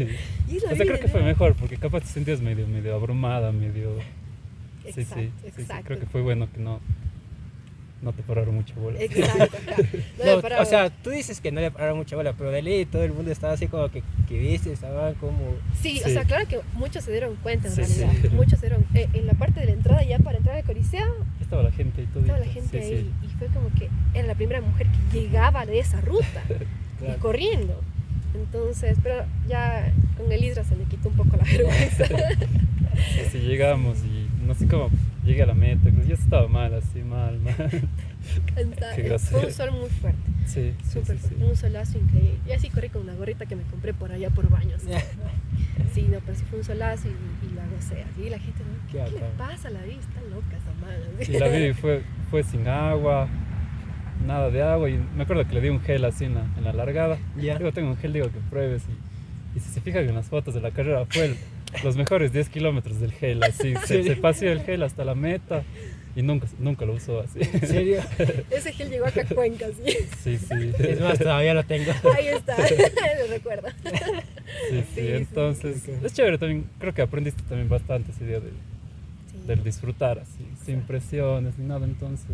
Y 0.48 0.56
es 0.56 0.62
la 0.64 0.72
O 0.72 0.76
sea, 0.76 0.86
creo 0.86 1.00
que 1.00 1.08
fue 1.08 1.20
nuevo. 1.20 1.26
mejor 1.26 1.54
porque 1.54 1.76
capaz 1.76 2.00
te 2.00 2.06
sentías 2.06 2.40
medio, 2.40 2.66
medio 2.66 2.94
abrumada, 2.94 3.52
medio... 3.52 3.96
Sí, 4.84 4.88
Exacto, 5.00 5.14
sí, 5.20 5.30
sí, 5.44 5.50
sí, 5.54 5.60
exacto. 5.62 5.84
Creo 5.86 6.00
que 6.00 6.06
fue 6.06 6.22
bueno 6.22 6.48
que 6.52 6.58
no, 6.58 6.80
no 8.02 8.12
te 8.12 8.22
pararon 8.24 8.56
mucho 8.56 8.74
bola. 8.74 9.00
Exacto, 9.00 9.56
ajá. 9.68 9.82
No, 10.24 10.42
No, 10.48 10.60
o 10.60 10.64
sea, 10.64 10.90
tú 10.90 11.10
dices 11.10 11.40
que 11.40 11.52
no 11.52 11.60
le 11.60 11.70
pararon 11.70 11.98
mucha 11.98 12.16
bola, 12.16 12.32
pero 12.32 12.50
de 12.50 12.62
ley 12.62 12.84
todo 12.84 13.04
el 13.04 13.12
mundo 13.12 13.30
estaba 13.30 13.52
así 13.52 13.68
como 13.68 13.88
que, 13.90 14.02
que 14.28 14.38
viste, 14.40 14.72
estaban 14.72 15.14
como... 15.14 15.38
Sí, 15.80 16.00
o 16.04 16.08
Sí. 16.08 16.14
sea, 16.14 16.24
claro 16.24 16.48
que 16.48 16.60
muchos 16.74 17.04
se 17.04 17.12
dieron 17.12 17.36
cuenta 17.36 17.68
en 17.68 17.74
Sí, 17.74 17.80
realidad. 17.82 18.10
sí. 18.22 18.28
Muchos 18.34 18.58
se 18.58 18.66
dieron. 18.66 18.84
eh, 18.94 19.08
en 19.14 19.26
la 19.28 19.34
parte 19.34 19.60
de 19.60 19.66
la 19.66 19.72
entrada 19.72 20.02
ya 20.02 20.18
para 20.18 20.38
entrar 20.38 20.56
al 20.56 20.64
Coliseo, 20.64 21.14
Estaba 21.40 21.62
la 21.62 21.70
gente 21.70 22.02
y 22.02 22.06
todo. 22.06 22.20
estaba 22.22 22.40
la 22.40 22.46
gente 22.46 22.80
ahí. 22.80 23.10
Y 23.22 23.28
fue 23.38 23.46
como 23.48 23.68
que 23.78 23.88
era 24.14 24.26
la 24.26 24.34
primera 24.34 24.60
mujer 24.62 24.88
que 25.12 25.20
llegaba 25.20 25.64
de 25.64 25.78
esa 25.78 26.00
ruta 26.00 26.42
y 27.02 27.04
Claro. 27.06 27.20
corriendo. 27.20 27.80
Entonces, 28.34 28.96
pero 29.02 29.24
ya 29.48 29.92
con 30.16 30.30
el 30.32 30.42
Isra 30.44 30.64
se 30.64 30.74
me 30.76 30.84
quitó 30.84 31.08
un 31.10 31.16
poco 31.16 31.36
la 31.36 31.42
vergüenza. 31.50 32.06
Sí, 32.06 33.20
sí, 33.30 33.38
llegamos 33.40 33.98
y 34.04 34.28
no 34.46 34.54
sé 34.54 34.66
cómo 34.66 34.88
llegué 35.24 35.42
a 35.42 35.46
la 35.46 35.54
meta. 35.54 35.90
pues 35.94 36.06
Ya 36.06 36.14
estaba 36.14 36.48
mal, 36.48 36.72
así, 36.74 37.00
mal, 37.02 37.38
mal. 37.40 37.54
Qué 38.94 39.18
Fue 39.18 39.46
un 39.46 39.52
sol 39.52 39.70
muy 39.72 39.88
fuerte, 39.90 40.18
Sí, 40.46 40.74
sí, 40.84 40.90
súper 40.92 41.16
sí, 41.18 41.22
sí. 41.22 41.28
fuerte, 41.28 41.44
un 41.44 41.56
solazo 41.56 41.98
increíble. 41.98 42.38
Y 42.46 42.52
así 42.52 42.68
corrí 42.70 42.88
con 42.88 43.02
una 43.02 43.14
gorrita 43.14 43.46
que 43.46 43.56
me 43.56 43.62
compré 43.64 43.92
por 43.94 44.12
allá 44.12 44.30
por 44.30 44.48
baños. 44.48 44.82
Sí, 45.92 46.06
no, 46.10 46.20
pero 46.20 46.38
sí 46.38 46.44
fue 46.48 46.60
un 46.60 46.64
solazo 46.64 47.08
y, 47.08 47.10
y 47.46 47.54
la 47.54 47.66
gocé. 47.66 48.02
Así 48.02 48.30
la 48.30 48.38
gente. 48.38 48.62
Qué 48.90 48.98
¿qué, 48.98 49.10
le 49.10 49.20
pasa 49.36 49.68
a 49.68 49.70
la 49.72 49.82
vida? 49.82 50.00
Está 50.00 50.20
loca 50.30 50.56
esa 50.56 50.72
mano. 50.80 51.04
Y 51.28 51.38
la 51.38 51.48
vi 51.48 51.72
fue, 51.74 52.02
fue 52.30 52.42
sin 52.42 52.66
agua, 52.68 53.28
nada 54.22 54.50
de 54.50 54.62
agua. 54.62 54.88
Y 54.90 54.98
me 55.16 55.22
acuerdo 55.24 55.46
que 55.46 55.54
le 55.54 55.60
di 55.60 55.68
un 55.68 55.80
gel 55.80 56.04
así 56.04 56.24
en 56.24 56.34
la, 56.34 56.44
en 56.56 56.64
la 56.64 56.72
largada. 56.72 57.18
Ya. 57.36 57.58
Digo, 57.58 57.72
tengo 57.72 57.90
un 57.90 57.96
gel, 57.96 58.12
digo 58.12 58.26
que 58.26 58.38
pruebes. 58.50 58.82
Y, 59.54 59.58
y 59.58 59.60
si 59.60 59.68
se 59.70 59.80
fijan 59.80 60.08
en 60.08 60.14
las 60.14 60.26
fotos 60.26 60.54
de 60.54 60.60
la 60.60 60.70
carrera, 60.70 61.04
fue 61.08 61.26
el- 61.26 61.36
los 61.84 61.96
mejores 61.96 62.32
10 62.32 62.48
kilómetros 62.50 63.00
del 63.00 63.12
gel. 63.12 63.42
Así, 63.42 63.74
se, 63.86 64.02
Sí. 64.02 64.08
se 64.08 64.16
paseó 64.16 64.52
el 64.52 64.60
gel 64.62 64.82
hasta 64.82 65.04
la 65.04 65.14
meta. 65.14 65.62
y 66.14 66.20
nunca, 66.20 66.46
nunca 66.58 66.84
lo 66.84 66.92
usó 66.92 67.20
así. 67.20 67.38
¿En 67.40 67.66
serio? 67.66 68.02
Ese 68.50 68.70
gel 68.74 68.90
llegó 68.90 69.06
acá 69.06 69.22
a 69.22 69.34
Cuenca, 69.34 69.64
sí. 69.68 69.92
Sí, 70.22 70.36
sí. 70.36 70.72
Es 70.78 71.00
más, 71.00 71.18
todavía 71.18 71.54
lo 71.54 71.64
tengo. 71.64 71.90
Ahí 72.16 72.26
está, 72.28 72.54
lo 72.58 73.26
recuerdo. 73.32 73.68
Sí, 73.82 73.88
sí, 74.70 74.76
Sí, 74.94 75.00
sí. 75.00 75.06
entonces 75.08 75.82
Ok. 75.88 76.04
es 76.04 76.12
chévere 76.12 76.36
también, 76.36 76.66
creo 76.78 76.92
que 76.92 77.00
aprendiste 77.00 77.42
también 77.48 77.70
bastante 77.70 78.10
esa 78.12 78.24
idea 78.24 78.40
de, 78.40 78.50
Sí. 78.50 79.46
del 79.46 79.64
disfrutar 79.64 80.18
así, 80.18 80.46
sin 80.66 80.82
presiones 80.82 81.56
ni 81.58 81.64
nada, 81.66 81.86
entonces 81.86 82.26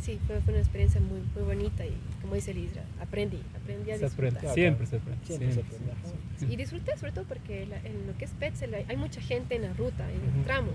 Sí, 0.00 0.18
fue, 0.26 0.40
fue 0.40 0.52
una 0.54 0.60
experiencia 0.62 1.00
muy, 1.00 1.20
muy 1.34 1.42
bonita 1.44 1.84
y 1.84 1.92
como 2.22 2.34
dice 2.34 2.54
Lisra, 2.54 2.82
aprendí, 3.00 3.40
aprendí 3.60 3.90
a 3.90 3.98
se 3.98 4.06
aprende, 4.06 4.06
disfrutar. 4.06 4.40
Claro, 4.40 4.54
siempre 4.54 4.86
se 4.86 4.96
aprende. 4.96 5.26
Siempre 5.26 5.52
se 5.52 5.60
aprende, 5.60 5.92
sí. 6.38 6.46
Y 6.50 6.56
disfruté 6.56 6.96
sobre 6.96 7.12
todo 7.12 7.24
porque 7.24 7.66
la- 7.66 7.78
en 7.78 8.06
lo 8.06 8.16
que 8.16 8.24
es 8.24 8.30
Petzel 8.32 8.74
hay, 8.74 8.84
hay 8.88 8.96
mucha 8.96 9.20
gente 9.20 9.56
en 9.56 9.62
la 9.62 9.72
ruta, 9.74 10.08
en 10.10 10.20
los 10.36 10.44
tramos, 10.46 10.74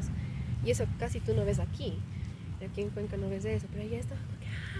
y 0.66 0.72
eso 0.72 0.86
casi 1.00 1.20
tú 1.20 1.34
no 1.34 1.46
ves 1.46 1.60
aquí. 1.60 1.94
Aquí 2.70 2.82
en 2.82 2.90
Cuenca 2.92 3.18
no 3.18 3.30
ves 3.30 3.44
eso, 3.46 3.68
pero 3.72 3.84
allá 3.84 4.00
está 4.00 4.16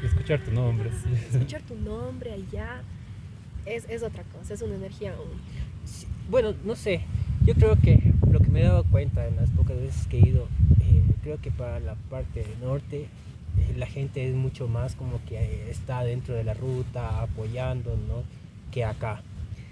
escuchar 0.06 0.42
tu 0.42 0.52
nombre, 0.52 0.90
sí. 0.92 1.10
escuchar 1.36 1.62
tu 1.64 1.76
nombre 1.76 2.32
allá 2.34 2.82
es, 3.66 3.86
es 3.90 4.04
otra 4.04 4.24
cosa, 4.24 4.54
es 4.54 4.62
una 4.62 4.76
energía 4.76 5.14
única. 5.14 5.64
Sí, 5.86 6.06
Bueno, 6.30 6.54
no 6.66 6.76
sé. 6.76 7.02
Yo 7.46 7.56
creo 7.56 7.76
que 7.78 8.14
lo 8.32 8.40
que 8.40 8.48
me 8.50 8.62
he 8.62 8.64
dado 8.64 8.84
cuenta 8.86 9.28
en 9.28 9.36
las 9.36 9.50
pocas 9.52 9.76
veces 9.78 10.08
que 10.08 10.18
he 10.18 10.30
ido, 10.30 10.48
eh, 10.82 11.02
creo 11.24 11.40
que 11.42 11.52
para 11.52 11.80
la 11.82 11.96
parte 12.10 12.46
norte 12.62 13.08
la 13.78 13.86
gente 13.88 14.28
es 14.28 14.36
mucho 14.36 14.68
más 14.68 14.96
como 14.96 15.20
que 15.26 15.36
eh, 15.38 15.70
está 15.70 16.04
dentro 16.04 16.36
de 16.36 16.44
la 16.44 16.54
ruta 16.54 17.22
apoyando, 17.22 17.96
¿no? 18.08 18.24
Que 18.72 18.84
acá. 18.84 19.22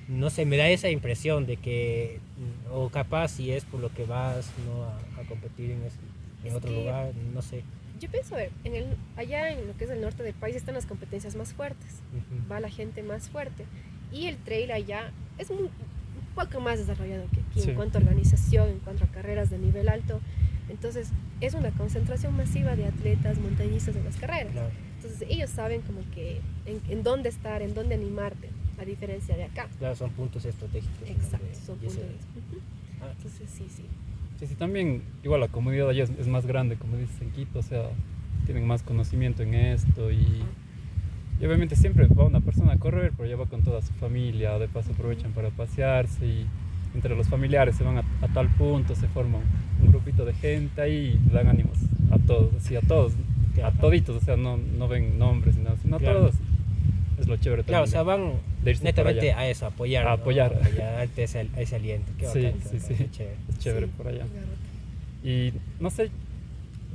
No 0.07 0.29
sé, 0.29 0.45
me 0.45 0.57
da 0.57 0.67
esa 0.69 0.89
impresión 0.89 1.45
de 1.45 1.57
que, 1.57 2.19
mm, 2.37 2.73
o 2.73 2.89
capaz 2.89 3.29
si 3.29 3.51
es 3.51 3.63
por 3.65 3.79
lo 3.79 3.89
que 3.93 4.05
vas, 4.05 4.49
¿no? 4.67 4.83
A, 4.83 5.21
a 5.21 5.25
competir 5.27 5.71
en, 5.71 5.83
ese- 5.83 5.97
en 6.43 6.47
Es 6.49 6.53
otro 6.55 6.71
lugar, 6.71 7.11
no 7.33 7.41
sé. 7.41 7.63
Yo 7.99 8.09
pienso, 8.09 8.33
a 8.33 8.39
ver, 8.39 8.51
en 8.63 8.75
el, 8.75 8.85
allá 9.15 9.51
en 9.51 9.67
lo 9.67 9.77
que 9.77 9.83
es 9.85 9.89
el 9.91 10.01
norte 10.01 10.23
del 10.23 10.33
país 10.33 10.55
están 10.55 10.73
las 10.73 10.85
competencias 10.87 11.35
más 11.35 11.53
fuertes, 11.53 11.99
va 12.51 12.59
la 12.59 12.69
gente 12.69 13.03
más 13.03 13.29
fuerte, 13.29 13.65
y 14.11 14.25
el 14.25 14.37
trail 14.37 14.71
allá 14.71 15.11
es 15.37 15.49
muy- 15.51 15.59
un 15.61 15.69
poco 16.35 16.59
más 16.59 16.79
desarrollado 16.79 17.25
que 17.31 17.41
aquí 17.41 17.61
Sí. 17.61 17.69
en 17.69 17.75
cuanto 17.75 17.99
a 17.99 18.01
organización, 18.01 18.69
en 18.69 18.79
cuanto 18.79 19.03
a 19.03 19.07
carreras 19.07 19.49
de 19.51 19.59
nivel 19.59 19.87
alto. 19.87 20.19
Entonces, 20.71 21.09
es 21.41 21.53
una 21.53 21.71
concentración 21.71 22.35
masiva 22.35 22.75
de 22.75 22.85
atletas 22.85 23.37
montañistas 23.39 23.95
en 23.95 24.03
las 24.05 24.15
carreras. 24.17 24.51
Claro. 24.53 24.69
Entonces 24.97 25.27
ellos 25.29 25.49
saben 25.49 25.81
como 25.81 25.99
que 26.13 26.39
en, 26.65 26.79
en 26.89 27.03
dónde 27.03 27.29
estar, 27.29 27.61
en 27.61 27.73
dónde 27.73 27.95
animarte, 27.95 28.49
a 28.79 28.85
diferencia 28.85 29.35
de 29.35 29.43
acá. 29.45 29.67
Claro, 29.79 29.95
son 29.95 30.11
puntos 30.11 30.45
estratégicos. 30.45 31.09
Exacto, 31.09 31.45
de- 31.47 31.55
son 31.55 31.77
ese- 31.85 31.99
puntos. 32.33 32.59
Ah, 33.01 33.11
Entonces 33.17 33.49
sí, 33.49 33.65
sí. 33.69 33.85
Sí, 34.39 34.47
sí, 34.47 34.55
también, 34.55 35.03
igual 35.23 35.39
la 35.41 35.47
comunidad 35.49 35.89
allá 35.89 36.03
es, 36.03 36.09
es 36.11 36.27
más 36.27 36.45
grande, 36.47 36.75
como 36.75 36.97
dices 36.97 37.19
en 37.21 37.31
Quito, 37.31 37.59
o 37.59 37.63
sea, 37.63 37.89
tienen 38.45 38.65
más 38.65 38.81
conocimiento 38.81 39.43
en 39.43 39.53
esto 39.53 40.11
y, 40.11 40.43
y 41.39 41.45
obviamente 41.45 41.75
siempre 41.75 42.07
va 42.07 42.25
una 42.25 42.41
persona 42.41 42.73
a 42.73 42.77
correr, 42.77 43.11
pero 43.17 43.29
ya 43.29 43.35
va 43.35 43.45
con 43.45 43.61
toda 43.61 43.81
su 43.81 43.93
familia, 43.93 44.57
de 44.57 44.67
paso 44.67 44.91
aprovechan 44.93 45.31
para 45.33 45.49
pasearse 45.51 46.25
y 46.25 46.45
entre 46.95 47.15
los 47.15 47.27
familiares 47.27 47.75
se 47.75 47.83
van 47.83 47.97
a, 47.97 48.03
a 48.21 48.27
tal 48.33 48.47
punto, 48.49 48.95
se 48.95 49.07
forma 49.07 49.37
un, 49.37 49.85
un 49.85 49.91
grupito 49.91 50.25
de 50.25 50.33
gente 50.33 50.81
ahí 50.81 51.19
y 51.25 51.33
dan 51.33 51.47
ánimos 51.47 51.77
a 52.11 52.17
todos, 52.19 52.53
así 52.55 52.75
a 52.75 52.81
todos, 52.81 53.13
a 53.63 53.71
toditos, 53.71 54.21
o 54.21 54.25
sea, 54.25 54.35
no, 54.37 54.57
no 54.57 54.87
ven 54.87 55.17
nombres 55.19 55.55
ni 55.55 55.63
nada, 55.63 55.77
sino 55.81 55.95
a 55.95 55.99
Claro. 55.99 56.19
todos. 56.19 56.35
Es 57.19 57.27
lo 57.27 57.37
chévere 57.37 57.63
Claro, 57.63 57.83
o 57.83 57.87
sea, 57.87 58.03
también. 58.03 58.39
van 58.65 58.75
netamente 58.83 59.31
a 59.33 59.47
eso, 59.47 59.65
a 59.65 59.67
apoyar. 59.69 60.07
A 60.07 60.09
¿no? 60.09 60.21
apoyar. 60.21 60.55
A 60.55 60.83
darte 60.97 61.23
ese, 61.23 61.47
ese 61.55 61.75
aliento. 61.75 62.11
Qué 62.17 62.25
Sí, 62.25 62.39
qué 62.41 62.53
sí, 62.53 62.63
bacán, 62.63 62.79
sí. 62.81 62.93
qué 62.95 63.11
chévere. 63.11 63.35
Es 63.49 63.59
chévere 63.59 63.85
Sí, 63.85 63.91
por 63.95 64.07
allá. 64.07 64.25
Y 65.23 65.53
no 65.79 65.91
sé, 65.91 66.09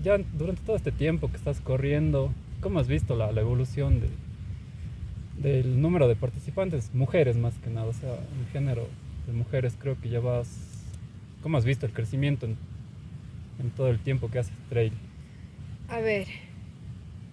ya 0.02 0.18
durante 0.36 0.62
todo 0.62 0.74
este 0.76 0.90
tiempo 0.90 1.28
que 1.30 1.36
estás 1.36 1.60
corriendo, 1.60 2.32
¿cómo 2.60 2.80
has 2.80 2.88
visto 2.88 3.14
la, 3.14 3.30
la 3.30 3.40
evolución 3.40 4.00
de, 4.00 4.08
del 5.50 5.80
número 5.80 6.08
de 6.08 6.16
participantes? 6.16 6.90
Mujeres 6.92 7.36
más 7.36 7.54
que 7.58 7.70
nada, 7.70 7.86
o 7.86 7.92
sea, 7.92 8.10
el 8.14 8.52
género 8.52 8.88
de 9.26 9.32
mujeres 9.32 9.76
creo 9.78 10.00
que 10.00 10.08
ya 10.08 10.20
vas... 10.20 10.48
¿Cómo 11.42 11.58
has 11.58 11.64
visto 11.64 11.86
el 11.86 11.92
crecimiento 11.92 12.46
en, 12.46 12.56
en 13.60 13.70
todo 13.70 13.88
el 13.88 13.98
tiempo 13.98 14.30
que 14.30 14.38
haces 14.38 14.54
trail? 14.68 14.92
A 15.88 16.00
ver, 16.00 16.26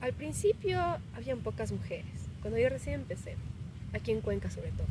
al 0.01 0.13
principio 0.13 0.79
habían 1.15 1.39
pocas 1.39 1.71
mujeres, 1.71 2.06
cuando 2.41 2.60
yo 2.60 2.69
recién 2.69 3.01
empecé, 3.01 3.36
aquí 3.93 4.12
en 4.12 4.21
Cuenca 4.21 4.51
sobre 4.51 4.69
todo. 4.71 4.88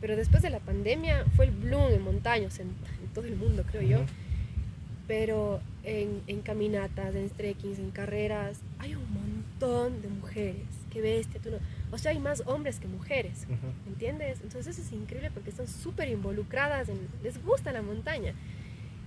Pero 0.00 0.16
después 0.16 0.42
de 0.42 0.50
la 0.50 0.60
pandemia 0.60 1.24
fue 1.34 1.46
el 1.46 1.50
bloom 1.50 1.92
en 1.92 2.02
montañas, 2.02 2.58
en, 2.60 2.68
en 2.68 3.08
todo 3.12 3.24
el 3.26 3.36
mundo 3.36 3.64
creo 3.70 3.82
yo. 3.82 4.04
Pero 5.08 5.60
en, 5.84 6.20
en 6.26 6.40
caminatas, 6.42 7.14
en 7.14 7.30
trekkings, 7.30 7.78
en 7.78 7.90
carreras, 7.90 8.58
hay 8.78 8.94
un 8.94 9.04
montón 9.12 10.02
de 10.02 10.08
mujeres. 10.08 10.66
Qué 10.90 11.00
bestia, 11.00 11.40
tú 11.40 11.50
no. 11.50 11.58
O 11.92 11.98
sea, 11.98 12.10
hay 12.12 12.18
más 12.18 12.42
hombres 12.46 12.80
que 12.80 12.88
mujeres. 12.88 13.46
¿Entiendes? 13.86 14.40
Entonces 14.42 14.76
eso 14.78 14.82
es 14.86 14.92
increíble 14.92 15.30
porque 15.32 15.50
están 15.50 15.68
súper 15.68 16.08
involucradas, 16.08 16.88
en, 16.88 16.98
les 17.22 17.42
gusta 17.44 17.72
la 17.72 17.82
montaña. 17.82 18.32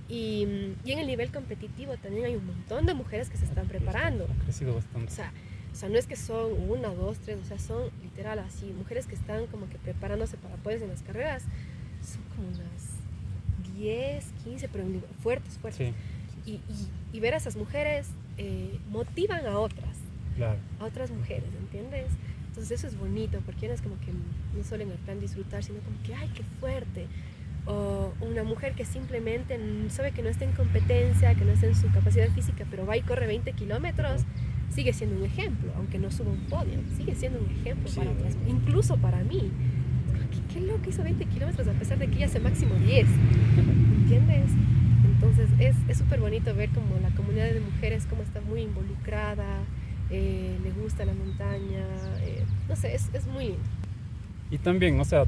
Y, 0.07 0.45
mm, 0.45 0.87
y 0.87 0.91
en 0.93 0.99
el 0.99 1.07
nivel 1.07 1.31
competitivo 1.31 1.97
también 1.97 2.25
hay 2.25 2.35
un 2.35 2.45
montón 2.45 2.85
de 2.85 2.93
mujeres 2.93 3.29
que 3.29 3.37
se 3.37 3.45
están 3.45 3.67
preparando. 3.67 4.25
Ha 4.25 4.43
crecido 4.43 4.75
bastante. 4.75 5.11
O 5.11 5.15
sea, 5.15 5.31
o 5.71 5.75
sea, 5.75 5.87
no 5.89 5.97
es 5.99 6.07
que 6.07 6.15
son 6.15 6.51
una, 6.69 6.87
dos, 6.89 7.17
tres, 7.19 7.37
o 7.43 7.45
sea, 7.45 7.59
son 7.59 7.89
literal 8.01 8.39
así, 8.39 8.65
mujeres 8.77 9.05
que 9.05 9.13
están 9.15 9.45
como 9.47 9.69
que 9.69 9.77
preparándose 9.77 10.35
para 10.37 10.55
apoyos 10.55 10.81
en 10.81 10.89
las 10.89 11.03
carreras. 11.03 11.43
Son 12.01 12.21
como 12.35 12.47
unas 12.47 13.77
10, 13.77 14.25
15, 14.43 14.67
pero 14.69 14.83
fuertes, 15.21 15.57
fuertes. 15.59 15.93
Sí, 16.45 16.51
Y, 16.51 16.53
y- 16.53 16.89
y 17.13 17.19
ver 17.19 17.33
a 17.33 17.37
esas 17.37 17.55
mujeres 17.55 18.07
eh, 18.37 18.79
motivan 18.89 19.45
a 19.45 19.59
otras 19.59 19.97
Claro. 20.37 20.57
a 20.79 20.85
otras 20.85 21.11
mujeres, 21.11 21.49
¿entiendes? 21.59 22.07
Entonces 22.49 22.79
eso 22.79 22.87
es 22.87 22.97
bonito, 22.97 23.39
porque 23.45 23.67
no 23.67 23.73
es 23.73 23.81
como 23.81 23.99
que 23.99 24.11
no 24.11 24.63
solo 24.63 24.83
en 24.83 24.91
el 24.91 24.97
plan 24.97 25.19
disfrutar, 25.19 25.63
sino 25.63 25.79
como 25.79 26.01
que, 26.03 26.13
ay, 26.13 26.29
qué 26.33 26.43
fuerte. 26.59 27.07
O 27.65 28.11
una 28.21 28.43
mujer 28.43 28.73
que 28.73 28.85
simplemente 28.85 29.57
sabe 29.89 30.11
que 30.11 30.21
no 30.23 30.29
está 30.29 30.45
en 30.45 30.53
competencia, 30.53 31.35
que 31.35 31.45
no 31.45 31.51
está 31.51 31.67
en 31.67 31.75
su 31.75 31.89
capacidad 31.91 32.27
física, 32.29 32.65
pero 32.69 32.85
va 32.85 32.97
y 32.97 33.01
corre 33.01 33.27
20 33.27 33.53
kilómetros, 33.53 34.23
sigue 34.69 34.93
siendo 34.93 35.17
un 35.17 35.25
ejemplo, 35.25 35.71
aunque 35.75 35.99
no 35.99 36.09
suba 36.11 36.31
un 36.31 36.45
podio, 36.47 36.79
sigue 36.97 37.15
siendo 37.15 37.39
un 37.39 37.49
ejemplo 37.49 37.87
Sí, 37.87 37.99
para 37.99 38.11
otras, 38.11 38.35
incluso 38.47 38.97
para 38.97 39.23
mí. 39.23 39.51
¿Qué, 40.31 40.53
qué 40.53 40.61
loco 40.65 40.89
hizo 40.89 41.03
20 41.03 41.25
kilómetros 41.25 41.67
a 41.67 41.73
pesar 41.73 41.99
de 41.99 42.07
que 42.07 42.15
ella 42.15 42.25
hace 42.25 42.39
máximo 42.39 42.73
10, 42.75 43.07
¿entiendes? 44.01 44.51
Entonces 45.05 45.49
es 45.59 45.75
es 45.87 45.97
súper 45.97 46.19
bonito 46.19 46.53
ver 46.55 46.69
como 46.69 46.97
la 47.01 47.09
comunidad 47.11 47.51
de 47.51 47.59
mujeres, 47.59 48.05
cómo 48.09 48.21
está 48.23 48.41
muy 48.41 48.61
involucrada, 48.61 49.59
eh, 50.09 50.57
le 50.63 50.71
gusta 50.71 51.05
la 51.05 51.13
montaña, 51.13 51.85
eh, 52.21 52.43
no 52.67 52.75
sé, 52.75 52.95
es, 52.95 53.09
es 53.13 53.27
muy 53.27 53.45
lindo. 53.45 53.59
Y 54.51 54.57
también, 54.57 54.99
o 54.99 55.05
sea, 55.05 55.25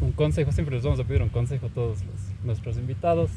un 0.00 0.12
consejo, 0.12 0.50
siempre 0.52 0.74
les 0.76 0.84
vamos 0.84 0.98
a 1.00 1.04
pedir 1.04 1.22
un 1.22 1.28
consejo 1.28 1.66
a 1.66 1.68
todos 1.70 1.98
los- 2.04 2.44
nuestros 2.44 2.76
invitados. 2.78 3.30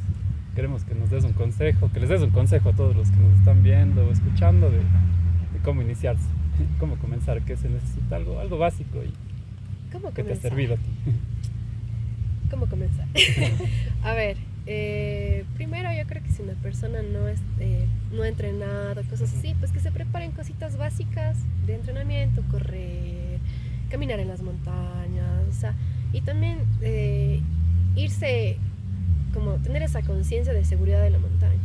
Queremos 0.56 0.84
que 0.84 0.96
nos 0.96 1.10
des 1.10 1.24
un 1.24 1.34
consejo, 1.34 1.92
que 1.92 2.00
les 2.00 2.10
des 2.10 2.22
un 2.22 2.30
consejo 2.30 2.70
a 2.70 2.74
todos 2.74 2.96
los 2.96 3.10
que 3.10 3.18
nos 3.18 3.38
están 3.40 3.64
viendo 3.64 4.08
o 4.08 4.12
escuchando 4.12 4.70
de, 4.70 4.78
de 4.78 5.60
cómo 5.64 5.82
iniciarse, 5.82 6.26
cómo 6.80 6.96
comenzar, 6.98 7.42
qué 7.44 7.58
se 7.58 7.70
necesita, 7.70 8.16
algo, 8.16 8.40
algo 8.40 8.58
básico 8.58 9.00
y 9.04 9.12
¿Cómo 9.92 10.12
que 10.14 10.24
te 10.24 10.34
ha 10.34 10.36
servido 10.36 10.74
a 10.76 10.78
ti. 10.78 10.84
¿Cómo 12.50 12.68
comenzar? 12.68 13.08
a 14.04 14.14
ver, 14.14 14.38
eh, 14.68 15.44
primero 15.56 15.90
yo 15.92 16.08
creo 16.08 16.24
que 16.24 16.30
si 16.32 16.42
una 16.44 16.54
persona 16.54 17.02
no, 17.02 17.28
es, 17.28 17.40
eh, 17.60 17.86
no 18.14 18.24
entrenado, 18.24 19.04
cosas 19.10 19.34
así, 19.34 19.56
pues 19.60 19.72
que 19.72 19.80
se 19.80 19.92
preparen 19.92 20.32
cositas 20.32 20.78
básicas 20.78 21.38
de 21.66 21.76
entrenamiento, 21.76 22.42
correr, 22.52 23.40
caminar 23.90 24.20
en 24.20 24.28
las 24.28 24.42
montañas, 24.42 25.48
o 25.50 25.54
sea, 25.54 25.76
y 26.14 26.22
también 26.22 26.60
eh, 26.82 27.42
irse, 27.96 28.58
como 29.34 29.56
tener 29.56 29.82
esa 29.82 30.02
conciencia 30.04 30.54
de 30.54 30.64
seguridad 30.64 31.02
de 31.02 31.10
la 31.10 31.20
montaña. 31.20 31.60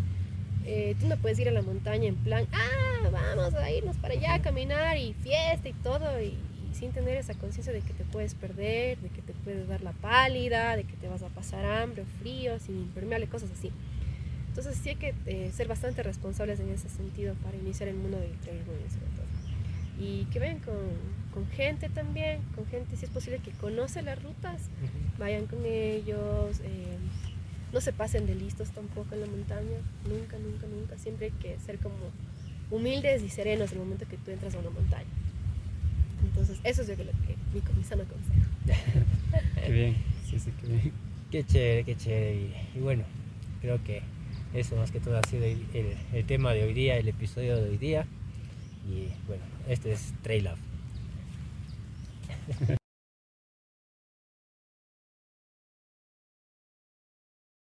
Eh, 0.64 0.96
tú 1.00 1.06
no 1.06 1.16
puedes 1.16 1.38
ir 1.38 1.48
a 1.48 1.52
la 1.52 1.62
montaña 1.62 2.08
en 2.08 2.16
plan, 2.16 2.46
ah, 2.52 3.08
vamos 3.10 3.54
a 3.54 3.70
irnos 3.70 3.96
para 3.96 4.14
allá 4.14 4.34
a 4.34 4.42
caminar 4.42 4.96
y 4.96 5.14
fiesta 5.14 5.68
y 5.68 5.72
todo, 5.74 6.20
y, 6.20 6.26
y 6.70 6.74
sin 6.74 6.92
tener 6.92 7.16
esa 7.16 7.34
conciencia 7.34 7.72
de 7.72 7.80
que 7.80 7.92
te 7.92 8.04
puedes 8.04 8.34
perder, 8.34 8.98
de 8.98 9.08
que 9.10 9.22
te 9.22 9.32
puedes 9.32 9.68
dar 9.68 9.82
la 9.82 9.92
pálida, 9.92 10.76
de 10.76 10.84
que 10.84 10.96
te 10.96 11.08
vas 11.08 11.22
a 11.22 11.28
pasar 11.28 11.64
hambre 11.64 12.02
o 12.02 12.06
frío, 12.20 12.58
sin 12.58 12.76
impermeable, 12.76 13.26
cosas 13.28 13.50
así. 13.50 13.70
Entonces 14.48 14.78
sí 14.82 14.90
hay 14.90 14.96
que 14.96 15.14
eh, 15.26 15.50
ser 15.54 15.68
bastante 15.68 16.02
responsables 16.02 16.60
en 16.60 16.70
ese 16.70 16.88
sentido 16.88 17.34
para 17.36 17.56
iniciar 17.56 17.88
el 17.88 17.96
mundo 17.96 18.18
del 18.18 18.32
trail 18.38 18.60
running 18.66 18.90
sobre 18.90 19.06
todo. 19.06 19.26
Y 20.00 20.24
que 20.26 20.38
vayan 20.38 20.58
con, 20.60 20.74
con 21.32 21.46
gente 21.48 21.88
también, 21.88 22.40
con 22.54 22.66
gente 22.66 22.96
si 22.96 23.04
es 23.04 23.10
posible 23.10 23.38
que 23.38 23.50
conoce 23.52 24.02
las 24.02 24.22
rutas, 24.22 24.62
vayan 25.18 25.46
con 25.46 25.64
ellos, 25.64 26.60
eh, 26.64 26.96
no 27.72 27.80
se 27.80 27.92
pasen 27.92 28.26
de 28.26 28.34
listos 28.34 28.70
tampoco 28.70 29.14
en 29.14 29.22
la 29.22 29.26
montaña, 29.26 29.78
nunca, 30.08 30.38
nunca, 30.38 30.66
nunca, 30.66 30.98
siempre 30.98 31.26
hay 31.26 31.32
que 31.32 31.58
ser 31.58 31.78
como 31.78 31.96
humildes 32.70 33.22
y 33.22 33.28
serenos 33.28 33.72
el 33.72 33.78
momento 33.78 34.06
que 34.08 34.16
tú 34.16 34.30
entras 34.30 34.54
a 34.54 34.58
una 34.58 34.70
montaña. 34.70 35.06
Entonces, 36.24 36.58
eso 36.64 36.82
es 36.82 36.88
yo 36.88 36.94
creo 36.94 37.12
que 37.26 37.36
mi, 37.52 37.62
mi 37.76 37.84
sano 37.84 38.04
consejo. 38.04 38.48
Qué 39.64 39.72
bien, 39.72 39.96
sí, 40.28 40.38
sí, 40.38 40.52
qué 40.60 40.66
bien. 40.66 40.92
Qué 41.30 41.44
chévere, 41.44 41.84
qué 41.84 41.96
chévere. 41.96 42.34
Y, 42.34 42.78
y 42.78 42.80
bueno, 42.80 43.04
creo 43.60 43.82
que 43.84 44.02
Eso 44.54 44.76
más 44.76 44.90
que 44.90 45.00
todo 45.00 45.18
ha 45.18 45.22
sido 45.24 45.44
el, 45.44 46.24
tema 46.26 46.52
de 46.52 46.64
hoy 46.64 46.72
día, 46.72 46.96
el 46.96 47.08
episodio 47.08 47.56
de 47.56 47.70
hoy 47.70 47.76
día. 47.76 48.06
Y 48.88 49.08
bueno, 49.26 49.42
este 49.68 49.92
es 49.92 50.14
Trail 50.22 50.44
Love. 50.44 50.58